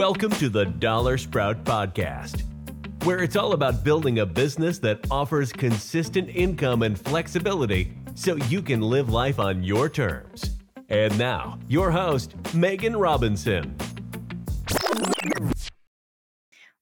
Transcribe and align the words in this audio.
Welcome 0.00 0.30
to 0.36 0.48
the 0.48 0.64
Dollar 0.64 1.18
Sprout 1.18 1.62
Podcast, 1.62 2.44
where 3.04 3.22
it's 3.22 3.36
all 3.36 3.52
about 3.52 3.84
building 3.84 4.20
a 4.20 4.24
business 4.24 4.78
that 4.78 4.98
offers 5.10 5.52
consistent 5.52 6.30
income 6.30 6.80
and 6.80 6.98
flexibility 6.98 7.92
so 8.14 8.36
you 8.36 8.62
can 8.62 8.80
live 8.80 9.10
life 9.10 9.38
on 9.38 9.62
your 9.62 9.90
terms. 9.90 10.56
And 10.88 11.18
now, 11.18 11.58
your 11.68 11.90
host, 11.90 12.34
Megan 12.54 12.96
Robinson. 12.96 13.76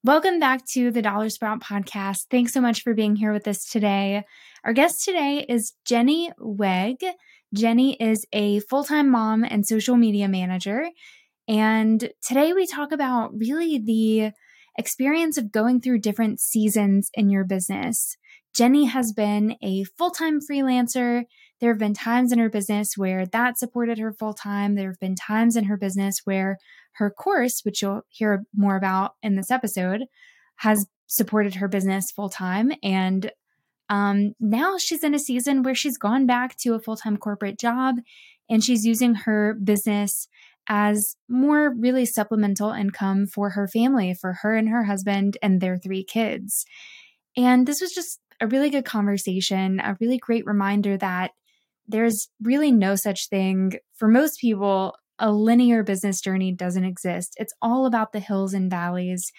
Welcome 0.04 0.38
back 0.38 0.64
to 0.74 0.92
the 0.92 1.02
Dollar 1.02 1.28
Sprout 1.28 1.58
Podcast. 1.60 2.26
Thanks 2.30 2.52
so 2.52 2.60
much 2.60 2.84
for 2.84 2.94
being 2.94 3.16
here 3.16 3.32
with 3.32 3.48
us 3.48 3.64
today. 3.68 4.22
Our 4.62 4.72
guest 4.72 5.04
today 5.04 5.44
is 5.48 5.72
Jenny 5.84 6.30
Weg. 6.38 6.98
Jenny 7.52 7.94
is 7.94 8.26
a 8.32 8.60
full 8.60 8.84
time 8.84 9.10
mom 9.10 9.42
and 9.42 9.66
social 9.66 9.96
media 9.96 10.28
manager. 10.28 10.86
And 11.48 12.10
today 12.22 12.52
we 12.52 12.66
talk 12.66 12.92
about 12.92 13.30
really 13.34 13.78
the 13.78 14.32
experience 14.76 15.38
of 15.38 15.50
going 15.50 15.80
through 15.80 16.00
different 16.00 16.40
seasons 16.40 17.10
in 17.14 17.30
your 17.30 17.44
business. 17.44 18.16
Jenny 18.54 18.84
has 18.84 19.12
been 19.12 19.56
a 19.62 19.84
full 19.84 20.10
time 20.10 20.40
freelancer. 20.40 21.24
There 21.60 21.70
have 21.70 21.78
been 21.78 21.94
times 21.94 22.32
in 22.32 22.38
her 22.38 22.50
business 22.50 22.96
where 22.96 23.24
that 23.26 23.58
supported 23.58 23.98
her 23.98 24.12
full 24.12 24.34
time. 24.34 24.74
There 24.74 24.90
have 24.90 25.00
been 25.00 25.16
times 25.16 25.56
in 25.56 25.64
her 25.64 25.76
business 25.76 26.20
where 26.24 26.58
her 26.92 27.10
course, 27.10 27.62
which 27.62 27.80
you'll 27.80 28.02
hear 28.08 28.44
more 28.54 28.76
about 28.76 29.12
in 29.22 29.36
this 29.36 29.50
episode, 29.50 30.04
has 30.56 30.86
supported 31.06 31.56
her 31.56 31.68
business 31.68 32.10
full 32.10 32.28
time. 32.28 32.72
And 32.82 33.32
um, 33.88 34.34
now 34.38 34.76
she's 34.76 35.02
in 35.02 35.14
a 35.14 35.18
season 35.18 35.62
where 35.62 35.74
she's 35.74 35.96
gone 35.96 36.26
back 36.26 36.56
to 36.58 36.74
a 36.74 36.80
full 36.80 36.96
time 36.96 37.16
corporate 37.16 37.58
job 37.58 37.96
and 38.50 38.62
she's 38.62 38.84
using 38.84 39.14
her 39.14 39.54
business 39.54 40.28
as 40.68 41.16
more 41.28 41.74
really 41.74 42.04
supplemental 42.04 42.70
income 42.72 43.26
for 43.26 43.50
her 43.50 43.66
family, 43.66 44.14
for 44.14 44.34
her 44.42 44.54
and 44.54 44.68
her 44.68 44.84
husband 44.84 45.38
and 45.42 45.60
their 45.60 45.78
three 45.78 46.04
kids. 46.04 46.64
And 47.36 47.66
this 47.66 47.80
was 47.80 47.92
just 47.92 48.20
a 48.40 48.46
really 48.46 48.70
good 48.70 48.84
conversation, 48.84 49.80
a 49.80 49.96
really 50.00 50.18
great 50.18 50.46
reminder 50.46 50.96
that 50.98 51.32
there's 51.86 52.28
really 52.42 52.70
no 52.70 52.96
such 52.96 53.28
thing 53.28 53.72
for 53.94 54.08
most 54.08 54.40
people. 54.40 54.94
A 55.18 55.32
linear 55.32 55.82
business 55.82 56.20
journey 56.20 56.52
doesn't 56.52 56.84
exist. 56.84 57.34
It's 57.38 57.54
all 57.62 57.86
about 57.86 58.12
the 58.12 58.20
hills 58.20 58.52
and 58.52 58.70
valleys. 58.70 59.32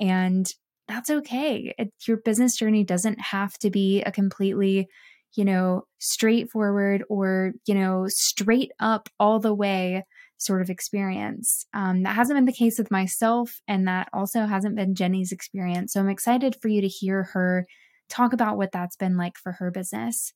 And 0.00 0.46
that's 0.88 1.10
okay. 1.10 1.74
It, 1.78 1.92
your 2.06 2.18
business 2.18 2.56
journey 2.56 2.84
doesn't 2.84 3.20
have 3.20 3.56
to 3.58 3.70
be 3.70 4.02
a 4.02 4.12
completely, 4.12 4.88
you 5.34 5.44
know, 5.44 5.84
straightforward 6.00 7.04
or, 7.08 7.52
you 7.66 7.74
know, 7.74 8.06
straight 8.08 8.72
up 8.80 9.08
all 9.18 9.38
the 9.38 9.54
way 9.54 10.04
sort 10.44 10.62
of 10.62 10.70
experience. 10.70 11.66
Um, 11.74 12.02
that 12.02 12.16
hasn't 12.16 12.36
been 12.36 12.44
the 12.44 12.52
case 12.52 12.78
with 12.78 12.90
myself, 12.90 13.60
and 13.66 13.86
that 13.88 14.08
also 14.12 14.46
hasn't 14.46 14.76
been 14.76 14.94
Jenny's 14.94 15.32
experience. 15.32 15.92
So 15.92 16.00
I'm 16.00 16.08
excited 16.08 16.56
for 16.60 16.68
you 16.68 16.80
to 16.80 16.88
hear 16.88 17.24
her 17.32 17.66
talk 18.08 18.32
about 18.32 18.56
what 18.56 18.72
that's 18.72 18.96
been 18.96 19.16
like 19.16 19.36
for 19.38 19.52
her 19.52 19.70
business. 19.70 20.32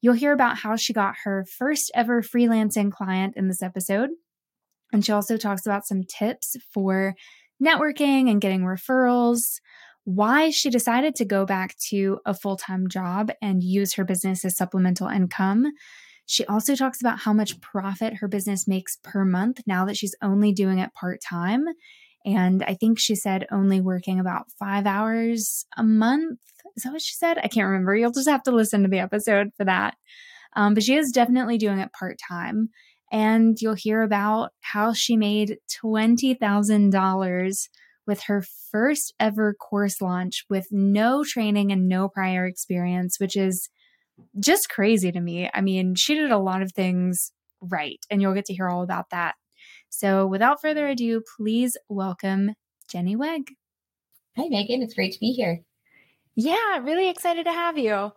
You'll 0.00 0.14
hear 0.14 0.32
about 0.32 0.58
how 0.58 0.76
she 0.76 0.92
got 0.92 1.14
her 1.24 1.44
first 1.44 1.90
ever 1.94 2.22
freelancing 2.22 2.90
client 2.90 3.34
in 3.36 3.48
this 3.48 3.62
episode. 3.62 4.10
And 4.92 5.04
she 5.04 5.12
also 5.12 5.36
talks 5.36 5.66
about 5.66 5.86
some 5.86 6.02
tips 6.04 6.56
for 6.72 7.14
networking 7.62 8.30
and 8.30 8.40
getting 8.40 8.62
referrals, 8.62 9.60
why 10.04 10.50
she 10.50 10.70
decided 10.70 11.14
to 11.16 11.24
go 11.24 11.44
back 11.44 11.76
to 11.90 12.18
a 12.24 12.34
full 12.34 12.56
time 12.56 12.88
job 12.88 13.30
and 13.42 13.62
use 13.62 13.94
her 13.94 14.04
business 14.04 14.44
as 14.44 14.56
supplemental 14.56 15.08
income. 15.08 15.70
She 16.30 16.46
also 16.46 16.76
talks 16.76 17.00
about 17.00 17.18
how 17.18 17.32
much 17.32 17.60
profit 17.60 18.14
her 18.18 18.28
business 18.28 18.68
makes 18.68 18.96
per 19.02 19.24
month 19.24 19.62
now 19.66 19.84
that 19.86 19.96
she's 19.96 20.14
only 20.22 20.52
doing 20.52 20.78
it 20.78 20.94
part 20.94 21.20
time. 21.28 21.64
And 22.24 22.62
I 22.62 22.74
think 22.74 23.00
she 23.00 23.16
said 23.16 23.48
only 23.50 23.80
working 23.80 24.20
about 24.20 24.46
five 24.56 24.86
hours 24.86 25.66
a 25.76 25.82
month. 25.82 26.38
Is 26.76 26.84
that 26.84 26.92
what 26.92 27.02
she 27.02 27.16
said? 27.16 27.38
I 27.38 27.48
can't 27.48 27.66
remember. 27.66 27.96
You'll 27.96 28.12
just 28.12 28.28
have 28.28 28.44
to 28.44 28.52
listen 28.52 28.84
to 28.84 28.88
the 28.88 29.00
episode 29.00 29.48
for 29.56 29.64
that. 29.64 29.96
Um, 30.54 30.74
but 30.74 30.84
she 30.84 30.94
is 30.94 31.10
definitely 31.10 31.58
doing 31.58 31.80
it 31.80 31.92
part 31.92 32.16
time. 32.28 32.68
And 33.10 33.60
you'll 33.60 33.74
hear 33.74 34.02
about 34.02 34.50
how 34.60 34.92
she 34.92 35.16
made 35.16 35.58
$20,000 35.84 37.68
with 38.06 38.22
her 38.22 38.44
first 38.70 39.14
ever 39.18 39.52
course 39.52 40.00
launch 40.00 40.44
with 40.48 40.68
no 40.70 41.24
training 41.24 41.72
and 41.72 41.88
no 41.88 42.08
prior 42.08 42.46
experience, 42.46 43.18
which 43.18 43.36
is 43.36 43.68
just 44.38 44.68
crazy 44.68 45.12
to 45.12 45.20
me. 45.20 45.50
I 45.52 45.60
mean, 45.60 45.94
she 45.96 46.14
did 46.14 46.30
a 46.30 46.38
lot 46.38 46.62
of 46.62 46.72
things 46.72 47.32
right, 47.60 47.98
and 48.10 48.20
you'll 48.20 48.34
get 48.34 48.46
to 48.46 48.54
hear 48.54 48.68
all 48.68 48.82
about 48.82 49.10
that. 49.10 49.34
So, 49.88 50.26
without 50.26 50.60
further 50.60 50.86
ado, 50.88 51.22
please 51.36 51.76
welcome 51.88 52.52
Jenny 52.90 53.16
Weg. 53.16 53.54
Hi, 54.36 54.46
Megan. 54.48 54.82
It's 54.82 54.94
great 54.94 55.12
to 55.12 55.20
be 55.20 55.32
here. 55.32 55.60
Yeah, 56.36 56.78
really 56.82 57.08
excited 57.08 57.44
to 57.44 57.52
have 57.52 57.76
you. 57.76 58.12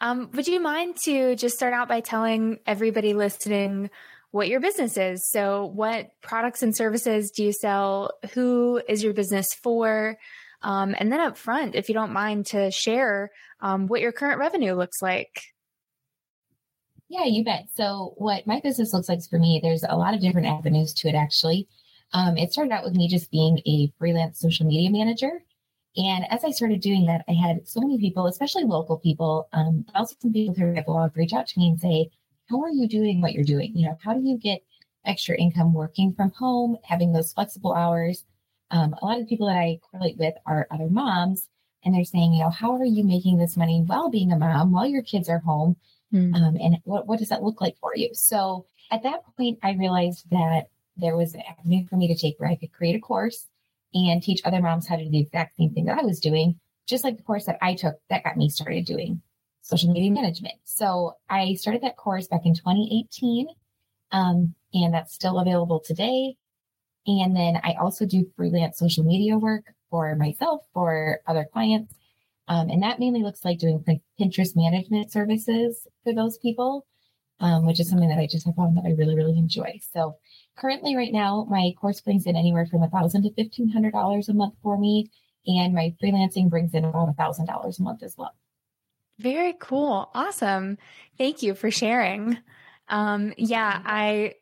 Um, 0.00 0.30
would 0.32 0.48
you 0.48 0.60
mind 0.60 0.96
to 1.04 1.36
just 1.36 1.56
start 1.56 1.74
out 1.74 1.88
by 1.88 2.00
telling 2.00 2.58
everybody 2.66 3.14
listening 3.14 3.90
what 4.30 4.48
your 4.48 4.60
business 4.60 4.96
is? 4.96 5.28
So, 5.30 5.66
what 5.66 6.08
products 6.22 6.62
and 6.62 6.74
services 6.74 7.30
do 7.30 7.44
you 7.44 7.52
sell? 7.52 8.10
Who 8.32 8.80
is 8.88 9.02
your 9.02 9.12
business 9.12 9.48
for? 9.62 10.16
Um, 10.62 10.94
and 10.98 11.12
then 11.12 11.20
up 11.20 11.36
front, 11.36 11.74
if 11.74 11.88
you 11.88 11.94
don't 11.94 12.12
mind 12.12 12.46
to 12.46 12.70
share 12.70 13.30
um, 13.60 13.86
what 13.86 14.00
your 14.00 14.12
current 14.12 14.38
revenue 14.38 14.74
looks 14.74 15.00
like. 15.00 15.42
Yeah, 17.08 17.24
you 17.24 17.44
bet. 17.44 17.68
So, 17.74 18.14
what 18.16 18.46
my 18.46 18.60
business 18.60 18.92
looks 18.92 19.08
like 19.08 19.22
for 19.28 19.38
me, 19.38 19.60
there's 19.62 19.84
a 19.88 19.96
lot 19.96 20.14
of 20.14 20.20
different 20.20 20.46
avenues 20.46 20.92
to 20.94 21.08
it 21.08 21.14
actually. 21.14 21.68
Um, 22.12 22.36
it 22.36 22.52
started 22.52 22.72
out 22.72 22.84
with 22.84 22.94
me 22.94 23.08
just 23.08 23.30
being 23.30 23.60
a 23.66 23.92
freelance 23.98 24.40
social 24.40 24.66
media 24.66 24.90
manager. 24.90 25.42
And 25.96 26.24
as 26.30 26.44
I 26.44 26.50
started 26.50 26.80
doing 26.80 27.06
that, 27.06 27.24
I 27.28 27.32
had 27.32 27.66
so 27.66 27.80
many 27.80 27.98
people, 27.98 28.26
especially 28.26 28.64
local 28.64 28.98
people, 28.98 29.48
um, 29.52 29.84
but 29.86 29.96
also 29.96 30.16
some 30.20 30.32
people 30.32 30.54
through 30.54 30.74
my 30.74 30.82
blog, 30.82 31.16
reach 31.16 31.32
out 31.32 31.46
to 31.48 31.58
me 31.58 31.68
and 31.68 31.80
say, 31.80 32.10
How 32.50 32.62
are 32.62 32.70
you 32.70 32.86
doing 32.88 33.20
what 33.20 33.32
you're 33.32 33.44
doing? 33.44 33.72
You 33.74 33.88
know, 33.88 33.98
how 34.02 34.14
do 34.14 34.20
you 34.20 34.38
get 34.38 34.62
extra 35.06 35.36
income 35.36 35.72
working 35.72 36.12
from 36.14 36.30
home, 36.32 36.76
having 36.84 37.12
those 37.12 37.32
flexible 37.32 37.74
hours? 37.74 38.24
Um, 38.70 38.94
a 39.00 39.04
lot 39.04 39.20
of 39.20 39.28
people 39.28 39.46
that 39.46 39.56
I 39.56 39.80
correlate 39.90 40.18
with 40.18 40.34
are 40.46 40.66
other 40.70 40.88
moms, 40.88 41.48
and 41.84 41.94
they're 41.94 42.04
saying, 42.04 42.34
you 42.34 42.40
know, 42.40 42.50
how 42.50 42.76
are 42.76 42.84
you 42.84 43.04
making 43.04 43.38
this 43.38 43.56
money 43.56 43.82
while 43.86 44.10
being 44.10 44.32
a 44.32 44.38
mom, 44.38 44.72
while 44.72 44.86
your 44.86 45.02
kids 45.02 45.28
are 45.28 45.38
home? 45.38 45.76
Mm. 46.12 46.34
Um, 46.34 46.56
and 46.60 46.78
what, 46.84 47.06
what 47.06 47.18
does 47.18 47.28
that 47.28 47.42
look 47.42 47.60
like 47.60 47.76
for 47.78 47.94
you? 47.94 48.10
So 48.14 48.66
at 48.90 49.02
that 49.02 49.22
point, 49.36 49.58
I 49.62 49.72
realized 49.72 50.28
that 50.30 50.68
there 50.96 51.16
was 51.16 51.34
an 51.34 51.42
avenue 51.48 51.86
for 51.86 51.96
me 51.96 52.08
to 52.08 52.16
take 52.16 52.38
where 52.38 52.50
I 52.50 52.56
could 52.56 52.72
create 52.72 52.96
a 52.96 53.00
course 53.00 53.46
and 53.94 54.22
teach 54.22 54.42
other 54.44 54.60
moms 54.60 54.86
how 54.86 54.96
to 54.96 55.04
do 55.04 55.10
the 55.10 55.20
exact 55.20 55.56
same 55.56 55.72
thing 55.72 55.86
that 55.86 55.98
I 55.98 56.04
was 56.04 56.20
doing, 56.20 56.58
just 56.86 57.04
like 57.04 57.16
the 57.16 57.22
course 57.22 57.46
that 57.46 57.58
I 57.62 57.74
took 57.74 57.96
that 58.10 58.24
got 58.24 58.36
me 58.36 58.48
started 58.48 58.84
doing 58.84 59.22
social 59.62 59.92
media 59.92 60.10
management. 60.10 60.54
So 60.64 61.14
I 61.28 61.54
started 61.54 61.82
that 61.82 61.96
course 61.96 62.26
back 62.26 62.42
in 62.44 62.54
2018, 62.54 63.48
um, 64.12 64.54
and 64.72 64.94
that's 64.94 65.14
still 65.14 65.38
available 65.38 65.80
today. 65.80 66.36
And 67.08 67.34
then 67.34 67.58
I 67.64 67.72
also 67.80 68.04
do 68.04 68.30
freelance 68.36 68.78
social 68.78 69.02
media 69.02 69.38
work 69.38 69.64
for 69.90 70.14
myself, 70.14 70.60
for 70.74 71.20
other 71.26 71.46
clients. 71.50 71.94
Um, 72.48 72.68
and 72.68 72.82
that 72.82 73.00
mainly 73.00 73.22
looks 73.22 73.44
like 73.46 73.58
doing 73.58 73.82
Pinterest 74.20 74.54
management 74.54 75.10
services 75.10 75.86
for 76.04 76.14
those 76.14 76.36
people, 76.36 76.86
um, 77.40 77.66
which 77.66 77.80
is 77.80 77.88
something 77.88 78.10
that 78.10 78.18
I 78.18 78.26
just 78.26 78.44
have 78.44 78.56
found 78.56 78.76
that 78.76 78.84
I 78.84 78.92
really, 78.92 79.14
really 79.14 79.38
enjoy. 79.38 79.80
So 79.92 80.16
currently 80.56 80.96
right 80.96 81.12
now, 81.12 81.46
my 81.48 81.72
course 81.80 82.00
brings 82.02 82.26
in 82.26 82.36
anywhere 82.36 82.66
from 82.66 82.82
a 82.82 82.90
thousand 82.90 83.22
to 83.22 83.32
fifteen 83.32 83.70
hundred 83.70 83.92
dollars 83.92 84.28
a 84.28 84.34
month 84.34 84.54
for 84.62 84.78
me. 84.78 85.10
And 85.46 85.74
my 85.74 85.94
freelancing 86.02 86.50
brings 86.50 86.74
in 86.74 86.84
about 86.84 87.08
a 87.08 87.14
thousand 87.14 87.46
dollars 87.46 87.78
a 87.78 87.82
month 87.82 88.02
as 88.02 88.16
well. 88.18 88.34
Very 89.18 89.54
cool. 89.58 90.10
Awesome. 90.14 90.76
Thank 91.16 91.42
you 91.42 91.54
for 91.54 91.70
sharing. 91.70 92.36
Um, 92.88 93.32
yeah, 93.38 93.80
I 93.84 94.34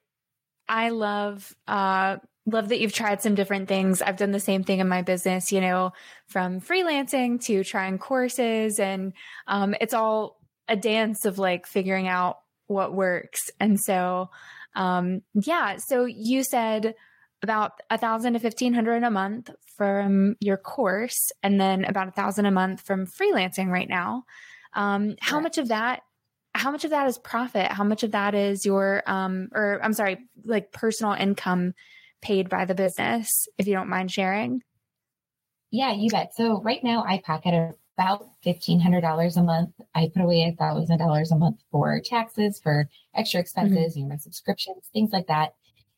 I 0.69 0.91
love 0.91 1.55
uh 1.69 2.17
love 2.47 2.69
that 2.69 2.81
you've 2.81 2.93
tried 2.93 3.21
some 3.21 3.35
different 3.35 3.69
things. 3.69 4.01
I've 4.01 4.17
done 4.17 4.31
the 4.31 4.41
same 4.41 4.63
thing 4.63 4.79
in 4.79 4.89
my 4.89 5.03
business, 5.03 5.51
you 5.51 5.61
know, 5.61 5.93
from 6.29 6.61
freelancing 6.61 7.45
to 7.47 7.65
trying 7.65 7.99
courses. 7.99 8.79
And 8.79 9.13
um, 9.49 9.75
it's 9.81 9.95
all 9.95 10.39
a 10.69 10.77
dance 10.77 11.25
of 11.25 11.39
like 11.39 11.67
figuring 11.67 12.07
out 12.07 12.39
what 12.69 12.95
works. 12.95 13.51
And 13.59 13.81
so, 13.81 14.31
um, 14.75 15.23
yeah. 15.35 15.77
So 15.77 16.05
you 16.05 16.45
said 16.45 16.95
about 17.43 17.73
a 17.91 17.99
thousand 17.99 18.33
to 18.33 18.39
fifteen 18.39 18.75
hundred 18.75 19.03
a 19.03 19.11
month 19.11 19.51
from 19.77 20.37
your 20.41 20.57
course, 20.57 21.31
and 21.43 21.61
then 21.61 21.85
about 21.85 22.09
a 22.09 22.13
thousand 22.13 22.47
a 22.47 22.51
month 22.51 22.81
from 22.81 23.07
freelancing 23.07 23.69
right 23.69 23.89
now. 23.89 24.25
Um, 24.73 25.17
how 25.21 25.41
much 25.41 25.59
of 25.59 25.69
that? 25.69 26.01
How 26.55 26.71
much 26.71 26.85
of 26.85 26.91
that 26.91 27.07
is 27.09 27.19
profit? 27.19 27.71
How 27.71 27.85
much 27.85 28.03
of 28.03 28.13
that 28.13 28.35
is 28.35 28.65
your, 28.65 29.03
um, 29.07 29.51
or 29.53 29.79
I'm 29.83 29.93
sorry, 29.93 30.27
like 30.45 30.73
personal 30.73 31.13
income 31.13 31.75
paid 32.23 32.49
by 32.49 32.65
the 32.65 32.75
business, 32.75 33.47
if 33.59 33.67
you 33.67 33.75
don't 33.75 33.89
mind 33.89 34.11
sharing? 34.11 34.63
Yeah, 35.71 35.93
you 35.93 36.11
bet. 36.11 36.35
So 36.35 36.61
right 36.63 36.83
now 36.83 37.05
I 37.07 37.21
pocket 37.25 37.77
about 37.99 38.29
$1,500 38.45 39.37
a 39.37 39.43
month. 39.43 39.71
I 39.95 40.11
put 40.15 40.23
away 40.23 40.55
$1,000 40.59 41.33
a 41.33 41.37
month 41.37 41.61
for 41.71 42.01
taxes, 42.05 42.61
for 42.63 42.89
extra 43.15 43.41
expenses, 43.41 43.93
mm-hmm. 43.93 43.99
you 43.99 44.05
know, 44.05 44.11
my 44.11 44.17
subscriptions, 44.17 44.89
things 44.93 45.11
like 45.13 45.27
that. 45.29 45.55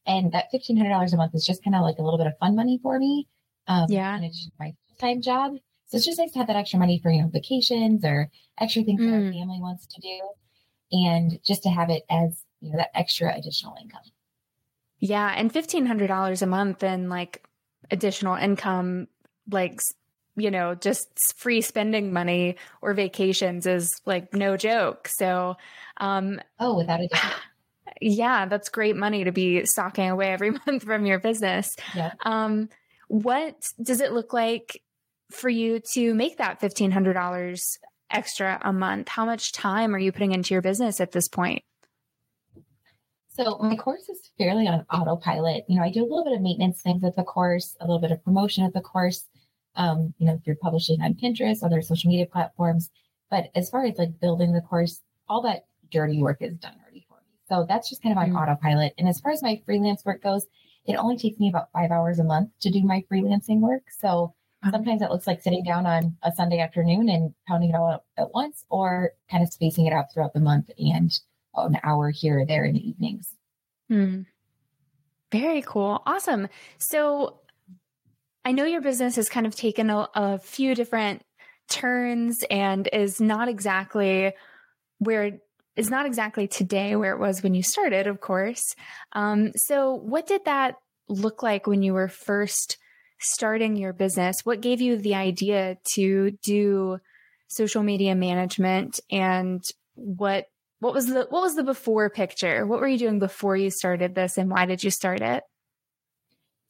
And 0.06 0.32
that 0.32 0.47
$1,500 0.55 1.12
a 1.12 1.17
month 1.17 1.35
is 1.35 1.44
just 1.44 1.62
kind 1.62 1.75
of 1.75 1.82
like 1.82 1.99
a 1.99 2.03
little 2.03 2.19
bit 2.19 2.26
of 2.26 2.38
fun 2.41 2.56
money 2.56 2.79
for 2.82 2.99
me. 2.99 3.29
Um, 3.67 3.87
yeah. 3.88 4.17
In 4.17 4.25
addition 4.25 4.50
to 4.50 4.56
my 4.59 4.73
full 4.87 4.97
time 5.09 5.20
job. 5.20 5.53
So 5.87 5.97
it's 5.97 6.06
just 6.06 6.19
nice 6.19 6.32
to 6.32 6.38
have 6.38 6.49
that 6.49 6.56
extra 6.56 6.79
money 6.79 7.00
for, 7.03 7.11
you 7.11 7.23
know, 7.23 7.29
vacations 7.29 8.05
or 8.05 8.31
extra 8.61 8.82
things 8.82 9.00
mm. 9.00 9.06
that 9.06 9.26
our 9.26 9.32
family 9.32 9.61
wants 9.61 9.87
to 9.87 10.00
do. 10.00 10.20
And 10.93 11.38
just 11.44 11.62
to 11.65 11.69
have 11.69 11.91
it 11.91 12.05
as, 12.09 12.44
you 12.61 12.70
know, 12.70 12.79
that 12.79 12.91
extra 12.94 13.35
additional 13.35 13.75
income. 13.81 14.03
Yeah. 14.98 15.32
And 15.36 15.52
$1,500 15.52 16.42
a 16.42 16.46
month 16.46 16.82
and 16.82 17.08
like 17.08 17.46
additional 17.90 18.34
income, 18.34 19.08
like, 19.50 19.80
you 20.36 20.50
know, 20.50 20.74
just 20.74 21.08
free 21.36 21.60
spending 21.60 22.12
money 22.12 22.56
or 22.80 22.94
vacations 22.94 23.66
is 23.66 24.00
like 24.06 24.34
no 24.34 24.56
joke. 24.56 25.08
So, 25.08 25.56
um, 25.98 26.40
oh, 26.58 26.76
without 26.76 27.00
a 27.00 27.08
doubt. 27.08 27.32
Yeah, 28.00 28.46
that's 28.46 28.68
great 28.68 28.94
money 28.94 29.24
to 29.24 29.32
be 29.32 29.64
stocking 29.64 30.08
away 30.08 30.28
every 30.28 30.50
month 30.66 30.84
from 30.84 31.04
your 31.04 31.18
business. 31.18 31.74
Yeah. 31.96 32.12
Um, 32.22 32.68
what 33.08 33.56
does 33.82 34.00
it 34.00 34.12
look 34.12 34.32
like 34.32 34.82
for 35.32 35.48
you 35.48 35.80
to 35.94 36.14
make 36.14 36.36
that 36.38 36.60
$1,500 36.60 37.78
extra 38.10 38.60
a 38.62 38.72
month? 38.72 39.08
How 39.08 39.24
much 39.24 39.52
time 39.52 39.94
are 39.94 39.98
you 39.98 40.12
putting 40.12 40.32
into 40.32 40.54
your 40.54 40.62
business 40.62 41.00
at 41.00 41.10
this 41.10 41.28
point? 41.28 41.62
So 43.38 43.58
my 43.58 43.76
course 43.76 44.08
is 44.08 44.31
fairly 44.37 44.67
on 44.67 44.85
autopilot. 44.93 45.64
You 45.69 45.76
know, 45.76 45.85
I 45.85 45.90
do 45.90 46.00
a 46.00 46.08
little 46.08 46.25
bit 46.25 46.32
of 46.32 46.40
maintenance 46.40 46.82
things 46.82 47.05
at 47.05 47.14
the 47.14 47.23
course, 47.23 47.76
a 47.81 47.85
little 47.85 48.00
bit 48.00 48.11
of 48.11 48.25
promotion 48.25 48.64
at 48.64 48.73
the 48.73 48.81
course. 48.81 49.26
Um, 49.76 50.12
you 50.19 50.26
know, 50.26 50.40
through 50.44 50.56
publishing 50.56 51.00
on 51.02 51.14
Pinterest, 51.14 51.62
other 51.62 51.81
social 51.82 52.11
media 52.11 52.26
platforms. 52.26 52.90
But 53.31 53.50
as 53.55 53.70
far 53.70 53.85
as 53.85 53.96
like 53.96 54.19
building 54.20 54.52
the 54.52 54.61
course, 54.61 55.02
all 55.29 55.40
that 55.43 55.67
dirty 55.93 56.20
work 56.20 56.38
is 56.40 56.56
done 56.56 56.75
already 56.82 57.06
for 57.08 57.14
me. 57.14 57.37
So 57.49 57.64
that's 57.69 57.88
just 57.88 58.02
kind 58.02 58.12
of 58.12 58.19
on 58.19 58.31
mm-hmm. 58.31 58.38
autopilot. 58.38 58.94
And 58.99 59.08
as 59.08 59.20
far 59.20 59.31
as 59.31 59.41
my 59.41 59.62
freelance 59.64 60.05
work 60.05 60.20
goes, 60.20 60.46
it 60.84 60.94
only 60.94 61.17
takes 61.17 61.38
me 61.38 61.49
about 61.49 61.70
five 61.73 61.93
hours 61.93 62.19
a 62.19 62.25
month 62.25 62.50
to 62.62 62.70
do 62.70 62.82
my 62.82 63.05
freelancing 63.12 63.61
work. 63.61 63.82
So 63.96 64.34
sometimes 64.69 65.00
it 65.00 65.11
looks 65.11 65.29
like 65.29 65.43
sitting 65.43 65.62
down 65.62 65.87
on 65.87 66.17
a 66.25 66.32
Sunday 66.32 66.58
afternoon 66.58 67.08
and 67.08 67.32
pounding 67.46 67.70
it 67.70 67.76
all 67.76 68.02
at 68.17 68.34
once, 68.34 68.64
or 68.70 69.12
kind 69.31 69.44
of 69.44 69.52
spacing 69.52 69.87
it 69.87 69.93
out 69.93 70.06
throughout 70.12 70.32
the 70.32 70.41
month 70.41 70.70
and 70.76 71.12
an 71.66 71.78
hour 71.82 72.10
here 72.10 72.40
or 72.40 72.46
there 72.46 72.64
in 72.64 72.75
the 72.75 72.88
evenings. 72.88 73.28
Hmm. 73.88 74.22
Very 75.31 75.62
cool. 75.62 76.02
Awesome. 76.06 76.49
So 76.78 77.40
I 78.44 78.52
know 78.52 78.64
your 78.64 78.81
business 78.81 79.16
has 79.16 79.28
kind 79.28 79.46
of 79.46 79.55
taken 79.55 79.90
a, 79.90 80.08
a 80.14 80.38
few 80.38 80.75
different 80.75 81.22
turns 81.69 82.38
and 82.50 82.88
is 82.93 83.20
not 83.20 83.49
exactly 83.49 84.32
where 84.99 85.38
is 85.76 85.90
not 85.90 86.06
exactly 86.06 86.49
today 86.49 86.96
where 86.96 87.12
it 87.12 87.20
was 87.20 87.43
when 87.43 87.55
you 87.55 87.62
started, 87.62 88.08
of 88.08 88.20
course. 88.20 88.75
Um, 89.12 89.52
so, 89.55 89.94
what 89.94 90.26
did 90.26 90.44
that 90.44 90.75
look 91.08 91.43
like 91.43 91.66
when 91.66 91.82
you 91.82 91.94
were 91.94 92.08
first 92.08 92.78
starting 93.20 93.76
your 93.76 93.93
business? 93.93 94.37
What 94.44 94.60
gave 94.60 94.81
you 94.81 94.96
the 94.96 95.14
idea 95.14 95.78
to 95.94 96.32
do 96.44 96.99
social 97.49 97.82
media 97.82 98.14
management, 98.14 98.99
and 99.10 99.62
what 99.94 100.46
what 100.80 100.94
was 100.94 101.06
the 101.06 101.26
what 101.30 101.42
was 101.42 101.56
the 101.56 101.64
before 101.64 102.08
picture? 102.10 102.66
What 102.66 102.80
were 102.80 102.88
you 102.88 102.98
doing 102.98 103.19
before 103.19 103.56
you 103.56 103.70
started 103.70 104.14
this, 104.14 104.38
and 104.38 104.50
why 104.50 104.66
did 104.66 104.84
you 104.84 104.90
start 104.90 105.20
it? 105.20 105.42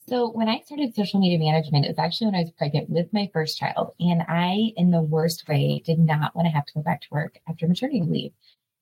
So 0.09 0.31
when 0.31 0.49
I 0.49 0.61
started 0.61 0.95
social 0.95 1.21
media 1.21 1.39
management, 1.39 1.85
it 1.85 1.89
was 1.89 1.99
actually 1.99 2.29
when 2.29 2.37
I 2.37 2.41
was 2.41 2.53
pregnant 2.53 2.89
with 2.89 3.13
my 3.13 3.29
first 3.31 3.59
child. 3.59 3.93
And 4.01 4.23
I, 4.27 4.73
in 4.75 4.91
the 4.91 5.03
worst 5.03 5.47
way, 5.47 5.83
did 5.85 5.99
not 5.99 6.35
want 6.35 6.47
to 6.47 6.53
have 6.53 6.65
to 6.65 6.73
go 6.75 6.81
back 6.81 7.03
to 7.03 7.09
work 7.11 7.39
after 7.47 7.69
maternity 7.69 8.03
leave. 8.03 8.33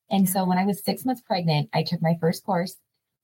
And 0.09 0.29
so 0.29 0.45
when 0.45 0.59
I 0.59 0.65
was 0.65 0.85
six 0.85 1.05
months 1.05 1.23
pregnant, 1.23 1.69
I 1.75 1.83
took 1.83 2.01
my 2.01 2.17
first 2.21 2.45
course. 2.45 2.77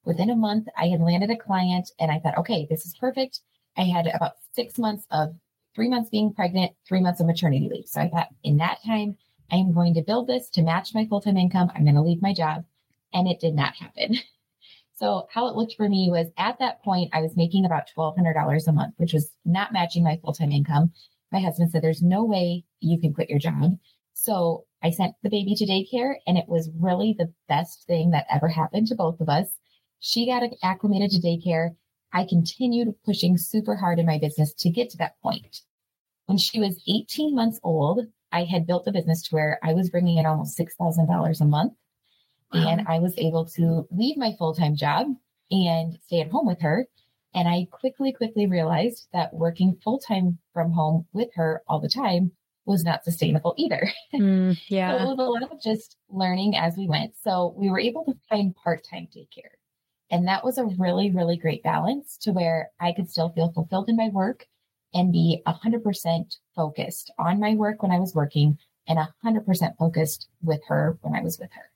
Within 0.04 0.30
a 0.30 0.36
month, 0.36 0.66
I 0.76 0.88
had 0.88 1.00
landed 1.00 1.30
a 1.30 1.36
client 1.36 1.92
and 2.00 2.10
I 2.10 2.18
thought, 2.18 2.38
okay, 2.38 2.66
this 2.68 2.84
is 2.84 2.96
perfect. 2.98 3.38
I 3.76 3.82
had 3.82 4.08
about 4.08 4.32
six 4.52 4.78
months 4.78 5.06
of 5.12 5.36
three 5.76 5.88
months 5.88 6.10
being 6.10 6.34
pregnant, 6.34 6.72
three 6.88 7.00
months 7.00 7.20
of 7.20 7.28
maternity 7.28 7.68
leave. 7.70 7.86
So 7.86 8.00
I 8.00 8.08
thought 8.08 8.28
in 8.42 8.56
that 8.56 8.78
time, 8.84 9.16
I 9.52 9.56
am 9.56 9.72
going 9.72 9.94
to 9.94 10.02
build 10.02 10.26
this 10.26 10.48
to 10.50 10.62
match 10.62 10.94
my 10.94 11.06
full 11.06 11.20
time 11.20 11.36
income. 11.36 11.70
I'm 11.74 11.84
going 11.84 11.94
to 11.94 12.02
leave 12.02 12.22
my 12.22 12.32
job. 12.32 12.64
And 13.12 13.28
it 13.28 13.40
did 13.40 13.54
not 13.54 13.74
happen. 13.76 14.16
So 15.02 15.26
how 15.34 15.48
it 15.48 15.56
looked 15.56 15.74
for 15.76 15.88
me 15.88 16.10
was 16.12 16.28
at 16.38 16.60
that 16.60 16.80
point, 16.84 17.10
I 17.12 17.22
was 17.22 17.36
making 17.36 17.64
about 17.64 17.90
$1,200 17.96 18.68
a 18.68 18.72
month, 18.72 18.94
which 18.98 19.12
was 19.12 19.32
not 19.44 19.72
matching 19.72 20.04
my 20.04 20.16
full 20.22 20.32
time 20.32 20.52
income. 20.52 20.92
My 21.32 21.40
husband 21.40 21.72
said, 21.72 21.82
there's 21.82 22.02
no 22.02 22.24
way 22.24 22.64
you 22.78 23.00
can 23.00 23.12
quit 23.12 23.28
your 23.28 23.40
job. 23.40 23.78
So 24.12 24.64
I 24.80 24.90
sent 24.90 25.14
the 25.24 25.28
baby 25.28 25.56
to 25.56 25.66
daycare 25.66 26.14
and 26.28 26.38
it 26.38 26.44
was 26.46 26.70
really 26.78 27.16
the 27.18 27.32
best 27.48 27.84
thing 27.88 28.12
that 28.12 28.26
ever 28.30 28.46
happened 28.46 28.86
to 28.88 28.94
both 28.94 29.20
of 29.20 29.28
us. 29.28 29.48
She 29.98 30.26
got 30.26 30.44
acclimated 30.62 31.10
to 31.10 31.26
daycare. 31.26 31.70
I 32.12 32.24
continued 32.24 32.94
pushing 33.04 33.36
super 33.38 33.74
hard 33.74 33.98
in 33.98 34.06
my 34.06 34.18
business 34.18 34.52
to 34.58 34.70
get 34.70 34.90
to 34.90 34.98
that 34.98 35.20
point. 35.20 35.62
When 36.26 36.38
she 36.38 36.60
was 36.60 36.80
18 36.86 37.34
months 37.34 37.58
old, 37.64 38.06
I 38.32 38.44
had 38.44 38.66
built 38.66 38.84
the 38.84 38.92
business 38.92 39.22
to 39.22 39.34
where 39.34 39.58
I 39.62 39.74
was 39.74 39.90
bringing 39.90 40.18
in 40.18 40.26
almost 40.26 40.58
$6,000 40.58 41.40
a 41.40 41.44
month. 41.44 41.74
Wow. 42.52 42.68
And 42.68 42.86
I 42.88 42.98
was 42.98 43.14
able 43.18 43.46
to 43.56 43.86
leave 43.90 44.16
my 44.16 44.32
full 44.38 44.54
time 44.54 44.76
job 44.76 45.06
and 45.50 45.98
stay 46.06 46.20
at 46.20 46.30
home 46.30 46.46
with 46.46 46.60
her. 46.60 46.86
And 47.34 47.48
I 47.48 47.66
quickly, 47.70 48.12
quickly 48.12 48.46
realized 48.46 49.08
that 49.12 49.32
working 49.32 49.78
full 49.82 49.98
time 49.98 50.38
from 50.52 50.72
home 50.72 51.06
with 51.12 51.30
her 51.34 51.62
all 51.66 51.80
the 51.80 51.88
time 51.88 52.32
was 52.64 52.84
not 52.84 53.04
sustainable 53.04 53.54
either. 53.56 53.90
Mm, 54.14 54.58
yeah. 54.68 54.90
so 54.98 55.04
it 55.04 55.16
was 55.16 55.18
a 55.18 55.22
lot 55.22 55.50
of 55.50 55.62
just 55.62 55.96
learning 56.10 56.54
as 56.54 56.76
we 56.76 56.86
went. 56.86 57.14
So 57.16 57.54
we 57.56 57.70
were 57.70 57.80
able 57.80 58.04
to 58.04 58.14
find 58.28 58.54
part 58.54 58.84
time 58.84 59.08
daycare. 59.14 59.56
And 60.10 60.28
that 60.28 60.44
was 60.44 60.58
a 60.58 60.66
really, 60.66 61.10
really 61.10 61.38
great 61.38 61.62
balance 61.62 62.18
to 62.18 62.32
where 62.32 62.70
I 62.78 62.92
could 62.92 63.10
still 63.10 63.30
feel 63.30 63.50
fulfilled 63.52 63.88
in 63.88 63.96
my 63.96 64.08
work 64.08 64.46
and 64.94 65.12
be 65.12 65.42
100% 65.46 66.36
focused 66.54 67.12
on 67.18 67.40
my 67.40 67.54
work 67.54 67.82
when 67.82 67.92
I 67.92 67.98
was 67.98 68.14
working 68.14 68.58
and 68.86 68.98
100% 69.24 69.76
focused 69.78 70.28
with 70.42 70.60
her 70.68 70.98
when 71.02 71.14
I 71.14 71.22
was 71.22 71.38
with 71.38 71.50
her. 71.52 71.70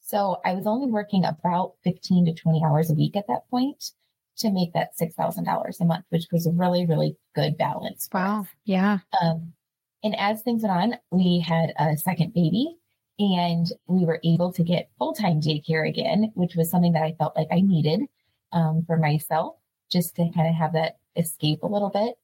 So 0.00 0.40
I 0.44 0.54
was 0.54 0.66
only 0.66 0.90
working 0.90 1.24
about 1.24 1.74
15 1.84 2.26
to 2.26 2.34
20 2.34 2.62
hours 2.64 2.90
a 2.90 2.94
week 2.94 3.16
at 3.16 3.26
that 3.28 3.48
point 3.50 3.92
to 4.38 4.50
make 4.50 4.72
that 4.72 4.96
$6,000 5.00 5.80
a 5.80 5.84
month, 5.84 6.04
which 6.08 6.26
was 6.32 6.46
a 6.46 6.52
really, 6.52 6.86
really 6.86 7.16
good 7.34 7.56
balance. 7.56 8.08
Wow. 8.12 8.46
Yeah. 8.64 8.98
Um, 9.22 9.52
and 10.02 10.18
as 10.18 10.42
things 10.42 10.62
went 10.62 10.74
on, 10.74 10.98
we 11.10 11.40
had 11.40 11.72
a 11.78 11.96
second 11.96 12.32
baby 12.34 12.76
and 13.18 13.66
we 13.86 14.04
were 14.04 14.20
able 14.24 14.52
to 14.52 14.64
get 14.64 14.90
full 14.98 15.12
time 15.12 15.40
daycare 15.40 15.86
again, 15.88 16.32
which 16.34 16.56
was 16.56 16.70
something 16.70 16.92
that 16.92 17.02
I 17.02 17.14
felt 17.18 17.36
like 17.36 17.48
I 17.52 17.60
needed 17.60 18.00
um, 18.52 18.82
for 18.86 18.96
myself 18.96 19.56
just 19.92 20.16
to 20.16 20.30
kind 20.34 20.48
of 20.48 20.54
have 20.54 20.72
that 20.72 20.96
escape 21.16 21.62
a 21.62 21.66
little 21.66 21.90
bit. 21.90 22.14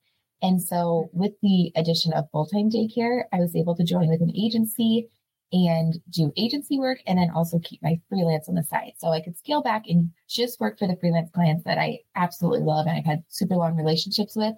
And 0.42 0.62
so, 0.62 1.08
with 1.12 1.32
the 1.42 1.72
addition 1.76 2.12
of 2.12 2.30
full 2.30 2.46
time 2.46 2.70
daycare, 2.70 3.24
I 3.32 3.38
was 3.38 3.56
able 3.56 3.74
to 3.76 3.84
join 3.84 4.08
with 4.08 4.20
an 4.20 4.32
agency 4.36 5.08
and 5.52 5.98
do 6.10 6.32
agency 6.36 6.78
work 6.78 6.98
and 7.06 7.18
then 7.18 7.30
also 7.34 7.58
keep 7.60 7.82
my 7.82 8.00
freelance 8.08 8.48
on 8.48 8.56
the 8.56 8.62
side. 8.64 8.92
So 8.98 9.08
I 9.08 9.20
could 9.20 9.38
scale 9.38 9.62
back 9.62 9.84
and 9.86 10.10
just 10.28 10.60
work 10.60 10.78
for 10.78 10.88
the 10.88 10.96
freelance 10.96 11.30
clients 11.32 11.64
that 11.64 11.78
I 11.78 12.00
absolutely 12.16 12.60
love 12.60 12.86
and 12.86 12.96
I've 12.96 13.04
had 13.04 13.22
super 13.28 13.54
long 13.54 13.76
relationships 13.76 14.34
with 14.34 14.54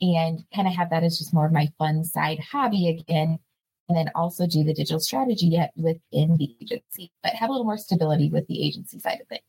and 0.00 0.40
kind 0.54 0.66
of 0.66 0.74
have 0.74 0.90
that 0.90 1.04
as 1.04 1.18
just 1.18 1.34
more 1.34 1.46
of 1.46 1.52
my 1.52 1.68
fun 1.78 2.04
side 2.04 2.40
hobby 2.40 2.88
again. 2.88 3.38
And 3.88 3.96
then 3.96 4.10
also 4.14 4.46
do 4.46 4.64
the 4.64 4.74
digital 4.74 5.00
strategy 5.00 5.46
yet 5.46 5.72
within 5.74 6.36
the 6.36 6.54
agency, 6.60 7.10
but 7.22 7.32
have 7.32 7.48
a 7.48 7.52
little 7.52 7.64
more 7.64 7.78
stability 7.78 8.28
with 8.28 8.46
the 8.46 8.66
agency 8.66 8.98
side 8.98 9.20
of 9.22 9.28
things. 9.28 9.40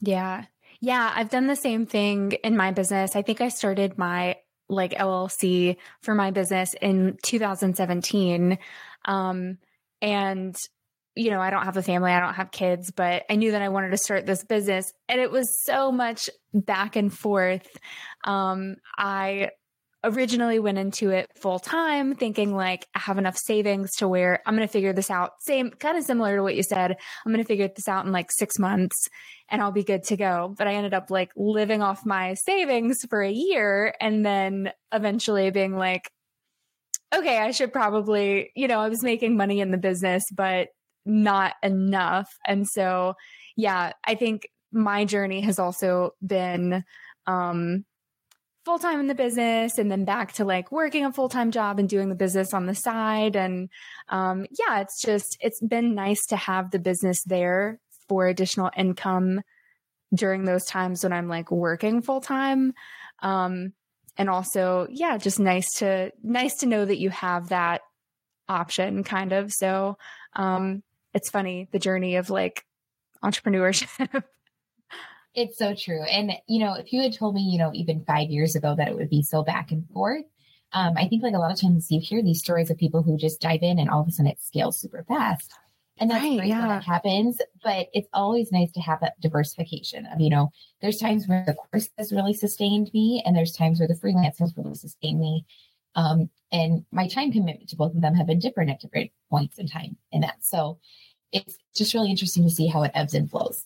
Yeah. 0.00 0.46
Yeah. 0.80 1.12
I've 1.14 1.30
done 1.30 1.46
the 1.46 1.54
same 1.54 1.86
thing 1.86 2.32
in 2.32 2.56
my 2.56 2.72
business. 2.72 3.14
I 3.14 3.22
think 3.22 3.40
I 3.40 3.48
started 3.48 3.98
my 3.98 4.36
like 4.68 4.92
LLC 4.92 5.76
for 6.02 6.14
my 6.14 6.30
business 6.30 6.74
in 6.80 7.16
2017. 7.22 8.58
Um, 9.04 9.58
and 10.02 10.56
you 11.16 11.30
know, 11.30 11.40
I 11.40 11.48
don't 11.48 11.64
have 11.64 11.78
a 11.78 11.82
family, 11.82 12.12
I 12.12 12.20
don't 12.20 12.34
have 12.34 12.50
kids, 12.50 12.90
but 12.90 13.24
I 13.30 13.36
knew 13.36 13.52
that 13.52 13.62
I 13.62 13.70
wanted 13.70 13.90
to 13.90 13.96
start 13.96 14.26
this 14.26 14.44
business. 14.44 14.92
And 15.08 15.18
it 15.18 15.30
was 15.30 15.64
so 15.64 15.90
much 15.90 16.28
back 16.52 16.94
and 16.94 17.10
forth. 17.12 17.66
Um, 18.22 18.76
I 18.98 19.48
originally 20.04 20.58
went 20.58 20.78
into 20.78 21.10
it 21.10 21.30
full 21.36 21.58
time 21.58 22.14
thinking 22.14 22.54
like 22.54 22.86
I 22.94 23.00
have 23.00 23.18
enough 23.18 23.36
savings 23.36 23.96
to 23.96 24.08
where 24.08 24.40
I'm 24.46 24.54
going 24.54 24.66
to 24.66 24.72
figure 24.72 24.92
this 24.92 25.10
out. 25.10 25.32
Same 25.40 25.70
kind 25.70 25.98
of 25.98 26.04
similar 26.04 26.36
to 26.36 26.42
what 26.42 26.54
you 26.54 26.62
said. 26.62 26.92
I'm 26.92 27.32
going 27.32 27.42
to 27.42 27.48
figure 27.48 27.68
this 27.68 27.88
out 27.88 28.06
in 28.06 28.12
like 28.12 28.30
6 28.30 28.58
months 28.58 29.08
and 29.50 29.60
I'll 29.60 29.72
be 29.72 29.84
good 29.84 30.04
to 30.04 30.16
go. 30.16 30.54
But 30.56 30.68
I 30.68 30.74
ended 30.74 30.94
up 30.94 31.10
like 31.10 31.30
living 31.36 31.82
off 31.82 32.06
my 32.06 32.34
savings 32.34 33.04
for 33.08 33.22
a 33.22 33.32
year 33.32 33.94
and 34.00 34.24
then 34.24 34.72
eventually 34.92 35.50
being 35.50 35.76
like 35.76 36.10
okay, 37.14 37.38
I 37.38 37.50
should 37.50 37.72
probably, 37.72 38.50
you 38.54 38.68
know, 38.68 38.80
I 38.80 38.88
was 38.88 39.02
making 39.02 39.36
money 39.36 39.60
in 39.60 39.70
the 39.70 39.78
business, 39.78 40.24
but 40.34 40.68
not 41.04 41.54
enough. 41.62 42.28
And 42.46 42.66
so, 42.66 43.14
yeah, 43.56 43.92
I 44.04 44.16
think 44.16 44.48
my 44.72 45.04
journey 45.04 45.40
has 45.42 45.58
also 45.58 46.10
been 46.24 46.84
um, 47.26 47.84
full 48.66 48.78
time 48.80 48.98
in 48.98 49.06
the 49.06 49.14
business 49.14 49.78
and 49.78 49.88
then 49.92 50.04
back 50.04 50.32
to 50.32 50.44
like 50.44 50.72
working 50.72 51.04
a 51.04 51.12
full 51.12 51.28
time 51.28 51.52
job 51.52 51.78
and 51.78 51.88
doing 51.88 52.08
the 52.08 52.16
business 52.16 52.52
on 52.52 52.66
the 52.66 52.74
side. 52.74 53.36
And 53.36 53.70
um, 54.08 54.44
yeah, 54.50 54.80
it's 54.80 55.00
just, 55.00 55.38
it's 55.40 55.60
been 55.60 55.94
nice 55.94 56.26
to 56.26 56.36
have 56.36 56.72
the 56.72 56.80
business 56.80 57.22
there 57.22 57.78
for 58.08 58.26
additional 58.26 58.72
income 58.76 59.40
during 60.12 60.44
those 60.44 60.64
times 60.64 61.04
when 61.04 61.12
I'm 61.12 61.28
like 61.28 61.52
working 61.52 62.02
full 62.02 62.20
time. 62.20 62.74
Um, 63.20 63.72
and 64.18 64.28
also, 64.28 64.88
yeah, 64.90 65.16
just 65.16 65.38
nice 65.38 65.74
to 65.74 66.10
nice 66.24 66.56
to 66.56 66.66
know 66.66 66.84
that 66.84 66.98
you 66.98 67.10
have 67.10 67.50
that 67.50 67.82
option 68.48 69.04
kind 69.04 69.32
of. 69.32 69.52
So, 69.52 69.96
um, 70.34 70.82
it's 71.14 71.30
funny 71.30 71.68
the 71.70 71.78
journey 71.78 72.16
of 72.16 72.30
like 72.30 72.64
entrepreneurship. 73.22 74.24
it's 75.36 75.58
so 75.58 75.74
true. 75.74 76.02
And, 76.02 76.32
you 76.48 76.58
know, 76.58 76.74
if 76.74 76.92
you 76.92 77.02
had 77.02 77.12
told 77.12 77.34
me, 77.34 77.42
you 77.42 77.58
know, 77.58 77.70
even 77.74 78.04
five 78.04 78.30
years 78.30 78.56
ago 78.56 78.74
that 78.74 78.88
it 78.88 78.96
would 78.96 79.10
be 79.10 79.22
so 79.22 79.44
back 79.44 79.70
and 79.70 79.88
forth, 79.90 80.24
um, 80.72 80.94
I 80.96 81.06
think 81.06 81.22
like 81.22 81.34
a 81.34 81.38
lot 81.38 81.52
of 81.52 81.60
times 81.60 81.90
you 81.90 82.00
hear 82.00 82.22
these 82.22 82.40
stories 82.40 82.70
of 82.70 82.78
people 82.78 83.02
who 83.02 83.16
just 83.16 83.40
dive 83.40 83.62
in 83.62 83.78
and 83.78 83.90
all 83.90 84.00
of 84.00 84.08
a 84.08 84.10
sudden 84.10 84.32
it 84.32 84.40
scales 84.40 84.80
super 84.80 85.04
fast. 85.06 85.52
And 85.98 86.10
that's 86.10 86.24
right, 86.24 86.38
great 86.38 86.48
yeah. 86.48 86.60
when 86.60 86.68
that 86.68 86.84
happens, 86.84 87.40
but 87.62 87.86
it's 87.94 88.08
always 88.12 88.52
nice 88.52 88.72
to 88.72 88.80
have 88.80 89.00
that 89.00 89.18
diversification 89.20 90.06
of, 90.06 90.20
you 90.20 90.28
know, 90.28 90.50
there's 90.82 90.98
times 90.98 91.26
where 91.26 91.44
the 91.46 91.54
course 91.54 91.88
has 91.96 92.12
really 92.12 92.34
sustained 92.34 92.90
me 92.92 93.22
and 93.24 93.36
there's 93.36 93.52
times 93.52 93.78
where 93.78 93.88
the 93.88 93.94
freelance 93.94 94.38
has 94.38 94.52
really 94.56 94.74
sustained 94.74 95.20
me. 95.20 95.46
Um, 95.94 96.28
and 96.52 96.84
my 96.92 97.08
time 97.08 97.32
commitment 97.32 97.70
to 97.70 97.76
both 97.76 97.94
of 97.94 98.02
them 98.02 98.14
have 98.14 98.26
been 98.26 98.38
different 98.38 98.70
at 98.70 98.80
different 98.80 99.10
points 99.30 99.58
in 99.58 99.68
time 99.68 99.96
in 100.12 100.20
that. 100.22 100.44
So 100.44 100.78
it's 101.32 101.56
just 101.74 101.94
really 101.94 102.10
interesting 102.10 102.44
to 102.44 102.50
see 102.50 102.66
how 102.66 102.82
it 102.82 102.92
ebbs 102.94 103.14
and 103.14 103.30
flows. 103.30 103.64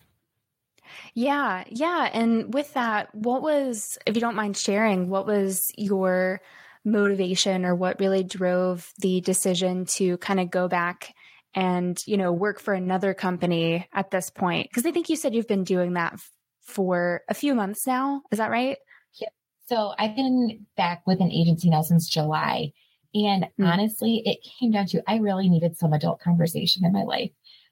Yeah, 1.14 1.64
yeah. 1.68 2.08
And 2.12 2.52
with 2.52 2.72
that, 2.74 3.14
what 3.14 3.42
was, 3.42 3.98
if 4.06 4.14
you 4.14 4.20
don't 4.20 4.36
mind 4.36 4.56
sharing, 4.56 5.08
what 5.08 5.26
was 5.26 5.70
your 5.76 6.40
motivation 6.84 7.64
or 7.64 7.74
what 7.74 8.00
really 8.00 8.22
drove 8.24 8.92
the 8.98 9.20
decision 9.20 9.84
to 9.84 10.16
kind 10.18 10.40
of 10.40 10.50
go 10.50 10.68
back 10.68 11.14
and, 11.54 12.00
you 12.06 12.16
know, 12.16 12.32
work 12.32 12.60
for 12.60 12.74
another 12.74 13.14
company 13.14 13.86
at 13.92 14.10
this 14.10 14.30
point? 14.30 14.68
Because 14.70 14.86
I 14.86 14.92
think 14.92 15.08
you 15.08 15.16
said 15.16 15.34
you've 15.34 15.48
been 15.48 15.64
doing 15.64 15.94
that 15.94 16.14
f- 16.14 16.30
for 16.62 17.22
a 17.28 17.34
few 17.34 17.54
months 17.54 17.86
now. 17.86 18.22
Is 18.30 18.38
that 18.38 18.50
right? 18.50 18.78
Yep. 19.20 19.32
So 19.66 19.92
I've 19.98 20.16
been 20.16 20.66
back 20.76 21.02
with 21.06 21.20
an 21.20 21.30
agency 21.30 21.70
now 21.70 21.82
since 21.82 22.08
July. 22.08 22.72
And 23.12 23.46
mm. 23.58 23.66
honestly, 23.66 24.22
it 24.24 24.38
came 24.58 24.70
down 24.70 24.86
to 24.86 25.02
I 25.08 25.16
really 25.16 25.48
needed 25.48 25.76
some 25.76 25.92
adult 25.92 26.20
conversation 26.20 26.84
in 26.84 26.92
my 26.92 27.02
life. 27.02 27.30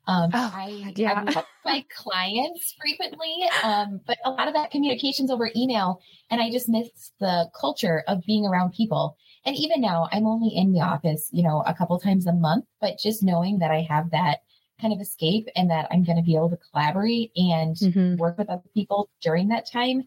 Um, 0.09 0.31
oh, 0.33 0.53
I, 0.55 0.93
yeah. 0.97 1.23
I 1.27 1.45
my 1.67 1.85
clients 1.95 2.75
frequently, 2.81 3.45
um, 3.63 4.01
but 4.07 4.17
a 4.25 4.31
lot 4.31 4.49
of 4.49 4.55
that 4.55 4.71
communications 4.71 5.31
over 5.31 5.51
email, 5.55 6.01
and 6.31 6.41
I 6.41 6.51
just 6.51 6.67
miss 6.67 7.13
the 7.21 7.51
culture 7.59 8.03
of 8.09 8.25
being 8.25 8.47
around 8.47 8.73
people. 8.73 9.19
And 9.45 9.55
even 9.55 9.83
now, 9.83 10.09
I'm 10.11 10.27
only 10.27 10.49
in 10.57 10.73
the 10.73 10.81
office, 10.81 11.29
you 11.31 11.43
know, 11.43 11.63
a 11.67 11.75
couple 11.75 12.01
times 12.01 12.27
a 12.27 12.33
month, 12.33 12.65
but 12.81 12.99
just 12.99 13.23
knowing 13.23 13.59
that 13.59 13.71
I 13.71 13.83
have 13.83 14.11
that 14.13 14.39
kind 14.81 14.95
of 14.95 15.01
escape 15.01 15.47
and 15.55 15.71
that 15.71 15.87
I'm 15.91 16.05
going 16.05 16.17
to 16.17 16.23
be 16.23 16.37
able 16.37 16.51
to 16.51 16.59
collaborate 16.71 17.31
and 17.37 17.77
mm-hmm. 17.77 18.17
work 18.17 18.39
with 18.39 18.49
other 18.49 18.69
people 18.73 19.11
during 19.21 19.49
that 19.49 19.71
time, 19.71 20.05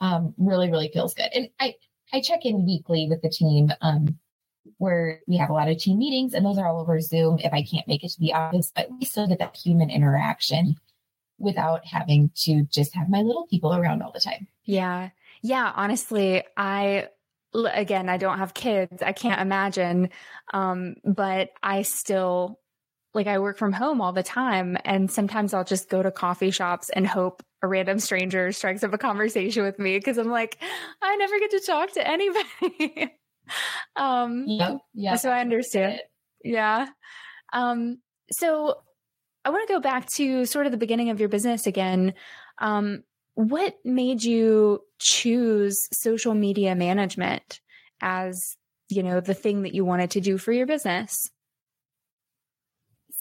um, 0.00 0.34
really, 0.38 0.70
really 0.70 0.90
feels 0.94 1.12
good. 1.12 1.28
And 1.34 1.50
I 1.60 1.74
I 2.14 2.22
check 2.22 2.46
in 2.46 2.64
weekly 2.64 3.06
with 3.08 3.20
the 3.20 3.28
team. 3.28 3.70
Um, 3.82 4.18
where 4.78 5.20
we 5.26 5.36
have 5.36 5.50
a 5.50 5.52
lot 5.52 5.68
of 5.68 5.78
team 5.78 5.98
meetings 5.98 6.34
and 6.34 6.44
those 6.44 6.58
are 6.58 6.66
all 6.66 6.80
over 6.80 7.00
Zoom 7.00 7.38
if 7.38 7.52
I 7.52 7.62
can't 7.62 7.86
make 7.88 8.04
it 8.04 8.10
to 8.10 8.20
the 8.20 8.34
office, 8.34 8.72
but 8.74 8.88
we 8.90 9.04
still 9.04 9.26
get 9.26 9.38
that 9.38 9.56
human 9.56 9.90
interaction 9.90 10.76
without 11.38 11.84
having 11.84 12.30
to 12.36 12.62
just 12.64 12.94
have 12.94 13.08
my 13.08 13.20
little 13.20 13.46
people 13.48 13.74
around 13.74 14.02
all 14.02 14.12
the 14.12 14.20
time. 14.20 14.46
Yeah. 14.64 15.10
Yeah. 15.42 15.72
Honestly, 15.74 16.44
I, 16.56 17.08
again, 17.54 18.08
I 18.08 18.16
don't 18.16 18.38
have 18.38 18.54
kids. 18.54 19.02
I 19.02 19.12
can't 19.12 19.40
imagine. 19.40 20.10
Um, 20.54 20.94
but 21.04 21.50
I 21.62 21.82
still, 21.82 22.60
like, 23.12 23.26
I 23.26 23.40
work 23.40 23.58
from 23.58 23.72
home 23.72 24.00
all 24.00 24.12
the 24.12 24.22
time. 24.22 24.78
And 24.84 25.10
sometimes 25.10 25.52
I'll 25.52 25.64
just 25.64 25.90
go 25.90 26.02
to 26.02 26.12
coffee 26.12 26.52
shops 26.52 26.90
and 26.90 27.06
hope 27.06 27.42
a 27.62 27.68
random 27.68 27.98
stranger 27.98 28.52
strikes 28.52 28.84
up 28.84 28.92
a 28.92 28.98
conversation 28.98 29.64
with 29.64 29.78
me 29.78 29.98
because 29.98 30.18
I'm 30.18 30.30
like, 30.30 30.58
I 31.02 31.16
never 31.16 31.38
get 31.38 31.50
to 31.50 31.60
talk 31.60 31.92
to 31.92 32.06
anybody. 32.06 33.12
um, 33.96 34.44
yeah, 34.46 34.76
yeah. 34.94 35.16
So 35.16 35.30
I 35.30 35.40
understand. 35.40 36.00
Yeah. 36.44 36.88
Um, 37.52 37.98
so 38.30 38.76
I 39.44 39.50
want 39.50 39.66
to 39.66 39.74
go 39.74 39.80
back 39.80 40.08
to 40.10 40.46
sort 40.46 40.66
of 40.66 40.72
the 40.72 40.78
beginning 40.78 41.10
of 41.10 41.20
your 41.20 41.28
business 41.28 41.66
again. 41.66 42.14
Um, 42.58 43.02
what 43.34 43.76
made 43.84 44.22
you 44.22 44.80
choose 44.98 45.88
social 45.92 46.34
media 46.34 46.74
management 46.74 47.60
as 48.00 48.56
you 48.88 49.02
know 49.02 49.20
the 49.20 49.34
thing 49.34 49.62
that 49.62 49.74
you 49.74 49.84
wanted 49.84 50.10
to 50.12 50.20
do 50.20 50.38
for 50.38 50.52
your 50.52 50.66
business? 50.66 51.30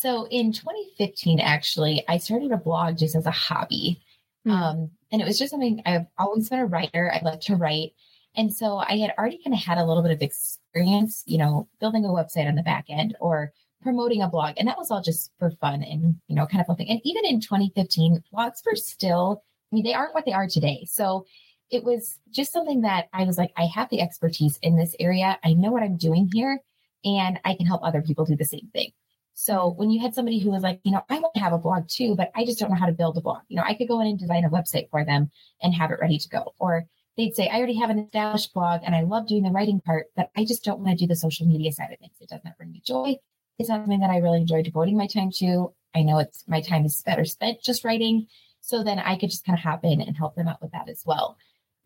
So 0.01 0.27
in 0.29 0.51
2015, 0.51 1.39
actually, 1.39 2.03
I 2.07 2.17
started 2.17 2.51
a 2.51 2.57
blog 2.57 2.97
just 2.97 3.15
as 3.15 3.27
a 3.27 3.31
hobby. 3.31 4.01
Mm. 4.47 4.51
Um, 4.51 4.91
and 5.11 5.21
it 5.21 5.25
was 5.25 5.37
just 5.37 5.51
something 5.51 5.81
I've 5.85 6.07
always 6.17 6.49
been 6.49 6.59
a 6.59 6.65
writer. 6.65 7.11
I 7.13 7.21
love 7.23 7.39
to 7.41 7.55
write. 7.55 7.91
And 8.35 8.53
so 8.53 8.77
I 8.77 8.97
had 8.97 9.13
already 9.17 9.39
kind 9.43 9.53
of 9.53 9.61
had 9.61 9.77
a 9.77 9.85
little 9.85 10.03
bit 10.03 10.11
of 10.11 10.21
experience, 10.21 11.23
you 11.25 11.37
know, 11.37 11.67
building 11.79 12.05
a 12.05 12.09
website 12.09 12.47
on 12.47 12.55
the 12.55 12.63
back 12.63 12.85
end 12.89 13.15
or 13.19 13.51
promoting 13.81 14.21
a 14.21 14.29
blog. 14.29 14.53
And 14.57 14.67
that 14.67 14.77
was 14.77 14.91
all 14.91 15.01
just 15.01 15.31
for 15.37 15.51
fun 15.51 15.83
and, 15.83 16.15
you 16.27 16.35
know, 16.35 16.45
kind 16.45 16.61
of 16.61 16.67
fun 16.67 16.85
And 16.87 17.01
even 17.03 17.25
in 17.25 17.41
2015, 17.41 18.23
blogs 18.33 18.65
were 18.65 18.75
still, 18.75 19.43
I 19.71 19.75
mean, 19.75 19.83
they 19.83 19.93
aren't 19.93 20.13
what 20.13 20.25
they 20.25 20.33
are 20.33 20.47
today. 20.47 20.85
So 20.89 21.25
it 21.69 21.83
was 21.83 22.19
just 22.29 22.53
something 22.53 22.81
that 22.81 23.07
I 23.13 23.23
was 23.23 23.37
like, 23.37 23.51
I 23.57 23.65
have 23.65 23.89
the 23.89 24.01
expertise 24.01 24.59
in 24.61 24.77
this 24.77 24.95
area. 24.99 25.39
I 25.43 25.53
know 25.53 25.71
what 25.71 25.83
I'm 25.83 25.97
doing 25.97 26.29
here 26.33 26.59
and 27.03 27.39
I 27.43 27.55
can 27.55 27.65
help 27.65 27.81
other 27.83 28.01
people 28.01 28.25
do 28.25 28.35
the 28.35 28.45
same 28.45 28.69
thing. 28.73 28.91
So 29.33 29.73
when 29.77 29.89
you 29.89 30.01
had 30.01 30.13
somebody 30.13 30.39
who 30.39 30.51
was 30.51 30.61
like, 30.61 30.81
you 30.83 30.91
know, 30.91 31.01
I 31.09 31.19
want 31.19 31.33
to 31.35 31.39
have 31.39 31.53
a 31.53 31.57
blog 31.57 31.87
too, 31.87 32.15
but 32.15 32.31
I 32.35 32.45
just 32.45 32.59
don't 32.59 32.69
know 32.69 32.75
how 32.75 32.85
to 32.85 32.91
build 32.91 33.17
a 33.17 33.21
blog. 33.21 33.41
You 33.47 33.57
know, 33.57 33.63
I 33.65 33.73
could 33.73 33.87
go 33.87 33.99
in 34.01 34.07
and 34.07 34.19
design 34.19 34.45
a 34.45 34.49
website 34.49 34.89
for 34.89 35.03
them 35.03 35.31
and 35.61 35.73
have 35.73 35.91
it 35.91 35.99
ready 35.99 36.17
to 36.19 36.29
go. 36.29 36.53
Or 36.59 36.85
they'd 37.17 37.35
say, 37.35 37.49
I 37.49 37.57
already 37.57 37.75
have 37.75 37.89
an 37.89 37.99
established 37.99 38.53
blog 38.53 38.81
and 38.85 38.95
I 38.95 39.01
love 39.01 39.27
doing 39.27 39.43
the 39.43 39.51
writing 39.51 39.81
part, 39.81 40.07
but 40.15 40.29
I 40.35 40.45
just 40.45 40.63
don't 40.63 40.79
want 40.79 40.97
to 40.97 41.05
do 41.05 41.07
the 41.07 41.15
social 41.15 41.45
media 41.45 41.71
side 41.71 41.91
of 41.91 41.99
things. 41.99 42.15
It 42.19 42.29
doesn't 42.29 42.57
bring 42.57 42.71
me 42.71 42.81
joy. 42.85 43.15
It's 43.59 43.69
not 43.69 43.81
something 43.81 43.99
that 43.99 44.09
I 44.09 44.17
really 44.17 44.39
enjoy 44.39 44.63
devoting 44.63 44.97
my 44.97 45.07
time 45.07 45.29
to. 45.39 45.73
I 45.93 46.03
know 46.03 46.19
it's 46.19 46.43
my 46.47 46.61
time 46.61 46.85
is 46.85 47.01
better 47.03 47.25
spent 47.25 47.61
just 47.61 47.83
writing. 47.83 48.27
So 48.61 48.83
then 48.83 48.99
I 48.99 49.17
could 49.17 49.29
just 49.29 49.45
kind 49.45 49.57
of 49.57 49.63
hop 49.63 49.83
in 49.83 50.01
and 50.01 50.15
help 50.15 50.35
them 50.35 50.47
out 50.47 50.61
with 50.61 50.71
that 50.71 50.87
as 50.87 51.03
well. 51.05 51.37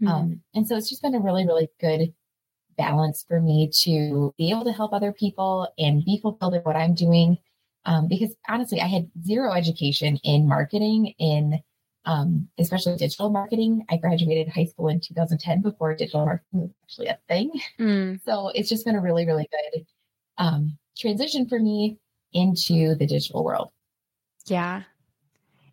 Mm-hmm. 0.02 0.14
Um, 0.14 0.42
and 0.54 0.68
so 0.68 0.76
it's 0.76 0.90
just 0.90 1.02
been 1.02 1.16
a 1.16 1.20
really, 1.20 1.46
really 1.46 1.70
good 1.80 2.14
balance 2.78 3.26
for 3.28 3.42
me 3.42 3.72
to 3.84 4.34
be 4.38 4.52
able 4.52 4.66
to 4.66 4.74
help 4.74 4.94
other 4.94 5.14
people 5.14 5.70
and 5.78 6.04
be 6.04 6.20
fulfilled 6.22 6.54
in 6.54 6.62
what 6.62 6.76
I'm 6.76 6.94
doing. 6.94 7.38
Um, 7.86 8.08
because 8.08 8.36
honestly, 8.48 8.82
I 8.82 8.88
had 8.88 9.10
zero 9.24 9.54
education 9.54 10.18
in 10.24 10.48
marketing, 10.48 11.14
in 11.18 11.62
um, 12.06 12.48
especially 12.58 12.96
digital 12.98 13.30
marketing. 13.30 13.86
I 13.90 13.98
graduated 13.98 14.48
high 14.50 14.66
school 14.66 14.88
in 14.90 15.00
2010 15.00 15.62
before 15.62 15.96
digital 15.96 16.26
marketing 16.26 16.62
was 16.62 16.72
actually 16.84 17.08
a 17.08 17.20
thing. 17.28 17.52
Mm. 17.80 18.20
So 18.26 18.50
it's 18.50 18.70
just 18.70 18.86
been 18.86 18.96
a 18.96 19.02
really, 19.02 19.26
really 19.26 19.48
good 19.52 19.86
um, 20.38 20.78
transition 20.98 21.48
for 21.48 21.60
me 21.60 21.98
into 22.34 22.96
the 22.96 23.08
digital 23.08 23.44
world. 23.44 23.70
Yeah. 24.46 24.84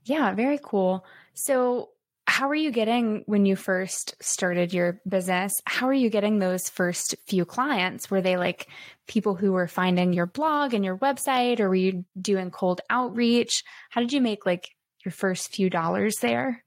Yeah, 0.05 0.35
very 0.35 0.59
cool. 0.63 1.05
So, 1.35 1.91
how 2.29 2.49
are 2.49 2.55
you 2.55 2.71
getting 2.71 3.25
when 3.27 3.45
you 3.47 3.57
first 3.57 4.15
started 4.23 4.73
your 4.73 5.01
business? 5.07 5.61
How 5.67 5.89
are 5.89 5.93
you 5.93 6.09
getting 6.09 6.39
those 6.39 6.69
first 6.69 7.15
few 7.27 7.45
clients? 7.45 8.11
Were 8.11 8.23
they 8.23 8.37
like 8.37 8.69
people 9.07 9.35
who 9.35 9.53
were 9.53 9.67
finding 9.67 10.13
your 10.13 10.27
blog 10.27 10.73
and 10.73 10.85
your 10.85 10.97
website, 10.99 11.61
or 11.61 11.69
were 11.69 11.75
you 11.75 12.05
doing 12.19 12.51
cold 12.51 12.81
outreach? 12.89 13.65
How 13.91 14.01
did 14.01 14.13
you 14.13 14.21
make 14.21 14.47
like 14.47 14.71
your 15.05 15.13
first 15.13 15.55
few 15.55 15.71
dollars 15.71 16.17
there? 16.21 16.65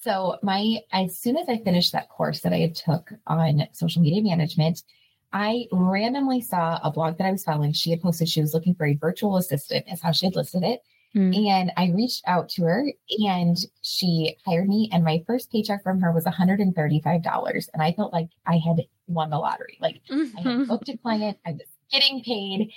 So 0.00 0.36
my 0.42 0.78
as 0.92 1.18
soon 1.18 1.36
as 1.36 1.48
I 1.48 1.58
finished 1.58 1.92
that 1.92 2.08
course 2.08 2.40
that 2.40 2.52
I 2.52 2.58
had 2.58 2.74
took 2.76 3.10
on 3.26 3.66
social 3.72 4.02
media 4.02 4.22
management, 4.22 4.82
I 5.32 5.66
randomly 5.72 6.40
saw 6.40 6.78
a 6.82 6.90
blog 6.90 7.18
that 7.18 7.26
I 7.26 7.32
was 7.32 7.44
following. 7.44 7.72
She 7.72 7.90
had 7.90 8.00
posted 8.00 8.28
she 8.28 8.40
was 8.40 8.54
looking 8.54 8.74
for 8.74 8.86
a 8.86 8.94
virtual 8.94 9.36
assistant, 9.36 9.86
is 9.90 10.00
how 10.00 10.12
she 10.12 10.26
had 10.26 10.36
listed 10.36 10.62
it. 10.62 10.80
Mm. 11.16 11.48
And 11.48 11.72
I 11.76 11.92
reached 11.94 12.22
out 12.26 12.48
to 12.50 12.62
her 12.64 12.84
and 13.26 13.56
she 13.82 14.36
hired 14.44 14.68
me. 14.68 14.90
And 14.92 15.02
my 15.02 15.24
first 15.26 15.50
paycheck 15.50 15.82
from 15.82 16.00
her 16.00 16.12
was 16.12 16.24
$135. 16.24 17.68
And 17.72 17.82
I 17.82 17.92
felt 17.92 18.12
like 18.12 18.28
I 18.46 18.58
had 18.58 18.82
won 19.06 19.30
the 19.30 19.38
lottery. 19.38 19.78
Like 19.80 20.02
mm-hmm. 20.10 20.36
I 20.36 20.40
had 20.40 20.52
mm-hmm. 20.52 20.64
booked 20.64 20.88
a 20.88 20.98
client, 20.98 21.38
I 21.46 21.52
was 21.52 21.62
getting 21.90 22.22
paid. 22.22 22.70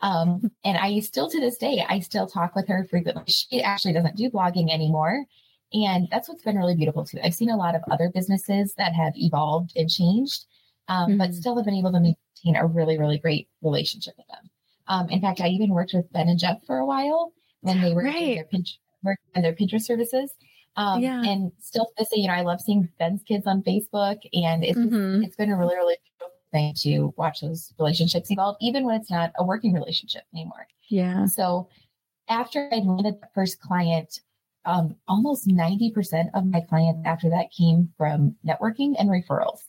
Um, 0.00 0.50
and 0.64 0.76
I 0.76 1.00
still 1.00 1.30
to 1.30 1.40
this 1.40 1.56
day, 1.56 1.84
I 1.88 2.00
still 2.00 2.26
talk 2.26 2.54
with 2.54 2.68
her 2.68 2.86
frequently. 2.90 3.24
She 3.26 3.62
actually 3.62 3.94
doesn't 3.94 4.16
do 4.16 4.30
blogging 4.30 4.72
anymore. 4.72 5.24
And 5.72 6.08
that's 6.10 6.28
what's 6.28 6.44
been 6.44 6.56
really 6.56 6.76
beautiful 6.76 7.04
too. 7.04 7.18
I've 7.22 7.34
seen 7.34 7.50
a 7.50 7.56
lot 7.56 7.74
of 7.74 7.82
other 7.90 8.10
businesses 8.12 8.74
that 8.74 8.92
have 8.92 9.14
evolved 9.16 9.72
and 9.76 9.90
changed, 9.90 10.44
um, 10.88 11.10
mm-hmm. 11.10 11.18
but 11.18 11.34
still 11.34 11.56
have 11.56 11.64
been 11.64 11.74
able 11.74 11.92
to 11.92 12.00
maintain 12.00 12.56
a 12.56 12.66
really, 12.66 12.98
really 12.98 13.18
great 13.18 13.48
relationship 13.62 14.14
with 14.16 14.26
them. 14.28 14.50
Um, 14.88 15.08
in 15.10 15.20
fact, 15.20 15.40
I 15.40 15.48
even 15.48 15.70
worked 15.70 15.92
with 15.92 16.12
Ben 16.12 16.28
and 16.28 16.38
Jeff 16.38 16.64
for 16.66 16.78
a 16.78 16.86
while 16.86 17.32
when 17.60 17.80
they 17.80 17.92
were 17.92 18.04
right. 18.04 18.36
their 18.36 18.44
Pinterest, 18.44 18.78
working 19.02 19.42
their 19.42 19.54
Pinterest 19.54 19.82
services. 19.82 20.32
Um, 20.76 21.02
yeah. 21.02 21.22
and 21.22 21.52
still 21.58 21.86
to 21.86 21.92
this 21.98 22.10
day, 22.10 22.20
you 22.20 22.28
know, 22.28 22.34
I 22.34 22.42
love 22.42 22.60
seeing 22.60 22.88
Ben's 22.98 23.22
kids 23.22 23.46
on 23.46 23.62
Facebook 23.62 24.18
and 24.34 24.62
it's, 24.62 24.78
mm-hmm. 24.78 25.24
it's 25.24 25.34
been 25.34 25.50
a 25.50 25.56
really, 25.56 25.74
really 25.74 25.96
thing 26.52 26.74
to 26.82 27.12
watch 27.16 27.40
those 27.40 27.72
relationships 27.78 28.30
evolve, 28.30 28.56
even 28.60 28.84
when 28.84 28.96
it's 28.96 29.10
not 29.10 29.32
a 29.38 29.44
working 29.44 29.72
relationship 29.72 30.22
anymore. 30.34 30.66
Yeah. 30.88 31.26
So 31.26 31.68
after 32.28 32.68
I 32.72 32.76
landed 32.76 33.20
the 33.20 33.28
first 33.34 33.60
client, 33.60 34.20
um, 34.64 34.96
almost 35.06 35.46
90% 35.46 36.30
of 36.34 36.46
my 36.46 36.60
clients 36.60 37.02
after 37.04 37.30
that 37.30 37.52
came 37.56 37.90
from 37.96 38.36
networking 38.46 38.94
and 38.98 39.08
referrals. 39.08 39.60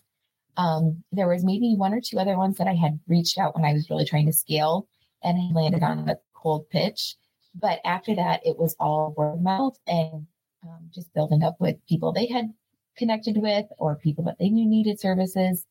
Um, 0.58 1.04
there 1.12 1.28
was 1.28 1.46
maybe 1.46 1.76
one 1.78 1.94
or 1.94 2.02
two 2.02 2.18
other 2.18 2.36
ones 2.36 2.58
that 2.58 2.68
I 2.68 2.74
had 2.74 3.00
reached 3.08 3.38
out 3.38 3.56
when 3.56 3.64
I 3.64 3.74
was 3.74 3.90
really 3.90 4.06
trying 4.06 4.26
to 4.26 4.34
scale 4.34 4.88
and 5.24 5.38
I 5.38 5.54
landed 5.54 5.84
on 5.84 6.10
a 6.10 6.18
cold 6.34 6.70
pitch. 6.70 7.16
But 7.54 7.80
after 7.86 8.16
that, 8.16 8.42
it 8.44 8.58
was 8.58 8.76
all 8.80 9.14
word 9.16 9.36
of 9.36 9.42
mouth 9.42 9.78
and 9.86 10.26
um, 10.64 10.90
just 10.94 11.14
building 11.14 11.44
up 11.44 11.58
with 11.60 11.76
people 11.88 12.12
they 12.12 12.28
had 12.28 12.54
connected 12.98 13.38
with 13.38 13.66
or 13.78 13.96
people 13.96 14.24
that 14.26 14.38
they 14.40 14.50
knew 14.50 14.68
needed 14.68 15.00
services. 15.00 15.66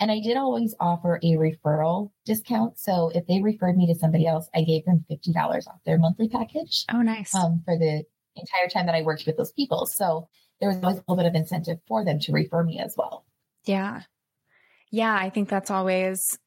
And 0.00 0.10
I 0.10 0.18
did 0.20 0.38
always 0.38 0.74
offer 0.80 1.20
a 1.22 1.32
referral 1.32 2.10
discount. 2.24 2.78
So 2.78 3.10
if 3.14 3.26
they 3.26 3.42
referred 3.42 3.76
me 3.76 3.86
to 3.92 3.94
somebody 3.94 4.26
else, 4.26 4.48
I 4.54 4.62
gave 4.62 4.86
them 4.86 5.04
$50 5.10 5.36
off 5.68 5.84
their 5.84 5.98
monthly 5.98 6.28
package. 6.28 6.86
Oh, 6.90 7.02
nice. 7.02 7.34
Um, 7.34 7.60
for 7.66 7.76
the 7.76 8.04
entire 8.34 8.68
time 8.72 8.86
that 8.86 8.94
I 8.94 9.02
worked 9.02 9.26
with 9.26 9.36
those 9.36 9.52
people. 9.52 9.84
So 9.84 10.28
there 10.58 10.70
was 10.70 10.78
always 10.82 10.96
a 10.98 11.04
little 11.06 11.22
bit 11.22 11.26
of 11.26 11.34
incentive 11.34 11.78
for 11.86 12.02
them 12.02 12.18
to 12.20 12.32
refer 12.32 12.64
me 12.64 12.78
as 12.78 12.94
well. 12.96 13.26
Yeah. 13.66 14.02
Yeah. 14.90 15.14
I 15.14 15.28
think 15.28 15.50
that's 15.50 15.70
always, 15.70 16.38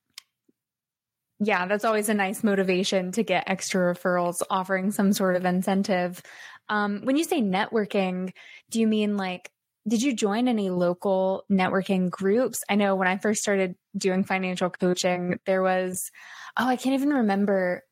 yeah, 1.40 1.68
that's 1.68 1.86
always 1.86 2.10
a 2.10 2.16
nice 2.16 2.44
motivation 2.44 3.12
to 3.12 3.24
get 3.24 3.48
extra 3.48 3.94
referrals, 3.94 4.42
offering 4.50 4.92
some 4.92 5.14
sort 5.14 5.36
of 5.36 5.46
incentive. 5.46 6.24
Um, 6.70 7.02
when 7.04 7.18
you 7.18 7.24
say 7.24 7.40
networking, 7.42 8.34
do 8.72 8.80
you 8.80 8.88
mean 8.88 9.16
like, 9.16 9.52
did 9.88 10.02
you 10.02 10.16
join 10.16 10.48
any 10.48 10.70
local 10.70 11.44
networking 11.52 12.10
groups? 12.10 12.64
I 12.70 12.76
know 12.76 12.96
when 12.96 13.08
I 13.08 13.18
first 13.18 13.42
started 13.42 13.76
doing 13.98 14.24
financial 14.24 14.70
coaching, 14.70 15.40
there 15.46 15.62
was, 15.62 16.10
oh, 16.58 16.68
I 16.68 16.78
can't 16.78 16.94
even 16.94 17.10
remember 17.10 17.84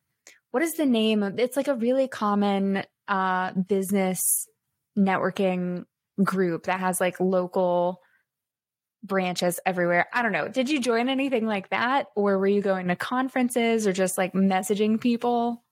what 0.52 0.62
is 0.62 0.74
the 0.74 0.86
name 0.86 1.22
of 1.22 1.38
it's 1.38 1.56
like 1.56 1.68
a 1.68 1.74
really 1.74 2.08
common 2.08 2.84
uh, 3.08 3.52
business 3.52 4.46
networking 4.96 5.84
group 6.22 6.64
that 6.64 6.80
has 6.80 7.00
like 7.00 7.20
local 7.20 8.00
branches 9.02 9.58
everywhere. 9.66 10.06
I 10.12 10.22
don't 10.22 10.32
know. 10.32 10.48
Did 10.48 10.70
you 10.70 10.80
join 10.80 11.08
anything 11.08 11.46
like 11.46 11.70
that? 11.70 12.06
Or 12.14 12.38
were 12.38 12.46
you 12.46 12.62
going 12.62 12.88
to 12.88 12.96
conferences 12.96 13.86
or 13.86 13.92
just 13.92 14.16
like 14.16 14.32
messaging 14.32 15.00
people? 15.00 15.64